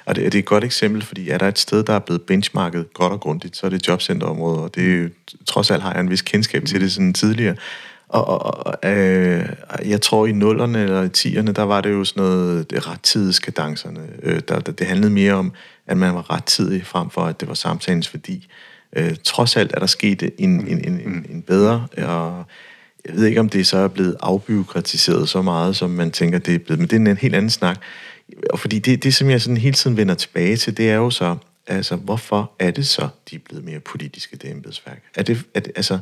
Og 0.06 0.16
det, 0.16 0.36
er 0.36 0.40
et 0.40 0.46
godt 0.46 0.64
eksempel, 0.64 1.02
fordi 1.02 1.30
er 1.30 1.38
der 1.38 1.48
et 1.48 1.60
sted, 1.60 1.84
der 1.84 1.94
er 1.94 2.00
blevet 2.00 2.22
benchmarket 2.22 2.94
godt 2.94 3.14
og 3.14 3.20
grundigt, 3.20 3.58
så 3.58 3.66
er 3.66 3.70
det 3.70 3.88
jobcenterområdet, 3.88 4.62
og 4.62 4.76
det 4.76 4.94
er 4.94 4.98
jo, 4.98 5.10
trods 5.48 5.72
alt 5.72 5.84
har 5.84 5.92
jeg 5.92 6.00
en 6.00 6.10
vis 6.10 6.22
kendskab 6.22 6.66
til 6.66 6.82
det 6.82 6.92
sådan 6.92 7.14
tidligere. 7.14 7.56
Og, 8.10 8.28
og, 8.28 8.68
og 8.68 8.90
øh, 8.90 9.50
jeg 9.86 10.02
tror 10.02 10.26
i 10.26 10.32
nullerne 10.32 10.84
eller 10.84 11.04
i 11.04 11.10
tierne, 11.10 11.52
der 11.52 11.64
var 11.64 11.82
det 11.82 11.92
jo 11.92 12.04
sådan 12.04 12.24
noget 12.24 12.70
det 12.70 12.88
rettidighedskadancerne. 12.88 14.00
Øh, 14.24 14.42
der, 14.48 14.60
der, 14.60 14.72
det 14.72 14.88
handlede 14.88 15.12
mere 15.12 15.34
om, 15.34 15.52
at 15.88 15.98
man 15.98 16.16
var 16.16 16.32
rettidig 16.32 16.86
frem 16.86 17.10
for, 17.10 17.22
at 17.22 17.40
det 17.40 17.48
var 17.48 17.54
samtalens 17.54 18.14
værdi. 18.14 18.48
Øh, 18.96 19.16
trods 19.24 19.58
alt 19.58 19.72
er 19.74 19.80
der 19.80 19.86
sket 19.86 20.30
en, 20.38 20.68
en, 20.68 20.68
en, 20.68 21.02
en, 21.08 21.26
en 21.30 21.42
bedre, 21.42 21.88
og 21.98 22.46
jeg 23.06 23.16
ved 23.16 23.26
ikke, 23.26 23.40
om 23.40 23.50
det 23.50 23.68
så 23.68 23.78
er 23.78 23.88
blevet 23.88 24.16
afbyråkratiseret 24.20 25.30
så 25.30 25.42
meget, 25.42 25.76
som 25.76 25.90
man 25.90 26.12
tænker, 26.12 26.40
det 26.40 26.56
er 26.56 26.60
blevet, 26.60 26.80
men 26.80 26.90
det 26.90 27.08
er 27.08 27.12
en 27.12 27.18
helt 27.18 27.36
anden 27.36 27.50
snak. 27.50 27.82
Og 28.50 28.60
fordi 28.60 28.80
det, 28.80 29.04
det, 29.04 29.16
som 29.16 29.30
jeg 29.30 29.42
sådan 29.42 29.58
hele 29.58 29.74
tiden 29.74 29.98
vender 29.98 30.16
tilbage 30.16 30.58
til, 30.58 30.78
det 30.78 30.90
er 30.90 30.96
jo 30.96 31.10
så, 31.10 31.36
altså, 31.68 31.96
hvorfor 31.96 32.52
er 32.60 32.72
det 32.72 32.88
så, 32.88 33.08
de 33.30 33.36
er 33.36 33.40
blevet 33.40 33.66
mere 33.66 33.80
politiske, 33.80 34.38
det 34.38 34.52
embedsværk? 34.52 35.04
Er 35.16 35.24
det, 35.24 35.44
er 35.54 35.60
det, 35.60 35.72
altså, 35.76 36.00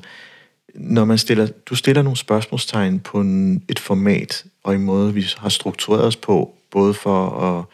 når 0.76 1.06
man 1.06 1.18
stiller, 1.18 1.48
du 1.66 1.76
stiller 1.76 2.02
nogle 2.02 2.18
spørgsmålstegn 2.18 3.00
på 3.00 3.22
en, 3.22 3.64
et 3.70 3.80
format, 3.80 4.46
og 4.64 4.76
en 4.76 4.82
måde, 4.82 5.14
vi 5.14 5.26
har 5.38 5.50
struktureret 5.50 6.06
os 6.06 6.16
på, 6.16 6.54
både 6.72 6.94
for 6.94 7.30
at, 7.30 7.66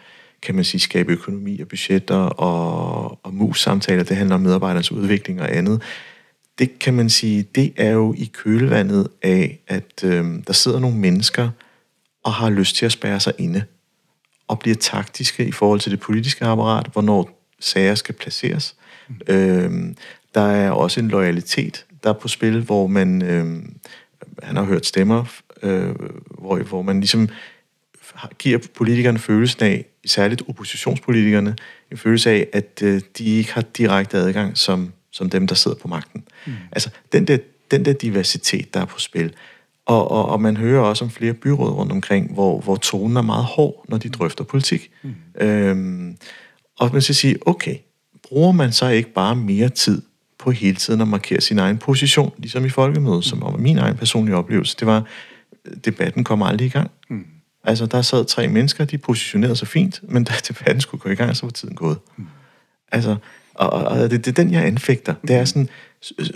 kan 0.41 0.56
man 0.56 0.64
sige, 0.64 0.82
skabe 0.82 1.12
økonomi 1.12 1.60
og 1.60 1.68
budgetter 1.68 2.16
og, 2.16 3.20
og 3.24 3.34
mus-samtaler, 3.34 4.03
det 4.03 4.18
handler 4.18 4.36
om 4.36 4.41
medarbejdernes 4.41 4.91
udvikling 4.91 5.41
og 5.41 5.56
andet, 5.56 5.82
det 6.60 6.80
kan 6.80 6.93
man 6.93 7.10
sige, 7.10 7.43
det 7.56 7.74
er 7.78 7.91
jo 7.91 8.14
i 8.18 8.32
kølvandet 8.34 9.08
af, 9.22 9.60
at 9.68 10.03
øh, 10.03 10.26
der 10.47 10.53
sidder 10.53 10.80
nogle 10.80 10.97
mennesker 10.97 11.49
og 12.24 12.34
har 12.34 12.49
lyst 12.49 12.76
til 12.76 12.86
at 12.86 12.91
spære 12.91 13.20
sig 13.20 13.34
inde 13.38 13.64
og 14.48 14.60
bliver 14.60 14.76
taktiske 14.76 15.46
i 15.46 15.52
forhold 15.52 15.80
til 15.80 15.91
det 15.91 16.00
politiske 16.00 16.46
apparat, 16.46 16.88
hvornår 16.93 17.41
sager 17.60 17.96
skal 17.96 18.16
placeres. 18.16 18.76
Mm. 19.08 19.34
Øh, 19.34 19.96
der 20.36 20.41
er 20.41 20.72
også 20.72 21.00
en 21.00 21.08
loyalitet, 21.08 21.86
der 22.04 22.10
er 22.10 22.14
på 22.14 22.28
spil, 22.28 22.62
hvor 22.62 22.88
man, 22.88 23.22
øh, 23.22 23.64
han 24.43 24.56
har 24.56 24.64
hørt 24.64 24.86
stemmer, 24.86 25.26
øh, 25.62 25.96
hvor, 26.39 26.58
hvor 26.58 26.82
man 26.82 27.00
ligesom 27.00 27.30
giver 28.39 28.60
politikerne 28.76 29.20
følelsen 29.20 29.64
af, 29.64 29.86
særligt 30.06 30.43
oppositionspolitikerne, 30.50 31.56
en 31.91 31.98
følelse 31.98 32.30
af, 32.30 32.48
at 32.54 32.82
øh, 32.84 33.02
de 33.18 33.26
ikke 33.26 33.54
har 33.54 33.62
direkte 33.62 34.18
adgang 34.18 34.58
som, 34.58 34.93
som 35.12 35.30
dem, 35.30 35.48
der 35.48 35.56
sidder 35.56 35.78
på 35.78 35.88
magten. 35.88 36.24
Mm. 36.46 36.54
Altså, 36.72 36.89
den 37.12 37.28
der, 37.28 37.38
den 37.72 37.86
der 37.86 37.93
diversitet, 37.93 38.74
der 38.74 38.82
er 38.82 38.86
på 38.86 39.00
spil. 39.00 39.34
Og, 39.86 40.12
og, 40.12 40.26
og 40.30 40.42
man 40.42 40.58
hører 40.58 40.82
også 40.82 41.06
om 41.06 41.12
flere 41.12 41.34
byråd 41.34 41.72
rundt 41.72 41.92
omkring, 41.92 42.34
hvor, 42.34 42.60
hvor 42.60 42.76
tonen 42.76 43.18
er 43.18 43.22
meget 43.22 43.46
hård, 43.46 43.86
når 43.90 43.98
de 43.98 44.10
drøfter 44.10 44.44
politik. 44.44 44.92
Mm. 45.04 45.16
Øhm, 45.42 46.18
og 46.80 46.90
man 46.94 47.02
skal 47.02 47.16
sige, 47.16 47.38
okay, 47.46 47.76
bruger 48.28 48.52
man 48.52 48.72
så 48.72 48.88
ikke 48.88 49.14
bare 49.14 49.36
mere 49.36 49.70
tid 49.70 50.02
på 50.40 50.52
hele 50.52 50.76
tiden 50.76 51.02
at 51.02 51.08
markere 51.08 51.42
sin 51.42 51.60
egen 51.60 51.78
position, 51.78 52.34
ligesom 52.38 52.66
i 52.66 52.70
folkemødet, 52.70 53.18
mm. 53.18 53.22
som 53.22 53.42
var 53.42 53.52
min 53.52 53.78
egen 53.78 53.98
personlige 53.98 54.36
oplevelse, 54.36 54.76
det 54.80 54.88
var, 54.88 55.04
debatten 55.86 56.24
kom 56.24 56.42
aldrig 56.42 56.66
i 56.66 56.70
gang. 56.70 56.92
Mm. 57.10 57.26
Altså, 57.64 57.86
der 57.86 58.02
sad 58.02 58.26
tre 58.26 58.48
mennesker, 58.48 58.86
de 58.86 58.98
positionerede 58.98 59.56
sig 59.56 59.68
fint, 59.68 60.00
men 60.04 60.24
da 60.24 60.34
debatten 60.48 60.82
skulle 60.82 61.02
gå 61.02 61.10
i 61.10 61.16
gang, 61.16 61.36
så 61.36 61.46
var 61.46 61.52
tiden 61.52 61.76
gået. 61.76 61.98
Mm. 62.18 62.28
Altså, 62.92 63.16
og, 63.56 63.70
og 63.70 64.10
det, 64.12 64.26
det 64.26 64.28
er 64.28 64.43
den, 64.43 64.53
jeg 64.53 64.66
anfægter. 64.66 65.14
Det 65.28 65.36
er 65.36 65.45
sådan 65.45 65.70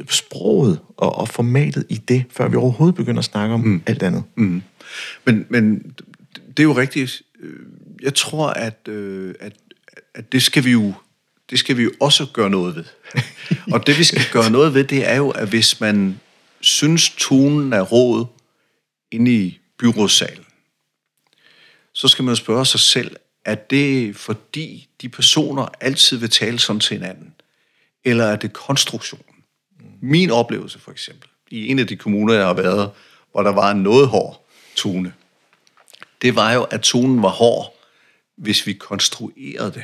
sproget 0.10 0.80
og, 0.98 1.16
og 1.16 1.30
formatet 1.30 1.86
i 1.90 1.96
det, 1.96 2.26
før 2.30 2.48
vi 2.48 2.56
overhovedet 2.56 2.96
begynder 2.96 3.20
at 3.20 3.26
snakke 3.26 3.54
om 3.54 3.60
mm. 3.60 3.82
alt 3.86 4.04
andet. 4.04 4.24
Mm. 4.36 4.62
Men, 5.26 5.46
men 5.50 5.94
det 6.48 6.60
er 6.60 6.64
jo 6.64 6.78
rigtigt. 6.78 7.22
Jeg 8.02 8.14
tror, 8.14 8.48
at, 8.48 8.88
øh, 8.88 9.36
at, 9.40 9.54
at 10.16 10.32
det 10.32 10.44
skal 10.44 10.66
vi 10.66 10.72
jo 10.72 10.94
det 11.50 11.60
skal 11.60 11.78
vi 11.78 11.84
jo 11.84 11.92
også 12.00 12.28
gøre 12.34 12.50
noget 12.50 12.76
ved. 12.76 12.84
og 13.74 13.88
det 13.88 14.00
vi 14.00 14.04
skal 14.04 14.22
gøre 14.32 14.52
noget 14.52 14.74
ved, 14.74 14.84
det 14.84 15.10
er 15.10 15.16
jo, 15.16 15.30
at 15.30 15.50
hvis 15.50 15.82
man 15.82 16.20
synes, 16.62 17.10
tonen 17.10 17.74
er 17.74 17.82
råd 17.82 18.26
inde 19.12 19.32
i 19.32 19.60
byrådssalen, 19.80 20.44
så 21.94 22.08
skal 22.08 22.26
man 22.26 22.36
spørge 22.36 22.66
sig 22.66 22.80
selv, 22.80 23.16
er 23.52 23.56
det 23.56 24.16
fordi 24.16 24.90
de 25.02 25.10
personer 25.10 25.68
altid 25.82 26.18
vil 26.18 26.30
tale 26.30 26.60
sådan 26.60 26.80
til 26.80 26.98
hinanden? 26.98 27.34
Eller 28.04 28.26
er 28.26 28.36
det 28.36 28.54
konstruktionen? 28.54 29.36
Min 30.02 30.32
oplevelse 30.32 30.80
for 30.80 30.92
eksempel, 30.92 31.30
i 31.50 31.68
en 31.68 31.80
af 31.80 31.88
de 31.88 31.96
kommuner, 31.96 32.34
jeg 32.34 32.46
har 32.46 32.54
været, 32.54 32.92
hvor 33.32 33.44
der 33.44 33.52
var 33.52 33.72
en 33.72 33.84
noget 33.84 34.08
hård 34.08 34.46
tone, 34.76 35.14
det 36.22 36.36
var 36.36 36.54
jo, 36.54 36.64
at 36.64 36.82
tonen 36.82 37.24
var 37.24 37.30
hård, 37.30 37.76
hvis 38.38 38.68
vi 38.68 38.74
konstruerede 38.74 39.72
det, 39.72 39.84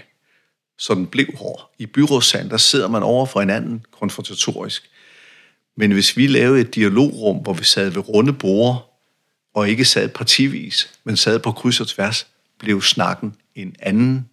så 0.77 0.93
den 0.93 1.07
blev 1.07 1.27
hård. 1.37 1.71
I 1.77 1.85
byrådssalen, 1.85 2.49
der 2.49 2.57
sidder 2.57 2.87
man 2.87 3.03
over 3.03 3.25
for 3.25 3.39
hinanden 3.39 3.85
konfrontatorisk. 3.91 4.89
Men 5.77 5.91
hvis 5.91 6.17
vi 6.17 6.27
lavede 6.27 6.61
et 6.61 6.75
dialogrum, 6.75 7.37
hvor 7.37 7.53
vi 7.53 7.63
sad 7.63 7.89
ved 7.89 8.09
runde 8.09 8.33
borde, 8.33 8.77
og 9.53 9.69
ikke 9.69 9.85
sad 9.85 10.09
partivis, 10.09 10.99
men 11.03 11.17
sad 11.17 11.39
på 11.39 11.51
kryds 11.51 11.79
og 11.79 11.87
tværs, 11.87 12.27
blev 12.59 12.81
snakken 12.81 13.35
en 13.55 13.75
anden, 13.79 14.29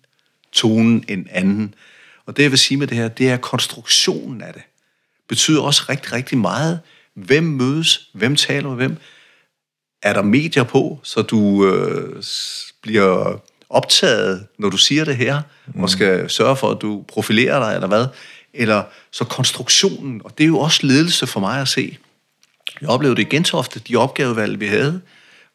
tonen 0.53 1.05
en 1.09 1.27
anden. 1.31 1.75
Og 2.27 2.37
det 2.37 2.43
jeg 2.43 2.51
vil 2.51 2.59
sige 2.59 2.79
med 2.79 2.87
det 2.87 2.97
her, 2.97 3.09
det 3.09 3.29
er 3.29 3.37
konstruktionen 3.37 4.43
af 4.43 4.53
det. 4.53 4.62
Betyder 5.29 5.62
også 5.62 5.83
rigtig, 5.89 6.12
rigtig 6.12 6.39
meget. 6.39 6.81
Hvem 7.14 7.45
mødes? 7.45 8.11
Hvem 8.14 8.37
taler 8.37 8.68
med 8.68 8.77
hvem? 8.77 8.97
Er 10.03 10.12
der 10.12 10.23
medier 10.23 10.64
på, 10.64 11.01
så 11.03 11.23
du 11.23 11.66
øh, 11.66 12.23
bliver 12.83 13.41
optaget, 13.70 14.47
når 14.59 14.68
du 14.68 14.77
siger 14.77 15.05
det 15.05 15.16
her, 15.16 15.43
mm. 15.66 15.83
og 15.83 15.91
skal 15.91 16.31
sørge 16.31 16.57
for, 16.57 16.70
at 16.70 16.83
du 16.83 17.05
profilerer 17.09 17.59
dig, 17.59 17.75
eller 17.75 17.89
hvad? 17.89 18.07
Eller 18.55 18.85
så 19.11 19.25
konstruktionen, 19.25 20.20
og 20.25 20.39
det 20.39 20.45
er 20.45 20.49
jo 20.49 20.59
også 20.59 20.87
ledelse 20.87 21.27
for 21.27 21.41
mig 21.41 21.61
at 21.61 21.68
se. 21.68 21.99
Jeg 22.81 22.89
oplevede 22.89 23.16
det 23.16 23.23
i 23.23 23.29
Gentofte, 23.29 23.81
de 23.81 23.97
opgavevalg, 23.97 24.61
vi 24.61 24.66
havde, 24.66 25.01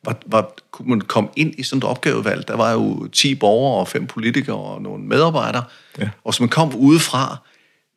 var, 0.06 0.22
var, 0.26 0.54
kunne 0.72 0.90
man 0.90 1.02
komme 1.02 1.30
ind 1.36 1.54
i 1.58 1.64
sådan 1.64 1.78
et 1.78 1.84
opgavevalg. 1.84 2.48
Der 2.48 2.56
var 2.56 2.72
jo 2.72 3.08
10 3.08 3.36
borgere 3.36 3.80
og 3.80 3.88
fem 3.88 4.08
politikere 4.08 4.58
og 4.58 4.82
nogle 4.82 5.04
medarbejdere. 5.04 5.64
Ja. 6.00 6.10
Og 6.24 6.34
så 6.34 6.44
man 6.44 6.50
kom 6.50 6.76
udefra, 6.76 7.38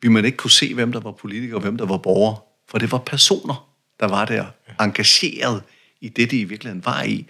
ville 0.03 0.12
man 0.12 0.24
ikke 0.24 0.36
kunne 0.36 0.51
se, 0.51 0.74
hvem 0.74 0.92
der 0.92 1.01
var 1.01 1.12
politikere 1.12 1.57
og 1.57 1.62
hvem 1.62 1.76
der 1.76 1.86
var 1.86 1.96
borgere. 1.96 2.36
For 2.68 2.78
det 2.78 2.92
var 2.92 2.98
personer, 2.98 3.68
der 4.01 4.09
var 4.09 4.24
der 4.24 4.44
engageret 4.80 5.62
i 6.01 6.09
det, 6.09 6.30
de 6.30 6.38
i 6.38 6.44
virkeligheden 6.44 6.84
var 6.84 7.03
i. 7.03 7.26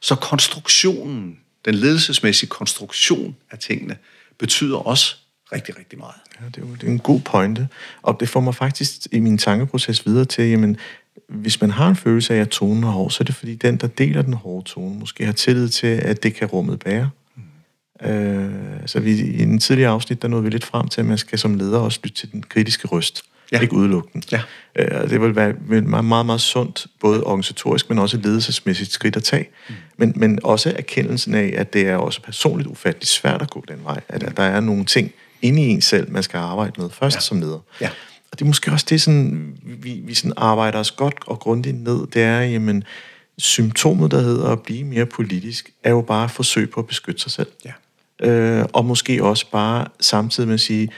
Så 0.00 0.14
konstruktionen, 0.14 1.38
den 1.64 1.74
ledelsesmæssige 1.74 2.48
konstruktion 2.48 3.36
af 3.50 3.58
tingene, 3.58 3.96
betyder 4.38 4.76
også 4.76 5.16
rigtig, 5.52 5.78
rigtig 5.78 5.98
meget. 5.98 6.14
Ja, 6.40 6.46
det, 6.46 6.56
er 6.56 6.60
jo, 6.60 6.74
det 6.74 6.82
er 6.82 6.86
en 6.86 6.98
god 6.98 7.20
pointe, 7.20 7.68
og 8.02 8.16
det 8.20 8.28
får 8.28 8.40
mig 8.40 8.54
faktisk 8.54 9.06
i 9.12 9.20
min 9.20 9.38
tankeproces 9.38 10.06
videre 10.06 10.24
til, 10.24 10.44
jamen, 10.44 10.76
hvis 11.28 11.60
man 11.60 11.70
har 11.70 11.88
en 11.88 11.96
følelse 11.96 12.34
af, 12.34 12.40
at 12.40 12.48
tonen 12.48 12.84
er 12.84 12.88
hård, 12.88 13.10
så 13.10 13.18
er 13.20 13.24
det 13.24 13.34
fordi 13.34 13.54
den, 13.54 13.76
der 13.76 13.86
deler 13.86 14.22
den 14.22 14.32
hårde 14.32 14.64
tone, 14.64 14.98
måske 14.98 15.26
har 15.26 15.32
tillid 15.32 15.68
til, 15.68 15.86
at 15.86 16.22
det 16.22 16.34
kan 16.34 16.48
rummet 16.48 16.80
bære. 16.80 17.10
Mm. 17.36 18.08
Øh, 18.08 18.52
så 18.86 19.00
vi, 19.00 19.10
i 19.10 19.42
en 19.42 19.58
tidligere 19.58 19.90
afsnit, 19.90 20.22
der 20.22 20.28
nåede 20.28 20.44
vi 20.44 20.50
lidt 20.50 20.64
frem 20.64 20.88
til, 20.88 21.00
at 21.00 21.06
man 21.06 21.18
skal 21.18 21.38
som 21.38 21.54
leder 21.54 21.78
også 21.78 22.00
lytte 22.02 22.16
til 22.16 22.32
den 22.32 22.42
kritiske 22.42 22.88
røst. 22.88 23.22
Ja. 23.52 23.60
Ikke 23.60 23.74
udelukke 23.74 24.08
den. 24.12 24.22
Ja. 24.32 24.40
Øh, 24.76 25.10
det 25.10 25.20
vil 25.20 25.36
være 25.36 25.50
et 25.50 25.84
meget, 25.84 26.04
meget, 26.04 26.26
meget 26.26 26.40
sundt, 26.40 26.86
både 27.00 27.24
organisatorisk, 27.24 27.88
men 27.88 27.98
også 27.98 28.16
ledelsesmæssigt 28.16 28.92
skridt 28.92 29.16
at 29.16 29.22
tage. 29.22 29.48
Mm. 29.68 29.74
Men, 29.96 30.12
men 30.16 30.38
også 30.44 30.74
erkendelsen 30.76 31.34
af, 31.34 31.54
at 31.56 31.72
det 31.72 31.88
er 31.88 31.96
også 31.96 32.22
personligt 32.22 32.68
ufatteligt 32.68 33.10
svært 33.10 33.42
at 33.42 33.50
gå 33.50 33.64
den 33.68 33.78
vej. 33.84 34.00
At, 34.08 34.22
at 34.22 34.36
der 34.36 34.42
er 34.42 34.60
nogle 34.60 34.84
ting 34.84 35.12
inde 35.42 35.62
i 35.62 35.68
en 35.68 35.80
selv, 35.80 36.12
man 36.12 36.22
skal 36.22 36.38
arbejde 36.38 36.72
med 36.80 36.90
først 36.90 37.16
ja. 37.16 37.20
som 37.20 37.40
leder. 37.40 37.58
Ja. 37.80 37.88
Og 38.32 38.38
det 38.38 38.44
er 38.44 38.46
måske 38.46 38.72
også 38.72 38.86
det, 38.88 39.00
sådan, 39.00 39.56
vi, 39.64 40.02
vi 40.04 40.14
sådan 40.14 40.32
arbejder 40.36 40.78
os 40.78 40.90
godt 40.90 41.14
og 41.26 41.38
grundigt 41.38 41.76
ned, 41.76 42.06
det 42.06 42.22
er, 42.22 42.40
jamen, 42.40 42.84
symptomet, 43.38 44.10
der 44.10 44.20
hedder 44.20 44.48
at 44.48 44.62
blive 44.62 44.84
mere 44.84 45.06
politisk, 45.06 45.70
er 45.84 45.90
jo 45.90 46.00
bare 46.00 46.24
et 46.24 46.30
forsøg 46.30 46.70
på 46.70 46.80
at 46.80 46.86
beskytte 46.86 47.20
sig 47.22 47.32
selv. 47.32 47.48
Ja. 47.64 47.72
Øh, 48.28 48.66
og 48.72 48.84
måske 48.84 49.24
også 49.24 49.50
bare 49.50 49.86
samtidig 50.00 50.46
med 50.46 50.54
at 50.54 50.60
sige, 50.60 50.88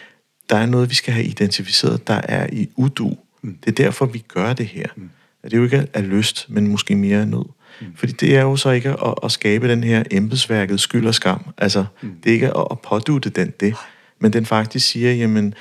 der 0.51 0.57
er 0.57 0.66
noget, 0.66 0.91
vi 0.91 0.95
skal 0.95 1.14
have 1.14 1.26
identificeret, 1.26 2.07
der 2.07 2.20
er 2.24 2.47
i 2.53 2.68
udu. 2.76 3.16
Mm. 3.43 3.59
Det 3.64 3.70
er 3.70 3.85
derfor, 3.85 4.07
vi 4.07 4.18
gør 4.28 4.53
det 4.53 4.66
her. 4.66 4.87
Mm. 4.97 5.11
Det 5.45 5.53
er 5.53 5.57
jo 5.57 5.64
ikke 5.64 5.87
af 5.95 6.09
lyst, 6.09 6.47
men 6.49 6.68
måske 6.68 6.97
mere 6.97 7.20
af 7.20 7.28
nød. 7.28 7.45
Mm. 7.80 7.87
Fordi 7.97 8.12
det 8.12 8.37
er 8.37 8.43
jo 8.43 8.57
så 8.57 8.70
ikke 8.70 8.91
at, 8.91 9.14
at 9.22 9.32
skabe 9.32 9.68
den 9.68 9.85
her 9.85 10.03
embedsværket 10.11 10.80
skyld 10.80 11.07
og 11.07 11.14
skam. 11.14 11.45
Altså, 11.59 11.85
mm. 12.03 12.12
det 12.24 12.30
er 12.30 12.35
ikke 12.35 12.57
at, 12.57 12.66
at 12.70 12.80
pådute 12.80 13.30
den 13.30 13.53
det, 13.61 13.74
men 14.18 14.32
den 14.32 14.47
faktisk 14.47 14.89
siger, 14.89 15.12
jamen, 15.12 15.47
øh, 15.47 15.53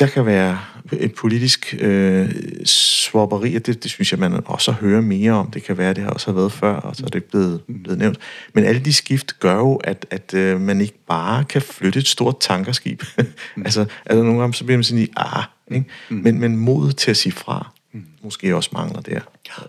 der 0.00 0.06
kan 0.06 0.26
være 0.26 0.58
et 0.92 1.14
politisk 1.14 1.74
øh, 1.80 2.30
swapperi, 2.64 3.56
og 3.56 3.66
det, 3.66 3.82
det 3.82 3.90
synes 3.90 4.12
jeg, 4.12 4.20
man 4.20 4.42
også 4.46 4.72
hører 4.72 5.00
mere 5.00 5.32
om. 5.32 5.50
Det 5.50 5.62
kan 5.62 5.78
være, 5.78 5.94
det 5.94 6.02
har 6.02 6.10
også 6.10 6.32
været 6.32 6.52
før, 6.52 6.74
og 6.74 6.96
så 6.96 7.04
er 7.06 7.08
det 7.10 7.24
blevet, 7.24 7.60
blevet 7.82 7.98
nævnt. 7.98 8.18
Men 8.54 8.64
alle 8.64 8.80
de 8.80 8.92
skift 8.92 9.40
gør 9.40 9.54
jo, 9.54 9.74
at, 9.74 10.06
at 10.10 10.34
øh, 10.34 10.60
man 10.60 10.80
ikke 10.80 10.98
bare 11.08 11.44
kan 11.44 11.62
flytte 11.62 11.98
et 11.98 12.08
stort 12.08 12.40
tankerskib. 12.40 13.02
mm. 13.56 13.62
altså, 13.64 13.86
altså 14.06 14.22
nogle 14.22 14.40
gange 14.40 14.54
så 14.54 14.64
bliver 14.64 14.76
man 14.76 14.84
sådan 14.84 15.02
i, 15.02 15.08
ah, 15.16 15.44
ikke? 15.70 15.86
Mm. 16.08 16.16
Men, 16.16 16.40
men 16.40 16.56
modet 16.56 16.96
til 16.96 17.10
at 17.10 17.16
sige 17.16 17.32
fra, 17.32 17.70
mm. 17.92 18.04
måske 18.24 18.56
også 18.56 18.70
mangler 18.72 19.00
der. 19.00 19.20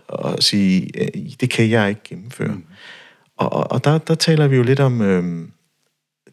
Og 0.08 0.42
sige, 0.42 0.90
øh, 1.00 1.22
det 1.40 1.50
kan 1.50 1.70
jeg 1.70 1.88
ikke 1.88 2.00
gennemføre. 2.04 2.54
Mm. 2.54 2.64
Og, 3.36 3.52
og, 3.52 3.72
og 3.72 3.84
der, 3.84 3.98
der 3.98 4.14
taler 4.14 4.46
vi 4.46 4.56
jo 4.56 4.62
lidt 4.62 4.80
om... 4.80 5.02
Øh, 5.02 5.48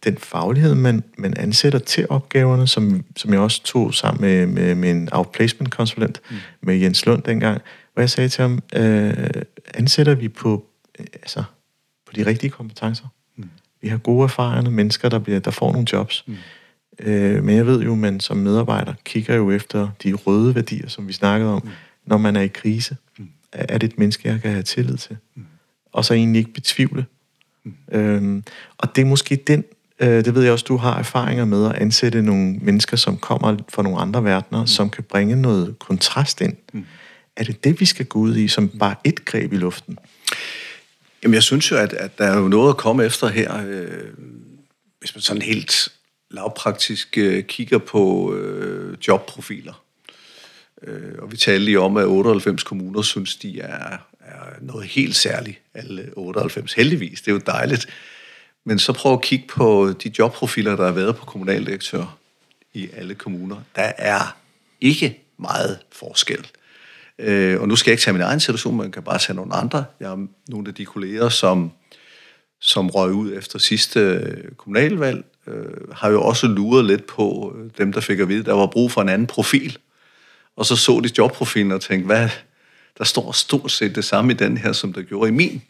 den 0.04 0.18
faglighed, 0.18 0.76
man, 0.76 1.04
man 1.18 1.38
ansætter 1.38 1.80
til 1.80 2.06
opgaverne, 2.10 2.68
som, 2.68 3.06
som 3.16 3.34
jeg 3.34 3.40
også 3.40 3.64
tog 3.64 3.94
sammen 3.94 4.22
med, 4.22 4.76
med, 4.76 4.92
en 4.92 5.10
outplacement-konsulent, 5.12 6.22
mm. 6.30 6.38
med 6.62 6.76
Jens 6.76 7.06
Lund 7.06 7.24
dengang, 7.24 7.62
hvor 7.94 8.02
jeg 8.02 8.10
sagde 8.10 8.30
til 8.30 8.42
ham, 8.42 8.60
øh, 8.76 9.14
ansætter 9.74 10.16
vi 10.16 10.28
på, 10.28 10.66
øh, 11.00 11.06
altså, 11.14 11.44
på 12.06 12.14
de 12.16 12.26
rigtige 12.26 12.50
kompetencer? 12.50 13.06
Mm. 13.36 13.50
Vi 13.82 13.88
har 13.88 13.98
gode 13.98 14.24
erfarne 14.24 14.72
mennesker, 14.72 15.10
der, 15.10 15.20
bliver, 15.20 15.40
der 15.40 15.52
får 15.52 15.72
nogle 15.72 15.88
jobs. 15.94 16.24
Mm. 16.28 16.36
Øh, 17.00 17.44
men 17.44 17.56
jeg 17.56 17.66
ved 17.66 17.82
jo, 17.82 17.92
at 17.92 17.98
man 17.98 18.20
som 18.20 18.38
medarbejder 18.38 18.94
kigger 19.04 19.36
jo 19.36 19.52
efter 19.52 19.90
de 20.04 20.14
røde 20.14 20.56
værdier, 20.56 20.90
som 20.90 21.08
vi 21.08 21.14
snakkede 21.14 21.54
om, 21.54 21.62
mm. 21.64 21.70
når 22.06 22.18
man 22.18 22.36
er 22.36 22.42
i 22.42 22.48
krise. 22.48 22.98
Mm. 23.20 23.30
Er 23.52 23.78
det 23.78 23.94
et 23.94 24.00
menneske, 24.00 24.28
jeg 24.28 24.42
kan 24.42 24.52
have 24.52 24.64
tillid 24.64 24.98
til? 24.98 25.18
Mm. 25.36 25.46
Og 25.92 26.06
så 26.06 26.14
egentlig 26.14 26.40
ikke 26.40 26.54
betvivle. 26.54 27.06
Mm. 27.64 27.74
Øhm, 27.92 28.44
og 28.78 28.96
det 28.96 29.02
er 29.02 29.06
måske 29.06 29.36
den 29.36 29.64
Øh, 30.02 30.26
det 30.26 30.36
ved 30.36 30.44
jeg 30.44 30.52
også, 30.52 30.66
du 30.68 30.78
har 30.78 31.00
erfaringer 31.00 31.46
med 31.46 31.66
at 31.66 31.76
ansætte 31.76 32.22
nogle 32.22 32.58
mennesker, 32.62 32.98
som 32.98 33.18
kommer 33.18 33.58
fra 33.70 33.84
nogle 33.84 34.00
andre 34.00 34.24
verdener, 34.24 34.62
mm. 34.62 34.68
som 34.68 34.90
kan 34.90 35.04
bringe 35.04 35.36
noget 35.36 35.80
kontrast 35.80 36.42
ind. 36.42 36.58
Mm. 36.74 36.86
Er 37.36 37.44
det 37.44 37.64
det, 37.64 37.80
vi 37.80 37.86
skal 37.86 38.06
gå 38.06 38.20
ud 38.20 38.36
i, 38.36 38.48
som 38.48 38.70
bare 38.70 38.96
et 39.04 39.26
greb 39.26 39.54
i 39.54 39.58
luften? 39.58 39.98
Jamen, 41.24 41.34
jeg 41.34 41.44
synes 41.44 41.72
jo, 41.72 41.78
at, 41.78 41.94
at 41.94 42.18
der 42.18 42.26
er 42.26 42.38
jo 42.38 42.48
noget 42.48 42.70
at 42.70 42.78
komme 42.78 43.06
efter 43.06 43.28
her. 43.28 43.68
Øh, 43.68 43.88
hvis 45.00 45.16
man 45.16 45.22
sådan 45.22 45.42
helt 45.42 45.90
lavpraktisk 46.32 47.18
øh, 47.18 47.44
kigger 47.44 47.78
på 47.78 48.34
øh, 48.36 48.98
jobprofiler. 49.08 49.84
Øh, 50.84 51.14
og 51.20 51.32
vi 51.32 51.38
talte 51.38 51.66
lige 51.66 51.80
om, 51.80 51.98
at 51.98 52.06
98 52.06 52.64
kommuner 52.64 53.02
synes, 53.02 53.36
de 53.36 53.62
er, 53.62 53.98
er 54.20 54.46
noget 54.62 54.88
helt 54.88 55.16
særligt. 55.16 55.60
Alle 55.74 56.12
98, 56.16 56.74
heldigvis. 56.74 57.22
Det 57.22 57.28
er 57.28 57.36
jo 57.36 57.42
dejligt. 57.46 57.88
Men 58.66 58.80
så 58.80 58.94
prøv 58.94 59.14
at 59.14 59.22
kigge 59.22 59.48
på 59.48 59.94
de 60.04 60.12
jobprofiler, 60.20 60.76
der 60.76 60.86
har 60.86 60.92
været 60.92 61.16
på 61.16 61.26
kommunaldirektør 61.26 62.18
i 62.74 62.90
alle 62.94 63.16
kommuner. 63.16 63.56
Der 63.76 63.92
er 63.98 64.38
ikke 64.82 65.20
meget 65.38 65.80
forskel. 65.92 66.48
Øh, 67.20 67.62
og 67.62 67.68
nu 67.68 67.76
skal 67.76 67.92
jeg 67.92 67.94
ikke 67.94 68.04
tage 68.04 68.14
min 68.14 68.22
egen 68.22 68.40
situation, 68.40 68.76
men 68.76 68.84
jeg 68.84 68.92
kan 68.92 69.04
bare 69.04 69.20
tage 69.20 69.36
nogle 69.36 69.54
andre. 69.54 69.86
Jeg 70.00 70.10
har 70.10 70.28
nogle 70.48 70.68
af 70.68 70.76
de 70.76 70.86
kolleger, 70.86 71.30
som, 71.30 71.72
som 72.60 72.90
røg 72.90 73.12
ud 73.12 73.34
efter 73.38 73.60
sidste 73.60 74.00
øh, 74.00 74.52
kommunalvalg, 74.58 75.26
øh, 75.48 75.92
har 75.92 76.10
jo 76.10 76.22
også 76.22 76.48
luret 76.48 76.86
lidt 76.86 77.06
på 77.08 77.56
øh, 77.58 77.70
dem, 77.78 77.94
der 77.94 78.02
fik 78.02 78.20
at 78.20 78.28
vide, 78.28 78.44
der 78.44 78.54
var 78.54 78.68
brug 78.68 78.92
for 78.92 79.02
en 79.02 79.10
anden 79.10 79.28
profil. 79.28 79.78
Og 80.56 80.66
så 80.66 80.76
så 80.76 81.02
de 81.04 81.10
jobprofilen 81.18 81.72
og 81.72 81.82
tænkte, 81.82 82.06
hvad, 82.06 82.30
der 82.98 83.04
står 83.04 83.32
stort 83.32 83.72
set 83.72 83.96
det 83.96 84.06
samme 84.06 84.32
i 84.32 84.36
den 84.36 84.58
her, 84.58 84.72
som 84.72 84.94
der 84.94 85.02
gjorde 85.02 85.30
i 85.30 85.32
min 85.32 85.62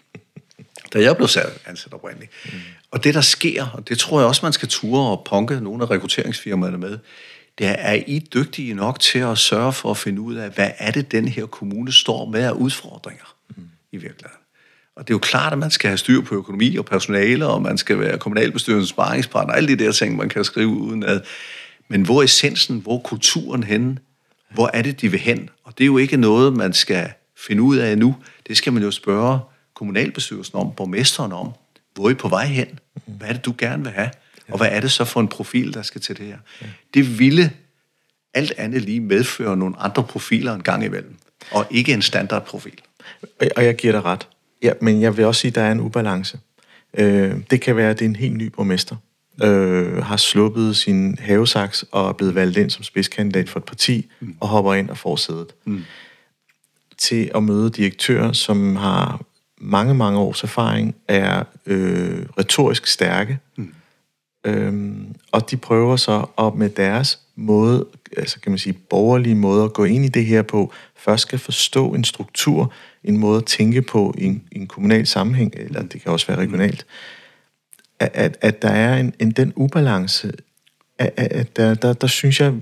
da 0.93 1.01
jeg 1.01 1.15
blev 1.15 1.27
sat 1.27 1.61
ansat 1.65 1.93
oprindeligt. 1.93 2.31
Mm. 2.45 2.51
Og 2.91 3.03
det, 3.03 3.13
der 3.13 3.21
sker, 3.21 3.67
og 3.67 3.89
det 3.89 3.99
tror 3.99 4.19
jeg 4.19 4.27
også, 4.27 4.45
man 4.45 4.53
skal 4.53 4.67
ture 4.67 5.09
og 5.11 5.23
punke 5.29 5.59
nogle 5.61 5.83
af 5.83 5.89
rekrutteringsfirmaerne 5.91 6.77
med, 6.77 6.97
det 7.57 7.67
er, 7.67 7.71
er 7.71 8.03
I 8.07 8.19
dygtige 8.33 8.73
nok 8.73 8.99
til 8.99 9.19
at 9.19 9.37
sørge 9.37 9.73
for 9.73 9.91
at 9.91 9.97
finde 9.97 10.21
ud 10.21 10.35
af, 10.35 10.49
hvad 10.49 10.71
er 10.77 10.91
det, 10.91 11.11
den 11.11 11.27
her 11.27 11.45
kommune 11.45 11.91
står 11.91 12.25
med 12.25 12.43
af 12.43 12.51
udfordringer 12.51 13.35
mm. 13.49 13.69
i 13.91 13.97
virkeligheden. 13.97 14.41
Og 14.95 15.07
det 15.07 15.13
er 15.13 15.15
jo 15.15 15.19
klart, 15.19 15.53
at 15.53 15.59
man 15.59 15.71
skal 15.71 15.87
have 15.87 15.97
styr 15.97 16.21
på 16.21 16.35
økonomi 16.35 16.75
og 16.75 16.85
personale, 16.85 17.47
og 17.47 17.61
man 17.61 17.77
skal 17.77 17.99
være 17.99 18.17
kommunalbestyrelsens 18.17 18.89
sparringspartner, 18.89 19.53
alle 19.53 19.67
de 19.67 19.83
der 19.83 19.91
ting, 19.91 20.17
man 20.17 20.29
kan 20.29 20.43
skrive 20.43 20.67
uden 20.67 21.03
at... 21.03 21.25
Men 21.87 22.01
hvor 22.01 22.19
er 22.19 22.23
essensen, 22.23 22.79
hvor 22.79 22.97
er 22.97 23.01
kulturen 23.01 23.63
henne? 23.63 23.97
Hvor 24.53 24.69
er 24.73 24.81
det, 24.81 25.01
de 25.01 25.11
vil 25.11 25.19
hen? 25.19 25.49
Og 25.63 25.77
det 25.77 25.83
er 25.83 25.85
jo 25.85 25.97
ikke 25.97 26.17
noget, 26.17 26.53
man 26.53 26.73
skal 26.73 27.11
finde 27.37 27.61
ud 27.61 27.77
af 27.77 27.97
nu. 27.97 28.15
Det 28.47 28.57
skal 28.57 28.73
man 28.73 28.83
jo 28.83 28.91
spørge 28.91 29.39
kommunalbestyrelsen 29.81 30.57
om, 30.57 30.71
borgmesteren 30.77 31.31
om, 31.31 31.51
hvor 31.93 32.05
er 32.05 32.09
I 32.09 32.13
på 32.13 32.27
vej 32.27 32.45
hen? 32.45 32.79
Hvad 33.05 33.27
er 33.27 33.33
det, 33.33 33.45
du 33.45 33.53
gerne 33.57 33.83
vil 33.83 33.91
have? 33.91 34.09
Og 34.51 34.57
hvad 34.57 34.67
er 34.71 34.79
det 34.79 34.91
så 34.91 35.05
for 35.05 35.19
en 35.19 35.27
profil, 35.27 35.73
der 35.73 35.81
skal 35.81 36.01
til 36.01 36.17
det 36.17 36.25
her? 36.25 36.37
Det 36.93 37.19
ville 37.19 37.51
alt 38.33 38.53
andet 38.57 38.81
lige 38.81 38.99
medføre 38.99 39.57
nogle 39.57 39.75
andre 39.79 40.03
profiler 40.03 40.53
en 40.53 40.63
gang 40.63 40.85
imellem, 40.85 41.15
og 41.51 41.67
ikke 41.71 41.93
en 41.93 42.01
standardprofil. 42.01 42.81
Og 43.55 43.65
jeg 43.65 43.75
giver 43.75 43.93
dig 43.93 44.05
ret. 44.05 44.27
Ja, 44.63 44.73
men 44.81 45.01
jeg 45.01 45.17
vil 45.17 45.25
også 45.25 45.41
sige, 45.41 45.49
at 45.49 45.55
der 45.55 45.61
er 45.61 45.71
en 45.71 45.79
ubalance. 45.79 46.39
Øh, 46.93 47.35
det 47.51 47.61
kan 47.61 47.75
være, 47.75 47.89
at 47.89 47.99
det 47.99 48.05
er 48.05 48.09
en 48.09 48.15
helt 48.15 48.37
ny 48.37 48.47
borgmester, 48.47 48.95
øh, 49.43 49.97
har 50.03 50.17
sluppet 50.17 50.77
sin 50.77 51.17
havesaks 51.19 51.85
og 51.91 52.09
er 52.09 52.13
blevet 52.13 52.35
valgt 52.35 52.57
ind 52.57 52.69
som 52.69 52.83
spidskandidat 52.83 53.49
for 53.49 53.59
et 53.59 53.65
parti, 53.65 54.09
mm. 54.19 54.35
og 54.39 54.47
hopper 54.47 54.73
ind 54.73 54.89
og 54.89 54.97
får 54.97 55.15
sædet. 55.15 55.53
Mm. 55.65 55.83
Til 56.97 57.31
at 57.35 57.43
møde 57.43 57.69
direktører, 57.69 58.31
som 58.31 58.75
har 58.75 59.21
mange, 59.61 59.93
mange 59.93 60.19
års 60.19 60.43
erfaring, 60.43 60.95
er 61.07 61.43
øh, 61.65 62.25
retorisk 62.37 62.87
stærke. 62.87 63.39
Mm. 63.55 63.73
Øhm, 64.45 65.15
og 65.31 65.51
de 65.51 65.57
prøver 65.57 65.95
så 65.95 66.25
at 66.37 66.55
med 66.55 66.69
deres 66.69 67.19
måde, 67.35 67.85
altså 68.17 68.39
kan 68.39 68.51
man 68.51 68.59
sige 68.59 68.73
borgerlige 68.73 69.35
måde 69.35 69.63
at 69.63 69.73
gå 69.73 69.83
ind 69.83 70.05
i 70.05 70.07
det 70.07 70.25
her 70.25 70.41
på, 70.41 70.73
først 70.95 71.21
skal 71.21 71.39
forstå 71.39 71.93
en 71.93 72.03
struktur, 72.03 72.73
en 73.03 73.17
måde 73.17 73.37
at 73.37 73.45
tænke 73.45 73.81
på 73.81 74.15
i 74.17 74.25
en, 74.25 74.43
i 74.51 74.57
en 74.57 74.67
kommunal 74.67 75.07
sammenhæng, 75.07 75.53
eller 75.57 75.83
det 75.83 76.01
kan 76.01 76.11
også 76.11 76.27
være 76.27 76.37
regionalt, 76.37 76.85
at, 77.99 78.11
at, 78.13 78.37
at 78.41 78.61
der 78.61 78.69
er 78.69 78.97
en, 78.97 79.13
en 79.19 79.31
den 79.31 79.53
ubalance, 79.55 80.31
at, 80.97 81.13
at 81.17 81.55
der, 81.55 81.73
der, 81.73 81.93
der 81.93 82.07
synes 82.07 82.39
jeg, 82.39 82.53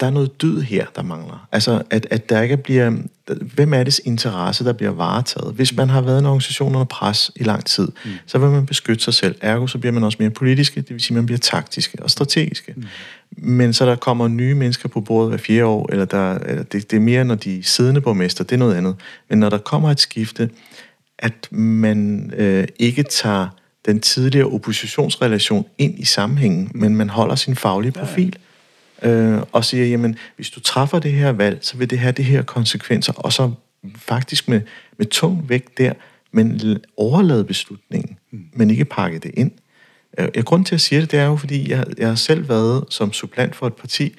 der 0.00 0.06
er 0.06 0.10
noget 0.10 0.42
død 0.42 0.60
her, 0.60 0.86
der 0.96 1.02
mangler. 1.02 1.48
Altså, 1.52 1.82
at, 1.90 2.06
at 2.10 2.28
der 2.28 2.40
ikke 2.42 2.56
bliver... 2.56 2.96
Hvem 3.34 3.74
er 3.74 3.84
det 3.84 4.00
interesse, 4.04 4.64
der 4.64 4.72
bliver 4.72 4.92
varetaget? 4.92 5.54
Hvis 5.54 5.76
man 5.76 5.88
har 5.88 6.00
været 6.00 6.18
en 6.18 6.26
organisation 6.26 6.74
under 6.74 6.84
pres 6.84 7.30
i 7.36 7.42
lang 7.42 7.64
tid, 7.64 7.88
mm. 8.04 8.10
så 8.26 8.38
vil 8.38 8.50
man 8.50 8.66
beskytte 8.66 9.04
sig 9.04 9.14
selv. 9.14 9.36
Ergo, 9.40 9.66
så 9.66 9.78
bliver 9.78 9.92
man 9.92 10.04
også 10.04 10.16
mere 10.20 10.30
politiske, 10.30 10.80
det 10.80 10.90
vil 10.90 11.00
sige, 11.00 11.14
man 11.14 11.26
bliver 11.26 11.38
taktiske 11.38 12.02
og 12.02 12.10
strategiske. 12.10 12.74
Mm. 12.76 12.84
Men 13.36 13.72
så 13.72 13.86
der 13.86 13.96
kommer 13.96 14.28
nye 14.28 14.54
mennesker 14.54 14.88
på 14.88 15.00
bordet 15.00 15.30
hver 15.30 15.38
fire 15.38 15.66
år, 15.66 15.88
eller, 15.92 16.04
der, 16.04 16.34
eller 16.34 16.62
det, 16.62 16.90
det 16.90 16.96
er 16.96 17.00
mere, 17.00 17.24
når 17.24 17.34
de 17.34 17.58
er 17.58 17.62
siddende 17.62 18.00
borgmester, 18.00 18.44
det 18.44 18.52
er 18.52 18.58
noget 18.58 18.74
andet. 18.74 18.96
Men 19.28 19.38
når 19.38 19.50
der 19.50 19.58
kommer 19.58 19.90
et 19.90 20.00
skifte, 20.00 20.50
at 21.18 21.48
man 21.52 22.30
øh, 22.36 22.68
ikke 22.78 23.02
tager 23.02 23.48
den 23.86 24.00
tidligere 24.00 24.46
oppositionsrelation 24.46 25.66
ind 25.78 25.98
i 25.98 26.04
sammenhængen, 26.04 26.70
men 26.74 26.96
man 26.96 27.08
holder 27.08 27.34
sin 27.34 27.56
faglige 27.56 27.92
profil. 27.92 28.36
Øh, 29.02 29.38
og 29.52 29.64
siger, 29.64 29.86
jamen, 29.86 30.16
hvis 30.36 30.50
du 30.50 30.60
træffer 30.60 30.98
det 30.98 31.12
her 31.12 31.32
valg, 31.32 31.58
så 31.60 31.76
vil 31.76 31.90
det 31.90 31.98
have 31.98 32.12
det 32.12 32.24
her 32.24 32.42
konsekvenser, 32.42 33.12
og 33.12 33.32
så 33.32 33.52
faktisk 33.96 34.48
med, 34.48 34.60
med 34.98 35.06
tung 35.06 35.48
vægt 35.48 35.78
der, 35.78 35.92
men 36.32 36.78
overlade 36.96 37.44
beslutningen, 37.44 38.16
mm. 38.30 38.44
men 38.52 38.70
ikke 38.70 38.84
pakke 38.84 39.18
det 39.18 39.30
ind. 39.34 39.50
Øh, 40.18 40.28
jeg 40.34 40.44
grund 40.44 40.64
til 40.64 40.74
at 40.74 40.80
sige 40.80 41.00
det, 41.00 41.10
det 41.10 41.18
er 41.18 41.24
jo, 41.24 41.36
fordi 41.36 41.70
jeg, 41.70 41.84
jeg 41.98 42.08
har 42.08 42.14
selv 42.14 42.48
været 42.48 42.84
som 42.90 43.12
supplant 43.12 43.56
for 43.56 43.66
et 43.66 43.74
parti, 43.74 44.14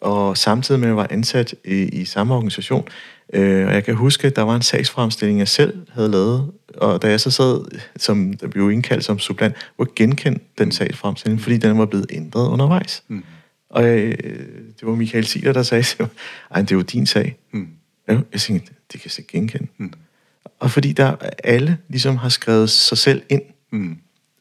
og 0.00 0.36
samtidig 0.36 0.80
med 0.80 0.88
at 0.88 0.90
jeg 0.90 0.96
var 0.96 1.06
ansat 1.10 1.54
i, 1.64 1.82
i 1.82 2.04
samme 2.04 2.34
organisation. 2.34 2.88
Øh, 3.32 3.66
og 3.66 3.74
jeg 3.74 3.84
kan 3.84 3.94
huske, 3.94 4.26
at 4.26 4.36
der 4.36 4.42
var 4.42 4.56
en 4.56 4.62
sagsfremstilling, 4.62 5.38
jeg 5.38 5.48
selv 5.48 5.86
havde 5.92 6.10
lavet, 6.10 6.50
og 6.76 7.02
da 7.02 7.08
jeg 7.08 7.20
så 7.20 7.30
sad, 7.30 7.64
som 7.96 8.32
der 8.32 8.48
blev 8.48 8.70
indkaldt 8.70 9.04
som 9.04 9.18
supplant, 9.18 9.54
var 9.78 9.86
genkendt 9.96 10.58
den 10.58 10.72
sagsfremstilling, 10.72 11.40
fordi 11.40 11.56
den 11.56 11.78
var 11.78 11.86
blevet 11.86 12.06
ændret 12.10 12.48
undervejs. 12.48 13.02
Mm. 13.08 13.24
Og 13.72 13.84
øh, 13.84 14.18
det 14.80 14.88
var 14.88 14.94
Michael 14.94 15.26
Siler, 15.26 15.52
der 15.52 15.62
sagde 15.62 15.82
til 15.82 15.96
mig, 16.00 16.08
ej, 16.50 16.60
det 16.60 16.70
er 16.70 16.76
jo 16.76 16.82
din 16.82 17.06
sag. 17.06 17.36
Mm. 17.52 17.68
Jeg 18.08 18.40
tænkte, 18.40 18.72
det 18.92 19.00
kan 19.00 19.04
jeg 19.04 19.10
så 19.10 19.22
genkende. 19.28 19.66
Mm. 19.78 19.92
Og 20.60 20.70
fordi 20.70 20.92
der 20.92 21.16
alle 21.44 21.78
ligesom 21.88 22.16
har 22.16 22.28
skrevet 22.28 22.70
sig 22.70 22.98
selv 22.98 23.22
ind 23.28 23.42
mm. 23.72 23.96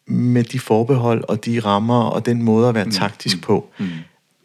med 0.06 0.44
de 0.44 0.60
forbehold 0.60 1.24
og 1.28 1.46
de 1.46 1.60
rammer 1.60 2.04
og 2.04 2.26
den 2.26 2.44
måde 2.44 2.70
at 2.70 2.76
være 2.76 2.86
mm. 2.86 2.92
taktisk 2.92 3.36
mm. 3.36 3.42
på, 3.42 3.70
mm. 3.80 3.88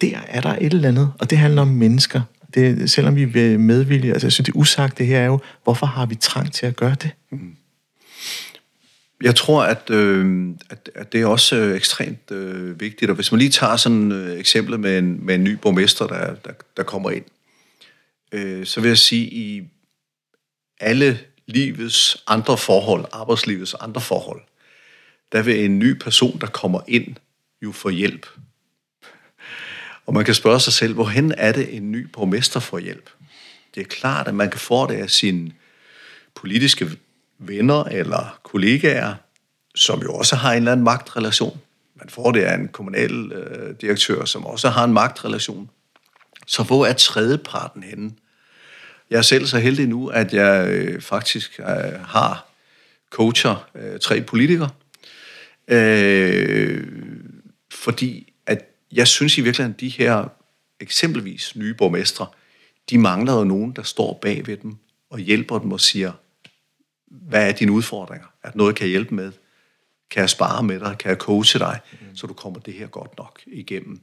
der 0.01 0.19
er 0.29 0.41
der 0.41 0.57
et 0.61 0.73
eller 0.75 0.89
andet, 0.89 1.13
og 1.19 1.31
det 1.31 1.39
handler 1.39 1.63
om 1.63 1.69
mennesker. 1.69 2.21
Det, 2.55 2.91
selvom 2.91 3.17
vi 3.17 3.25
vil 3.25 3.61
medvilje, 3.61 4.13
altså 4.13 4.27
jeg 4.27 4.33
synes, 4.33 4.47
det 4.47 4.55
usagt 4.55 4.99
det 4.99 5.07
her 5.07 5.19
er 5.21 5.27
jo, 5.27 5.41
hvorfor 5.65 5.87
har 5.87 6.07
vi 6.07 6.15
trang 6.15 6.53
til 6.53 6.67
at 6.67 6.77
gøre 6.77 6.97
det? 7.03 7.11
Mm. 7.33 7.57
Jeg 9.23 9.35
tror, 9.35 9.63
at, 9.63 9.91
øh, 9.91 10.49
at, 10.71 10.91
at 10.95 11.13
det 11.13 11.21
er 11.21 11.27
også 11.27 11.57
øh, 11.57 11.77
ekstremt 11.77 12.31
øh, 12.31 12.81
vigtigt, 12.81 13.11
og 13.11 13.15
hvis 13.15 13.33
man 13.33 13.39
lige 13.39 13.51
tager 13.51 13.77
sådan 13.77 14.13
et 14.13 14.17
øh, 14.17 14.39
eksempel 14.39 14.79
med 14.79 14.99
en, 14.99 15.27
med 15.27 15.35
en 15.35 15.45
ny 15.45 15.53
borgmester, 15.53 16.07
der, 16.07 16.35
der, 16.35 16.53
der 16.77 16.83
kommer 16.83 17.11
ind, 17.11 17.25
øh, 18.33 18.67
så 18.67 18.81
vil 18.81 18.89
jeg 18.89 18.99
sige, 18.99 19.27
i 19.27 19.63
alle 20.81 21.21
livets 21.47 22.25
andre 22.27 22.59
forhold, 22.59 23.05
arbejdslivets 23.13 23.75
andre 23.75 24.01
forhold, 24.01 24.43
der 25.33 25.43
vil 25.43 25.65
en 25.65 25.79
ny 25.79 25.93
person, 25.93 26.39
der 26.41 26.47
kommer 26.47 26.81
ind, 26.89 27.17
jo 27.63 27.73
få 27.73 27.89
hjælp. 27.89 28.27
Og 30.07 30.15
man 30.15 30.25
kan 30.25 30.35
spørge 30.35 30.61
sig 30.61 30.73
selv, 30.73 30.95
hvorhen 30.95 31.35
er 31.39 31.53
det 31.53 31.77
en 31.77 31.93
ny 31.93 32.07
borgmester 32.13 32.61
får 32.61 32.79
hjælp? 32.79 33.11
Det 33.75 33.81
er 33.81 33.85
klart, 33.85 34.29
at 34.29 34.35
man 34.35 34.51
kan 34.51 34.61
få 34.61 34.87
det 34.87 34.95
af 34.95 35.11
sin 35.11 35.53
politiske 36.35 36.91
venner 37.39 37.85
eller 37.85 38.39
kollegaer, 38.43 39.15
som 39.75 40.03
jo 40.03 40.15
også 40.15 40.37
har 40.37 40.53
en 40.53 40.57
eller 40.57 40.73
anden 40.73 40.85
magtrelation. 40.85 41.61
Man 41.95 42.09
får 42.09 42.33
det 42.33 42.41
af 42.41 42.55
en 42.55 42.69
kommunal 42.69 43.33
øh, 43.33 43.75
direktør, 43.81 44.25
som 44.25 44.47
også 44.47 44.69
har 44.69 44.85
en 44.85 44.93
magtrelation. 44.93 45.71
Så 46.47 46.63
hvor 46.63 46.87
er 46.87 46.93
tredjeparten 46.93 47.83
henne? 47.83 48.13
Jeg 49.11 49.19
er 49.19 49.23
selv 49.23 49.47
så 49.47 49.59
heldig 49.59 49.89
nu, 49.89 50.09
at 50.09 50.35
jeg 50.35 50.69
øh, 50.69 51.01
faktisk 51.01 51.61
øh, 51.61 52.01
har 52.07 52.47
coacher 53.11 53.69
øh, 53.75 54.01
tre 54.01 54.21
politikere, 54.21 54.71
øh, 55.69 56.87
fordi 57.73 58.33
at 58.47 58.65
jeg 58.93 59.09
synes 59.09 59.39
i 59.39 59.41
virkeligheden, 59.41 59.75
at 59.75 59.81
de 59.81 59.89
her 59.89 60.29
eksempelvis 60.81 61.57
nye 61.57 61.75
borgmestre, 61.75 62.27
de 62.91 62.99
mangler 62.99 63.33
jo 63.33 63.45
nogen, 63.45 63.73
der 63.73 63.83
står 63.83 64.19
bag 64.23 64.47
ved 64.47 64.57
dem 64.57 64.77
og 65.11 65.19
hjælper 65.19 65.59
dem 65.59 65.73
og 65.73 65.81
siger, 65.81 66.13
hvad 67.29 67.49
er 67.49 67.53
dine 67.53 67.73
udfordringer? 67.73 68.27
Er 68.43 68.51
der 68.51 68.59
noget, 68.59 68.73
jeg 68.73 68.77
kan 68.77 68.89
hjælpe 68.89 69.15
med? 69.15 69.33
Kan 70.11 70.21
jeg 70.21 70.31
spare 70.31 70.63
med 70.63 70.81
dig? 70.81 70.97
Kan 70.99 71.09
jeg 71.09 71.17
coache 71.17 71.59
dig, 71.59 71.81
mm. 71.93 72.17
så 72.17 72.27
du 72.27 72.33
kommer 72.33 72.61
det 72.61 72.75
her 72.75 72.87
godt 72.87 73.19
nok 73.19 73.41
igennem? 73.47 73.91
Mm. 73.91 74.01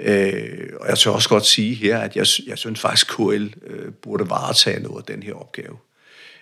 Øh, 0.00 0.70
og 0.80 0.88
jeg 0.88 0.98
tør 0.98 1.10
også 1.10 1.28
godt 1.28 1.46
sige 1.46 1.74
her, 1.74 1.98
at 1.98 2.16
jeg, 2.16 2.26
jeg 2.46 2.58
synes 2.58 2.80
faktisk, 2.80 3.06
KL 3.06 3.48
øh, 3.66 3.92
burde 3.92 4.30
varetage 4.30 4.82
noget 4.82 4.98
af 4.98 5.14
den 5.14 5.22
her 5.22 5.34
opgave. 5.34 5.76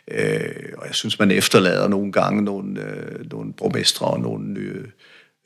Øh, 0.08 0.72
og 0.78 0.86
jeg 0.86 0.94
synes, 0.94 1.18
man 1.18 1.30
efterlader 1.30 1.88
nogle 1.88 2.12
gange 2.12 2.42
nogle, 2.42 2.80
øh, 2.80 3.30
nogle 3.30 3.52
borgmestre 3.52 4.06
og 4.06 4.20
nogle 4.20 4.48
nye, 4.48 4.86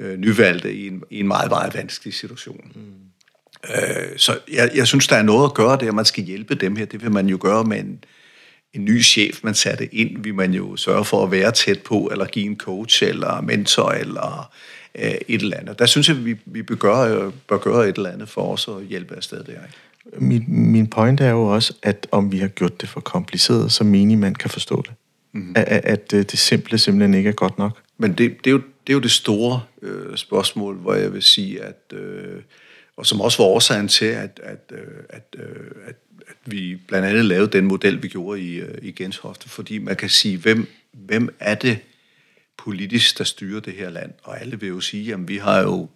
øh, 0.00 0.18
nyvalgte 0.18 0.74
i 0.74 0.86
en, 0.86 1.02
i 1.10 1.20
en 1.20 1.28
meget, 1.28 1.50
meget 1.50 1.74
vanskelig 1.74 2.14
situation. 2.14 2.72
Mm. 2.74 3.08
Øh, 3.74 4.18
så 4.18 4.38
jeg, 4.52 4.70
jeg 4.74 4.86
synes, 4.86 5.06
der 5.06 5.16
er 5.16 5.22
noget 5.22 5.44
at 5.44 5.54
gøre 5.54 5.78
der, 5.80 5.92
man 5.92 6.04
skal 6.04 6.24
hjælpe 6.24 6.54
dem 6.54 6.76
her. 6.76 6.84
Det 6.84 7.02
vil 7.02 7.10
man 7.12 7.28
jo 7.28 7.38
gøre 7.40 7.64
med 7.64 7.78
en, 7.78 8.04
en 8.78 8.84
ny 8.84 9.02
chef, 9.02 9.40
man 9.42 9.54
satte 9.54 9.94
ind, 9.94 10.22
vil 10.22 10.34
man 10.34 10.54
jo 10.54 10.76
sørge 10.76 11.04
for 11.04 11.24
at 11.24 11.30
være 11.30 11.52
tæt 11.52 11.82
på, 11.82 12.08
eller 12.12 12.26
give 12.26 12.46
en 12.46 12.56
coach, 12.56 13.04
eller 13.04 13.40
mentor, 13.40 13.90
eller 13.90 14.50
øh, 14.94 15.10
et 15.28 15.42
eller 15.42 15.56
andet. 15.56 15.78
Der 15.78 15.86
synes 15.86 16.08
jeg, 16.08 16.24
vi, 16.24 16.36
vi 16.44 16.62
bør, 16.62 16.74
gøre, 16.74 17.32
bør 17.48 17.58
gøre 17.58 17.88
et 17.88 17.96
eller 17.96 18.10
andet 18.10 18.28
for 18.28 18.52
os 18.52 18.68
at 18.68 18.86
hjælpe 18.88 19.16
afsted 19.16 19.44
der. 19.44 19.52
Ikke? 19.52 19.78
Min, 20.18 20.44
min 20.48 20.86
point 20.86 21.20
er 21.20 21.30
jo 21.30 21.42
også, 21.42 21.74
at 21.82 22.06
om 22.12 22.32
vi 22.32 22.38
har 22.38 22.48
gjort 22.48 22.80
det 22.80 22.88
for 22.88 23.00
kompliceret, 23.00 23.72
så 23.72 23.84
menig 23.84 24.18
man 24.18 24.34
kan 24.34 24.50
forstå 24.50 24.82
det. 24.82 24.92
Mm-hmm. 25.32 25.52
At, 25.56 25.84
at 25.84 26.10
det 26.10 26.38
simple 26.38 26.78
simpelthen 26.78 27.14
ikke 27.14 27.28
er 27.28 27.34
godt 27.34 27.58
nok. 27.58 27.78
Men 27.98 28.10
det, 28.10 28.44
det, 28.44 28.46
er, 28.46 28.50
jo, 28.50 28.58
det 28.58 28.92
er 28.92 28.94
jo 28.94 29.00
det 29.00 29.10
store 29.10 29.62
øh, 29.82 30.16
spørgsmål, 30.16 30.76
hvor 30.76 30.94
jeg 30.94 31.12
vil 31.12 31.22
sige, 31.22 31.62
at, 31.62 31.92
øh, 31.92 32.42
og 32.96 33.06
som 33.06 33.20
også 33.20 33.42
var 33.42 33.48
årsagen 33.48 33.88
til, 33.88 34.04
at, 34.04 34.40
at, 34.42 34.72
øh, 34.72 34.78
at, 35.10 35.36
øh, 35.38 35.44
at, 35.86 35.88
at 35.88 35.94
vi 36.46 36.78
blandt 36.88 37.08
andet 37.08 37.24
lavede 37.24 37.52
den 37.52 37.64
model, 37.64 38.02
vi 38.02 38.08
gjorde 38.08 38.40
i, 38.40 38.54
øh, 38.54 38.74
i 38.82 38.92
Genshofte, 38.92 39.48
fordi 39.48 39.78
man 39.78 39.96
kan 39.96 40.08
sige, 40.08 40.38
hvem, 40.38 40.66
hvem 40.92 41.34
er 41.40 41.54
det, 41.54 41.78
politisk, 42.58 43.18
der 43.18 43.24
styrer 43.24 43.60
det 43.60 43.72
her 43.72 43.90
land. 43.90 44.12
Og 44.22 44.40
alle 44.40 44.60
vil 44.60 44.68
jo 44.68 44.80
sige, 44.80 45.12
at 45.12 45.28
vi 45.28 45.36
har 45.36 45.60
jo, 45.60 45.88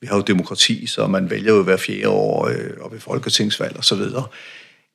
vi 0.00 0.06
har 0.06 0.16
jo 0.16 0.22
demokrati, 0.22 0.86
så 0.86 1.06
man 1.06 1.30
vælger 1.30 1.54
jo 1.54 1.62
hver 1.62 1.76
fjerde 1.76 2.08
år 2.08 2.48
øh, 2.48 2.70
og 2.80 2.92
ved 2.92 3.00
folketingsvalg 3.00 3.76
og 3.76 3.84
så 3.84 3.94
videre. 3.94 4.26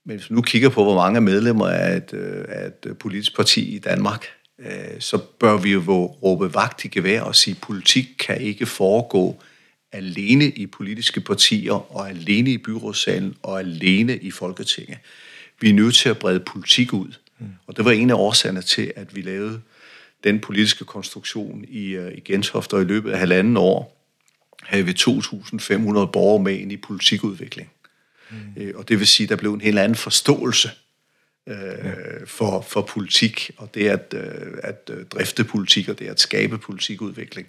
Men 0.06 0.18
hvis 0.18 0.30
man 0.30 0.36
nu 0.36 0.42
kigger 0.42 0.70
på, 0.70 0.84
hvor 0.84 0.96
mange 0.96 1.22
medlemmer 1.22 1.68
af 1.68 1.96
et, 1.96 2.14
øh, 2.14 2.46
af 2.48 2.68
et 2.68 2.98
politisk 2.98 3.36
parti 3.36 3.76
i 3.76 3.80
Danmark, 3.80 4.26
øh, 4.60 5.00
så 5.00 5.18
bør 5.18 5.58
vi 5.58 5.72
jo 5.72 6.06
råbe 6.06 6.54
vagt 6.54 6.86
i 6.86 6.88
gevær 6.88 7.22
og 7.22 7.36
sige, 7.36 7.56
at 7.56 7.62
politik 7.62 8.08
kan 8.20 8.42
ikke 8.42 8.66
foregå 8.66 9.42
alene 9.92 10.50
i 10.50 10.66
politiske 10.68 11.22
partier 11.22 11.96
og 11.96 12.10
alene 12.10 12.52
i 12.52 12.58
byrådssalen 12.58 13.36
og 13.44 13.60
alene 13.60 14.18
i 14.18 14.32
Folketinget. 14.32 14.98
Vi 15.62 15.70
er 15.70 15.74
nødt 15.74 15.96
til 15.96 16.10
at 16.10 16.18
brede 16.18 16.40
politik 16.40 16.94
ud. 16.94 17.14
Og 17.68 17.78
det 17.78 17.86
var 17.86 17.92
en 17.92 18.10
af 18.10 18.16
årsagerne 18.16 18.62
til, 18.62 18.94
at 18.96 19.16
vi 19.16 19.22
lavede 19.22 19.62
den 20.24 20.40
politiske 20.40 20.86
konstruktion 20.86 21.66
i, 21.68 21.90
øh, 21.90 22.18
i 22.18 22.20
Gentofte, 22.20 22.74
og 22.74 22.82
i 22.82 22.86
løbet 22.86 23.12
af 23.12 23.20
halvanden 23.20 23.58
år 23.58 23.96
havde 24.64 24.86
vi 24.86 24.92
2.500 24.92 26.06
borgere 26.06 26.44
med 26.44 26.54
ind 26.54 26.72
i 26.72 26.78
politikudvikling. 26.78 27.72
Mm. 28.32 28.38
Øh, 28.58 28.74
og 28.76 28.90
det 28.90 29.00
vil 29.00 29.08
sige, 29.08 29.26
at 29.26 29.30
der 29.30 29.36
blev 29.36 29.54
en 29.54 29.62
helt 29.62 29.80
anden 29.80 29.96
forståelse 29.96 30.70
øh, 31.48 31.56
ja. 31.58 31.94
for, 32.26 32.62
for 32.62 32.82
politik, 32.82 33.52
og 33.58 33.76
det 33.76 33.88
at, 33.88 34.14
øh, 34.18 34.54
at 34.64 34.90
øh, 34.94 35.06
drifte 35.06 35.44
politik, 35.44 35.90
og 35.90 36.00
det 36.00 36.08
at 36.08 36.20
skabe 36.20 36.58
politikudvikling. 36.58 37.48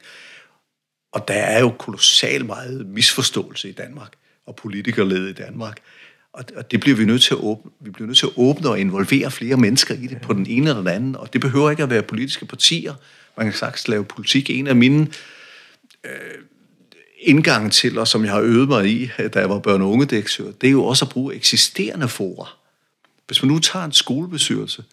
Og 1.17 1.29
der 1.29 1.35
er 1.35 1.61
jo 1.61 1.71
kolossal 1.79 2.45
meget 2.45 2.87
misforståelse 2.87 3.69
i 3.69 3.73
Danmark, 3.73 4.13
og 4.47 4.57
politikerled 4.57 5.29
i 5.29 5.33
Danmark. 5.33 5.79
Og 6.33 6.71
det 6.71 6.81
bliver 6.81 6.97
vi 6.97 7.05
nødt 7.05 7.23
til 7.23 7.35
at 7.35 7.41
åbne. 7.41 7.71
Vi 7.81 7.91
bliver 7.91 8.07
nødt 8.07 8.19
til 8.19 8.27
at 8.27 8.33
åbne 8.37 8.69
og 8.69 8.81
involvere 8.81 9.31
flere 9.31 9.57
mennesker 9.57 9.95
i 9.95 10.07
det 10.07 10.21
på 10.21 10.33
den 10.33 10.47
ene 10.47 10.69
eller 10.69 10.79
den 10.79 10.89
anden. 10.89 11.17
Og 11.17 11.33
det 11.33 11.41
behøver 11.41 11.71
ikke 11.71 11.83
at 11.83 11.91
være 11.91 12.03
politiske 12.03 12.47
partier. 12.47 12.95
Man 13.37 13.47
kan 13.47 13.55
sagtens 13.55 13.89
lave 13.89 14.05
politik. 14.05 14.51
En 14.51 14.67
af 14.67 14.77
mine 14.77 15.09
øh, 16.05 16.11
indgange 17.19 17.71
til, 17.71 17.99
og 17.99 18.09
som 18.09 18.25
jeg 18.25 18.33
har 18.33 18.41
øvet 18.41 18.69
mig 18.69 18.87
i, 18.87 19.11
da 19.35 19.41
jeg 19.41 19.51
var 19.51 19.59
børn- 19.59 19.83
og 19.83 19.91
unge 19.91 20.07
det 20.07 20.65
er 20.65 20.69
jo 20.71 20.85
også 20.85 21.05
at 21.05 21.09
bruge 21.09 21.35
eksisterende 21.35 22.09
fora. 22.09 22.49
Hvis 23.27 23.43
man 23.43 23.53
nu 23.53 23.59
tager 23.59 23.85
en 23.85 23.93
skolebestyrelse, 23.93 24.85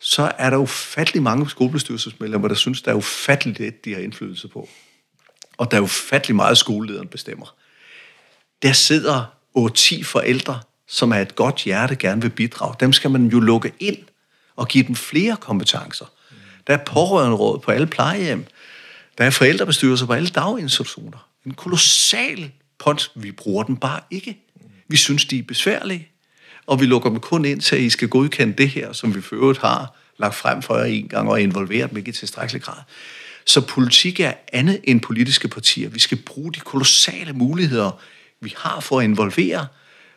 så 0.00 0.32
er 0.38 0.50
der 0.50 0.56
ufattelig 0.56 1.22
mange 1.22 1.50
skolebestyrelsesmedlemmer, 1.50 2.48
der 2.48 2.54
synes, 2.54 2.82
der 2.82 2.90
er 2.90 2.96
ufatteligt 2.96 3.58
lidt, 3.58 3.84
de 3.84 3.94
har 3.94 4.00
indflydelse 4.00 4.48
på. 4.48 4.68
Og 5.56 5.70
der 5.70 5.76
er 5.76 5.80
ufattelig 5.80 6.36
meget, 6.36 6.58
skolelederen 6.58 7.08
bestemmer. 7.08 7.54
Der 8.62 8.72
sidder 8.72 9.24
8-10 9.58 10.04
forældre, 10.04 10.60
som 10.88 11.12
er 11.12 11.16
et 11.18 11.34
godt 11.34 11.64
hjerte 11.64 11.96
gerne 11.96 12.22
vil 12.22 12.30
bidrage, 12.30 12.74
dem 12.80 12.92
skal 12.92 13.10
man 13.10 13.26
jo 13.26 13.40
lukke 13.40 13.72
ind 13.80 13.98
og 14.56 14.68
give 14.68 14.84
dem 14.86 14.94
flere 14.94 15.36
kompetencer. 15.36 16.06
Der 16.66 16.74
er 16.74 16.84
pårørenderåd 16.84 17.58
på 17.58 17.70
alle 17.70 17.86
plejehjem. 17.86 18.46
Der 19.18 19.24
er 19.24 19.30
forældrebestyrelser 19.30 20.06
på 20.06 20.12
alle 20.12 20.28
daginstitutioner. 20.28 21.28
En 21.46 21.54
kolossal 21.54 22.50
pont. 22.78 23.10
Vi 23.14 23.32
bruger 23.32 23.62
den 23.62 23.76
bare 23.76 24.00
ikke. 24.10 24.38
Vi 24.88 24.96
synes, 24.96 25.24
de 25.24 25.38
er 25.38 25.42
besværlige. 25.42 26.08
Og 26.66 26.80
vi 26.80 26.86
lukker 26.86 27.10
dem 27.10 27.20
kun 27.20 27.44
ind 27.44 27.60
til, 27.60 27.76
at 27.76 27.82
I 27.82 27.90
skal 27.90 28.08
godkende 28.08 28.54
det 28.58 28.68
her, 28.68 28.92
som 28.92 29.14
vi 29.14 29.20
for 29.20 29.36
øvrigt 29.36 29.58
har 29.58 29.96
lagt 30.18 30.34
frem 30.34 30.62
for 30.62 30.76
jer 30.78 30.84
en 30.84 31.08
gang 31.08 31.28
og 31.28 31.40
involveret 31.40 31.90
dem 31.90 31.98
ikke 31.98 32.08
i 32.08 32.12
tilstrækkelig 32.12 32.62
grad. 32.62 32.82
Så 33.46 33.60
politik 33.60 34.20
er 34.20 34.32
andet 34.52 34.80
end 34.84 35.00
politiske 35.00 35.48
partier. 35.48 35.88
Vi 35.88 35.98
skal 35.98 36.18
bruge 36.26 36.52
de 36.52 36.60
kolossale 36.60 37.32
muligheder, 37.32 38.00
vi 38.40 38.54
har 38.56 38.80
for 38.80 38.98
at 38.98 39.04
involvere, 39.04 39.66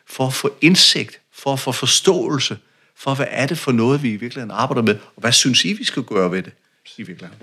for 0.06 0.26
at 0.26 0.34
få 0.34 0.56
indsigt, 0.60 1.20
for 1.32 1.52
at 1.52 1.60
få 1.60 1.72
forståelse, 1.72 2.58
for 2.96 3.14
hvad 3.14 3.26
er 3.30 3.46
det 3.46 3.58
for 3.58 3.72
noget, 3.72 4.02
vi 4.02 4.08
i 4.08 4.16
virkeligheden 4.16 4.50
arbejder 4.50 4.82
med, 4.82 4.94
og 4.94 5.20
hvad 5.20 5.32
synes 5.32 5.64
I, 5.64 5.72
vi 5.72 5.84
skal 5.84 6.02
gøre 6.02 6.30
ved 6.30 6.42
det 6.42 6.52
i 6.98 7.02
virkeligheden? 7.02 7.42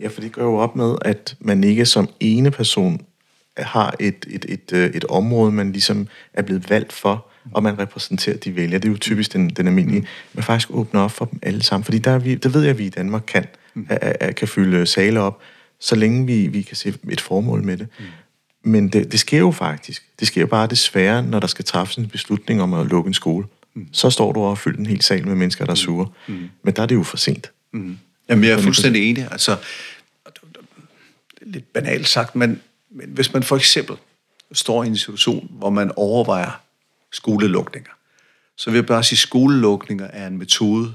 Ja, 0.00 0.08
for 0.08 0.20
det 0.20 0.32
gør 0.32 0.44
jo 0.44 0.56
op 0.56 0.76
med, 0.76 0.96
at 1.02 1.36
man 1.40 1.64
ikke 1.64 1.86
som 1.86 2.08
ene 2.20 2.50
person 2.50 3.06
har 3.56 3.94
et, 4.00 4.26
et, 4.30 4.46
et, 4.48 4.72
øh, 4.72 4.90
et 4.90 5.04
område, 5.04 5.52
man 5.52 5.72
ligesom 5.72 6.08
er 6.34 6.42
blevet 6.42 6.70
valgt 6.70 6.92
for, 6.92 7.26
og 7.52 7.62
man 7.62 7.78
repræsenterer 7.78 8.36
de 8.36 8.56
vælgere. 8.56 8.78
Det 8.78 8.88
er 8.88 8.92
jo 8.92 8.98
typisk 8.98 9.32
den, 9.32 9.50
den 9.50 9.66
almindelige. 9.66 10.06
Man 10.32 10.44
faktisk 10.44 10.70
åbner 10.70 11.00
op 11.00 11.10
for 11.10 11.24
dem 11.24 11.38
alle 11.42 11.62
sammen, 11.62 11.84
fordi 11.84 11.98
der 11.98 12.10
er 12.10 12.18
vi, 12.18 12.34
det 12.34 12.54
ved 12.54 12.60
jeg, 12.62 12.70
at 12.70 12.78
vi 12.78 12.86
i 12.86 12.88
Danmark 12.88 13.22
kan, 13.26 13.46
at, 13.88 14.16
at, 14.20 14.36
kan 14.36 14.48
fylde 14.48 14.86
sale 14.86 15.20
op, 15.20 15.40
så 15.80 15.96
længe 15.96 16.26
vi, 16.26 16.46
vi 16.46 16.62
kan 16.62 16.76
se 16.76 16.94
et 17.10 17.20
formål 17.20 17.62
med 17.62 17.76
det. 17.76 17.88
Men 18.62 18.88
det, 18.88 19.12
det 19.12 19.20
sker 19.20 19.38
jo 19.38 19.50
faktisk. 19.50 20.04
Det 20.20 20.28
sker 20.28 20.46
bare 20.46 20.66
desværre, 20.66 21.22
når 21.22 21.40
der 21.40 21.46
skal 21.46 21.64
træffes 21.64 21.96
en 21.96 22.08
beslutning 22.08 22.62
om 22.62 22.74
at 22.74 22.86
lukke 22.86 23.08
en 23.08 23.14
skole. 23.14 23.46
Så 23.92 24.10
står 24.10 24.32
du 24.32 24.40
og 24.40 24.58
fyldt 24.58 24.78
en 24.78 24.86
hel 24.86 25.02
sal 25.02 25.26
med 25.26 25.34
mennesker, 25.34 25.64
der 25.64 25.72
er 25.72 25.76
sure. 25.76 26.08
Men 26.62 26.76
der 26.76 26.82
er 26.82 26.86
det 26.86 26.94
jo 26.94 27.02
for 27.02 27.16
sent. 27.16 27.50
Mm. 27.72 27.98
Jamen, 28.28 28.44
jeg 28.44 28.52
er 28.52 28.62
fuldstændig 28.62 29.10
enig. 29.10 29.28
Altså, 29.30 29.56
lidt 31.42 31.72
banalt 31.72 32.08
sagt, 32.08 32.36
men, 32.36 32.60
men 32.90 33.08
hvis 33.08 33.32
man 33.32 33.42
for 33.42 33.56
eksempel 33.56 33.96
står 34.52 34.84
i 34.84 34.86
en 34.86 34.96
situation, 34.96 35.50
hvor 35.50 35.70
man 35.70 35.92
overvejer 35.96 36.50
skolelukninger, 37.12 37.90
så 38.56 38.70
vil 38.70 38.78
jeg 38.78 38.86
bare 38.86 39.02
sige, 39.02 39.16
at 39.16 39.20
skolelukninger 39.20 40.06
er 40.06 40.26
en 40.26 40.38
metode. 40.38 40.94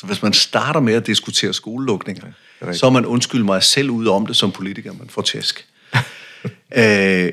Så 0.00 0.06
hvis 0.06 0.22
man 0.22 0.32
starter 0.32 0.80
med 0.80 0.94
at 0.94 1.06
diskutere 1.06 1.52
skolelukninger, 1.52 2.26
ja, 2.62 2.72
så 2.72 2.86
er 2.86 2.90
man 2.90 3.06
undskyld 3.06 3.42
mig 3.42 3.62
selv 3.62 3.90
ud 3.90 4.06
om 4.06 4.26
det 4.26 4.36
som 4.36 4.52
politiker, 4.52 4.92
man 4.92 5.08
får 5.08 5.22
tæsk. 5.22 5.66
øh, 6.78 7.32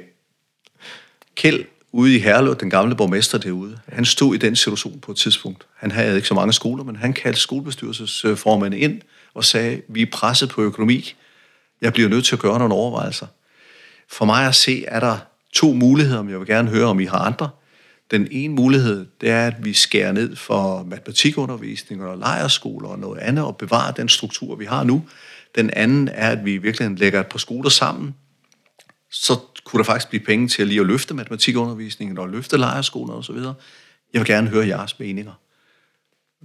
Kjeld 1.35 1.65
ude 1.91 2.15
i 2.15 2.19
Herlev, 2.19 2.55
den 2.55 2.69
gamle 2.69 2.95
borgmester 2.95 3.37
derude, 3.37 3.79
han 3.87 4.05
stod 4.05 4.35
i 4.35 4.37
den 4.37 4.55
situation 4.55 4.99
på 4.99 5.11
et 5.11 5.17
tidspunkt. 5.17 5.65
Han 5.75 5.91
havde 5.91 6.15
ikke 6.15 6.27
så 6.27 6.33
mange 6.33 6.53
skoler, 6.53 6.83
men 6.83 6.95
han 6.95 7.13
kaldte 7.13 7.39
skolebestyrelsesformanden 7.39 8.79
ind 8.79 9.01
og 9.33 9.45
sagde, 9.45 9.81
vi 9.87 10.01
er 10.01 10.07
presset 10.11 10.49
på 10.49 10.61
økonomi. 10.61 11.13
Jeg 11.81 11.93
bliver 11.93 12.09
nødt 12.09 12.25
til 12.25 12.35
at 12.35 12.41
gøre 12.41 12.59
nogle 12.59 12.73
overvejelser. 12.73 13.27
For 14.09 14.25
mig 14.25 14.47
at 14.47 14.55
se, 14.55 14.85
er 14.85 14.99
der 14.99 15.17
to 15.53 15.73
muligheder, 15.73 16.21
men 16.21 16.31
jeg 16.31 16.39
vil 16.39 16.47
gerne 16.47 16.69
høre, 16.69 16.85
om 16.85 16.99
I 16.99 17.05
har 17.05 17.19
andre. 17.19 17.49
Den 18.11 18.27
ene 18.31 18.53
mulighed, 18.53 19.05
det 19.21 19.29
er, 19.29 19.47
at 19.47 19.65
vi 19.65 19.73
skærer 19.73 20.11
ned 20.11 20.35
for 20.35 20.83
matematikundervisning 20.83 22.03
og 22.03 22.17
lejerskoler 22.17 22.89
og 22.89 22.99
noget 22.99 23.19
andet, 23.19 23.45
og 23.45 23.57
bevarer 23.57 23.91
den 23.91 24.09
struktur, 24.09 24.55
vi 24.55 24.65
har 24.65 24.83
nu. 24.83 25.05
Den 25.55 25.69
anden 25.69 26.07
er, 26.07 26.29
at 26.29 26.45
vi 26.45 26.57
virkelig 26.57 26.99
lægger 26.99 27.19
et 27.19 27.27
par 27.27 27.39
skoler 27.39 27.69
sammen, 27.69 28.15
så 29.11 29.39
kunne 29.63 29.77
der 29.77 29.83
faktisk 29.83 30.09
blive 30.09 30.25
penge 30.25 30.47
til 30.47 30.61
at 30.61 30.67
lige 30.67 30.79
at 30.79 30.85
løfte 30.85 31.13
matematikundervisningen 31.13 32.17
og 32.17 32.29
løfte 32.29 32.57
lejerskoler 32.57 33.13
og 33.13 33.23
så 33.23 33.33
videre. 33.33 33.53
Jeg 34.13 34.19
vil 34.19 34.27
gerne 34.27 34.49
høre 34.49 34.67
jeres 34.67 34.99
meninger. 34.99 35.33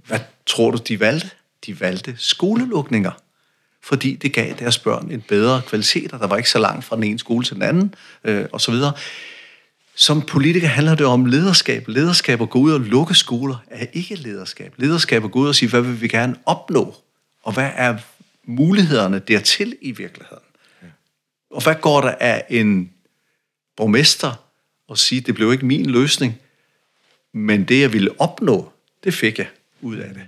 Hvad 0.07 0.19
tror 0.45 0.71
du, 0.71 0.77
de 0.77 0.99
valgte? 0.99 1.29
De 1.65 1.79
valgte 1.79 2.15
skolelukninger, 2.17 3.11
fordi 3.81 4.15
det 4.15 4.33
gav 4.33 4.53
deres 4.59 4.79
børn 4.79 5.11
en 5.11 5.21
bedre 5.21 5.61
kvalitet, 5.67 6.13
og 6.13 6.19
der 6.19 6.27
var 6.27 6.37
ikke 6.37 6.49
så 6.49 6.59
langt 6.59 6.85
fra 6.85 6.95
den 6.95 7.03
ene 7.03 7.19
skole 7.19 7.45
til 7.45 7.55
den 7.55 7.63
anden, 7.63 7.95
øh, 8.23 8.45
og 8.51 8.61
så 8.61 8.71
videre. 8.71 8.93
Som 9.95 10.21
politiker 10.21 10.67
handler 10.67 10.95
det 10.95 11.05
om 11.05 11.25
lederskab. 11.25 11.87
Lederskab 11.87 12.41
at 12.41 12.49
gå 12.49 12.59
ud 12.59 12.73
og 12.73 12.79
lukke 12.79 13.13
skoler 13.13 13.57
er 13.67 13.85
ikke 13.93 14.15
lederskab. 14.15 14.73
Lederskab 14.77 15.25
at 15.25 15.31
gå 15.31 15.39
ud 15.39 15.47
og 15.47 15.55
sige, 15.55 15.69
hvad 15.69 15.81
vil 15.81 16.01
vi 16.01 16.07
gerne 16.07 16.35
opnå, 16.45 16.95
og 17.43 17.53
hvad 17.53 17.71
er 17.75 17.97
mulighederne 18.43 19.19
dertil 19.19 19.77
i 19.81 19.91
virkeligheden. 19.91 20.43
Og 21.51 21.63
hvad 21.63 21.75
går 21.75 22.01
der 22.01 22.15
af 22.19 22.45
en 22.49 22.91
borgmester 23.77 24.33
og 24.87 24.97
sige, 24.97 25.21
det 25.21 25.35
blev 25.35 25.51
ikke 25.51 25.65
min 25.65 25.85
løsning, 25.85 26.39
men 27.33 27.63
det, 27.63 27.81
jeg 27.81 27.93
ville 27.93 28.21
opnå, 28.21 28.71
det 29.03 29.13
fik 29.13 29.37
jeg 29.37 29.47
ud 29.81 29.97
af 29.97 30.13
det. 30.13 30.23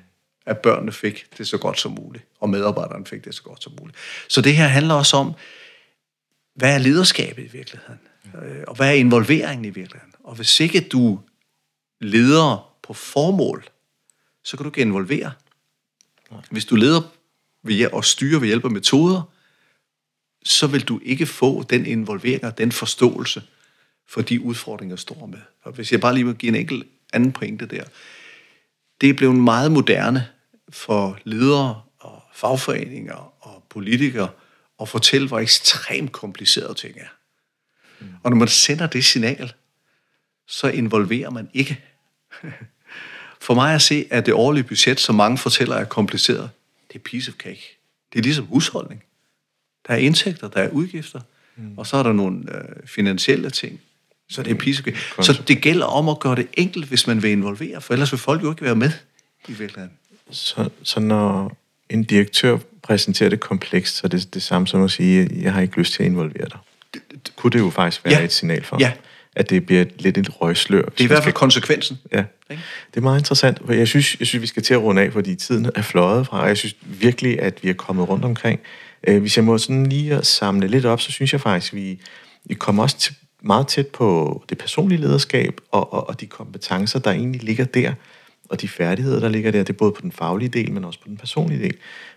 At 0.46 0.58
børnene 0.58 0.92
fik 0.92 1.26
det 1.38 1.48
så 1.48 1.58
godt 1.58 1.80
som 1.80 1.92
muligt, 1.92 2.26
og 2.40 2.50
medarbejderne 2.50 3.06
fik 3.06 3.26
det 3.26 3.36
så 3.36 3.44
godt 3.44 3.64
som 3.64 3.74
muligt. 3.80 3.98
Så 4.28 4.42
det 4.42 4.56
her 4.56 4.68
handler 4.68 4.94
også 4.94 5.18
om, 5.18 5.34
hvad 6.56 6.74
er 6.74 6.78
lederskabet 6.78 7.44
i 7.44 7.48
virkeligheden? 7.48 8.00
Øh, 8.44 8.64
og 8.68 8.76
hvad 8.76 8.90
er 8.90 8.94
involveringen 8.94 9.66
i 9.66 9.70
virkeligheden? 9.70 10.14
Og 10.24 10.36
hvis 10.36 10.60
ikke 10.60 10.82
du 10.82 11.20
leder 12.02 12.76
på 12.84 12.94
formål, 12.94 13.70
så 14.44 14.58
kan 14.58 14.64
du 14.64 14.70
ikke 14.70 14.82
involvere. 14.82 15.32
Hvis 16.50 16.66
du 16.66 16.76
leder 16.76 17.02
ved 17.64 17.90
at 17.98 18.06
styre 18.06 18.42
ved 18.42 18.48
hjælp 18.48 18.66
af 18.66 18.72
metoder, 18.72 19.22
så 20.44 20.68
vil 20.68 20.84
du 20.84 21.00
ikke 21.04 21.26
få 21.26 21.64
den 21.64 21.86
involvering 21.86 22.46
og 22.46 22.58
den 22.58 22.72
forståelse 22.72 23.44
for 24.08 24.22
de 24.22 24.42
udfordringer, 24.42 24.96
du 24.96 25.02
står 25.02 25.26
med. 25.26 25.40
Og 25.62 25.72
hvis 25.72 25.92
jeg 25.92 26.02
bare 26.02 26.14
lige 26.14 26.24
må 26.24 26.34
give 26.34 26.50
en 26.50 26.56
enkelt 26.56 26.88
anden 27.14 27.32
pointe 27.32 27.66
der. 27.66 27.84
Det 29.02 29.10
er 29.10 29.14
blevet 29.14 29.36
meget 29.36 29.72
moderne 29.72 30.28
for 30.70 31.20
ledere 31.24 31.82
og 32.00 32.22
fagforeninger 32.34 33.48
og 33.48 33.64
politikere 33.70 34.30
at 34.82 34.90
fortælle, 34.90 35.28
hvor 35.28 35.40
ekstremt 35.40 36.12
komplicerede 36.12 36.74
ting 36.74 36.98
er. 36.98 37.08
Mm. 38.00 38.08
Og 38.24 38.32
når 38.32 38.38
man 38.38 38.48
sender 38.48 38.88
det 38.88 39.06
signal, 39.06 39.54
så 40.48 40.68
involverer 40.68 41.30
man 41.30 41.50
ikke. 41.54 41.80
For 43.42 43.54
mig 43.54 43.76
at 43.76 43.82
se, 43.82 44.06
at 44.12 44.26
det 44.26 44.34
årlige 44.34 44.64
budget, 44.64 45.00
som 45.00 45.16
mange 45.16 45.38
fortæller 45.38 45.76
er 45.76 45.86
kompliceret, 45.86 46.50
det 46.88 46.96
er 46.96 47.04
piece 47.04 47.32
of 47.32 47.36
cake. 47.36 47.78
Det 48.14 48.20
er 48.20 48.24
ligesom 48.24 48.46
husholdning. 48.46 49.04
Der 49.88 49.94
er 49.94 49.98
indtægter, 49.98 50.48
der 50.48 50.62
er 50.62 50.70
udgifter, 50.70 51.20
mm. 51.56 51.78
og 51.78 51.88
så 51.88 51.98
er 51.98 52.04
der 52.04 52.14
nogle 52.14 52.58
øh, 52.58 52.88
finansielle 52.88 53.50
ting. 53.50 53.82
Så 54.30 54.44
det 54.44 54.52
er 54.52 54.56
piece 54.56 54.80
of 54.80 54.86
cake. 54.86 55.26
Så 55.26 55.44
det 55.48 55.62
gælder 55.62 55.86
om 55.86 56.10
at 56.10 56.20
gøre 56.20 56.36
det 56.36 56.48
enkelt, 56.54 56.86
hvis 56.86 57.08
man 57.08 57.24
vil 57.24 57.32
involvere, 57.32 57.82
for 57.82 57.94
ellers 57.94 58.12
vil 58.12 58.20
folk 58.20 58.44
jo 58.44 58.50
ikke 58.50 58.62
være 58.62 58.76
med 58.76 58.92
i 59.48 59.52
virkeligheden. 59.54 59.92
Så, 60.32 60.70
så 60.84 61.00
når 61.00 61.58
en 61.90 62.04
direktør 62.04 62.58
præsenterer 62.84 63.30
det 63.30 63.40
komplekst, 63.40 63.96
så 63.96 64.02
er 64.04 64.10
det 64.10 64.34
det 64.34 64.44
samme 64.44 64.68
som 64.68 64.84
at 64.84 64.92
sige, 64.92 65.30
jeg 65.42 65.54
har 65.54 65.62
ikke 65.62 65.78
lyst 65.78 65.94
til 65.94 66.04
at 66.04 66.10
involvere 66.10 66.46
dig. 66.50 66.58
Kunne 67.36 67.52
det 67.52 67.60
jo 67.60 67.70
faktisk 67.70 68.06
være 68.06 68.14
ja. 68.14 68.24
et 68.24 68.32
signal 68.32 68.64
for. 68.64 68.78
Ja, 68.80 68.92
at 69.36 69.50
det 69.50 69.66
bliver 69.66 69.86
lidt 70.00 70.18
et 70.18 70.42
røgslør. 70.42 70.82
Det 70.82 71.00
er 71.00 71.04
i 71.04 71.08
hvert 71.08 71.24
fald 71.24 71.34
konsekvensen. 71.34 71.98
Ja, 72.12 72.24
det 72.50 72.98
er 72.98 73.02
meget 73.02 73.20
interessant. 73.20 73.62
Jeg 73.70 73.88
synes, 73.88 74.16
jeg 74.20 74.28
synes, 74.28 74.42
vi 74.42 74.48
skal 74.48 74.64
til 74.64 74.74
at 74.74 74.82
runde 74.82 75.02
af, 75.02 75.14
fordi 75.14 75.36
tiden 75.36 75.72
er 75.76 75.82
fløjet 75.82 76.28
fra, 76.28 76.42
og 76.42 76.48
jeg 76.48 76.58
synes 76.58 76.76
virkelig, 76.82 77.42
at 77.42 77.64
vi 77.64 77.70
er 77.70 77.74
kommet 77.74 78.10
rundt 78.10 78.26
omkring. 78.26 78.60
Øh, 79.08 79.22
hvis 79.22 79.38
jeg 79.38 79.46
må 79.46 79.58
sådan 79.58 79.86
lige 79.86 80.16
at 80.16 80.26
samle 80.26 80.68
lidt 80.68 80.86
op, 80.86 81.02
så 81.02 81.12
synes 81.12 81.34
jeg 81.34 81.42
faktisk, 81.42 81.74
at 81.74 81.80
vi, 81.80 82.00
vi 82.46 82.54
kommer 82.54 82.84
også 82.84 82.98
til, 82.98 83.16
meget 83.46 83.68
tæt 83.68 83.88
på 83.88 84.44
det 84.50 84.58
personlige 84.58 85.02
lederskab 85.02 85.62
og, 85.72 85.94
og, 85.94 86.10
og 86.10 86.22
de 86.22 86.26
kompetencer, 86.26 87.00
der 87.00 87.12
egentlig 87.12 87.44
ligger 87.44 87.66
der, 87.66 87.94
og 88.50 88.62
de 88.62 88.68
færdigheder, 88.68 89.20
der 89.20 89.30
ligger 89.30 89.52
der. 89.52 89.60
Det 89.60 89.70
er 89.70 89.78
både 89.78 89.92
på 89.92 90.02
den 90.02 90.12
faglige 90.12 90.50
del, 90.50 90.72
men 90.72 90.86
også 90.86 91.00
på 91.00 91.08
den 91.08 91.18
personlige 91.18 91.64
del. 91.64 91.74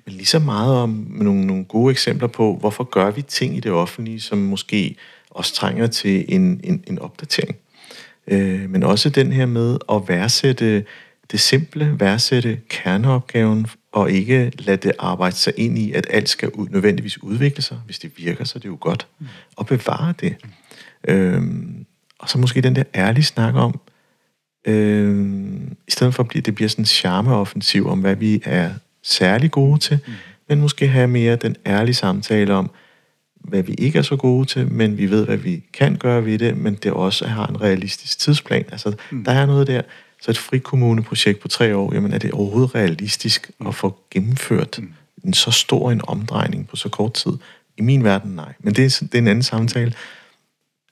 Men 0.06 0.14
lige 0.14 0.26
så 0.26 0.38
meget 0.38 0.76
om 0.76 1.06
nogle, 1.10 1.46
nogle 1.46 1.64
gode 1.64 1.90
eksempler 1.90 2.28
på, 2.28 2.56
hvorfor 2.60 2.84
gør 2.84 3.10
vi 3.10 3.22
ting 3.22 3.56
i 3.56 3.60
det 3.60 3.72
offentlige, 3.72 4.20
som 4.20 4.38
måske 4.38 4.96
også 5.30 5.54
trænger 5.54 5.86
til 5.86 6.24
en, 6.28 6.60
en, 6.64 6.84
en 6.86 6.98
opdatering. 6.98 7.56
Øh, 8.26 8.70
men 8.70 8.82
også 8.82 9.10
den 9.10 9.32
her 9.32 9.46
med 9.46 9.78
at 9.92 10.02
værdsætte 10.08 10.84
det 11.30 11.40
simple, 11.40 12.00
værdsætte 12.00 12.60
kerneopgaven, 12.68 13.66
og 13.92 14.10
ikke 14.10 14.52
lade 14.58 14.76
det 14.76 14.92
arbejde 14.98 15.36
sig 15.36 15.52
ind 15.56 15.78
i, 15.78 15.92
at 15.92 16.06
alt 16.10 16.28
skal 16.28 16.50
ud, 16.50 16.68
nødvendigvis 16.68 17.22
udvikle 17.22 17.62
sig. 17.62 17.78
Hvis 17.86 17.98
det 17.98 18.12
virker, 18.16 18.44
så 18.44 18.58
er 18.58 18.60
det 18.60 18.68
jo 18.68 18.78
godt. 18.80 19.06
Mm. 19.18 19.26
Og 19.56 19.66
bevare 19.66 20.14
det. 20.20 20.36
Øhm, 21.08 21.86
og 22.18 22.28
så 22.28 22.38
måske 22.38 22.60
den 22.60 22.76
der 22.76 22.82
ærlige 22.94 23.24
snak 23.24 23.54
om, 23.54 23.80
øhm, 24.64 25.76
i 25.88 25.90
stedet 25.90 26.14
for 26.14 26.22
at 26.22 26.28
blive, 26.28 26.42
det 26.42 26.54
bliver 26.54 26.68
sådan 26.68 26.82
en 26.82 26.86
charmeoffensiv 26.86 27.88
om, 27.88 28.00
hvad 28.00 28.16
vi 28.16 28.42
er 28.44 28.70
særlig 29.02 29.50
gode 29.50 29.78
til, 29.78 29.98
mm. 30.06 30.12
men 30.48 30.60
måske 30.60 30.88
have 30.88 31.08
mere 31.08 31.36
den 31.36 31.56
ærlige 31.66 31.94
samtale 31.94 32.54
om, 32.54 32.70
hvad 33.40 33.62
vi 33.62 33.72
ikke 33.72 33.98
er 33.98 34.02
så 34.02 34.16
gode 34.16 34.46
til, 34.46 34.72
men 34.72 34.98
vi 34.98 35.10
ved, 35.10 35.24
hvad 35.24 35.36
vi 35.36 35.64
kan 35.72 35.96
gøre 35.96 36.24
ved 36.24 36.38
det, 36.38 36.56
men 36.56 36.74
det 36.74 36.92
også 36.92 37.26
har 37.26 37.46
en 37.46 37.60
realistisk 37.60 38.18
tidsplan. 38.18 38.64
Altså, 38.72 38.94
mm. 39.10 39.24
der 39.24 39.32
er 39.32 39.46
noget 39.46 39.66
der. 39.66 39.82
Så 40.22 40.30
et 40.30 40.38
frikommuneprojekt 40.38 41.40
på 41.40 41.48
tre 41.48 41.76
år, 41.76 41.94
jamen 41.94 42.12
er 42.12 42.18
det 42.18 42.32
overhovedet 42.32 42.74
realistisk 42.74 43.50
mm. 43.60 43.66
at 43.66 43.74
få 43.74 43.98
gennemført 44.10 44.78
mm. 44.78 44.92
en 45.24 45.34
så 45.34 45.50
stor 45.50 45.90
en 45.90 46.00
omdrejning 46.08 46.68
på 46.68 46.76
så 46.76 46.88
kort 46.88 47.14
tid? 47.14 47.32
I 47.76 47.82
min 47.82 48.04
verden, 48.04 48.30
nej. 48.30 48.52
Men 48.58 48.74
det 48.74 48.84
er, 48.84 49.06
det 49.06 49.14
er 49.14 49.18
en 49.18 49.28
anden 49.28 49.42
samtale. 49.42 49.94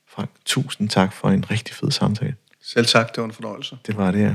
Frank, 0.09 0.31
tusind 0.45 0.89
tak 0.89 1.12
for 1.12 1.29
en 1.29 1.51
rigtig 1.51 1.75
fed 1.75 1.91
samtale. 1.91 2.35
Selv 2.67 2.87
tak, 2.87 3.14
det 3.14 3.19
var 3.21 3.25
en 3.25 3.33
fornøjelse. 3.33 3.79
Det 3.87 3.97
var 3.97 4.11
det, 4.11 4.21
ja. 4.21 4.35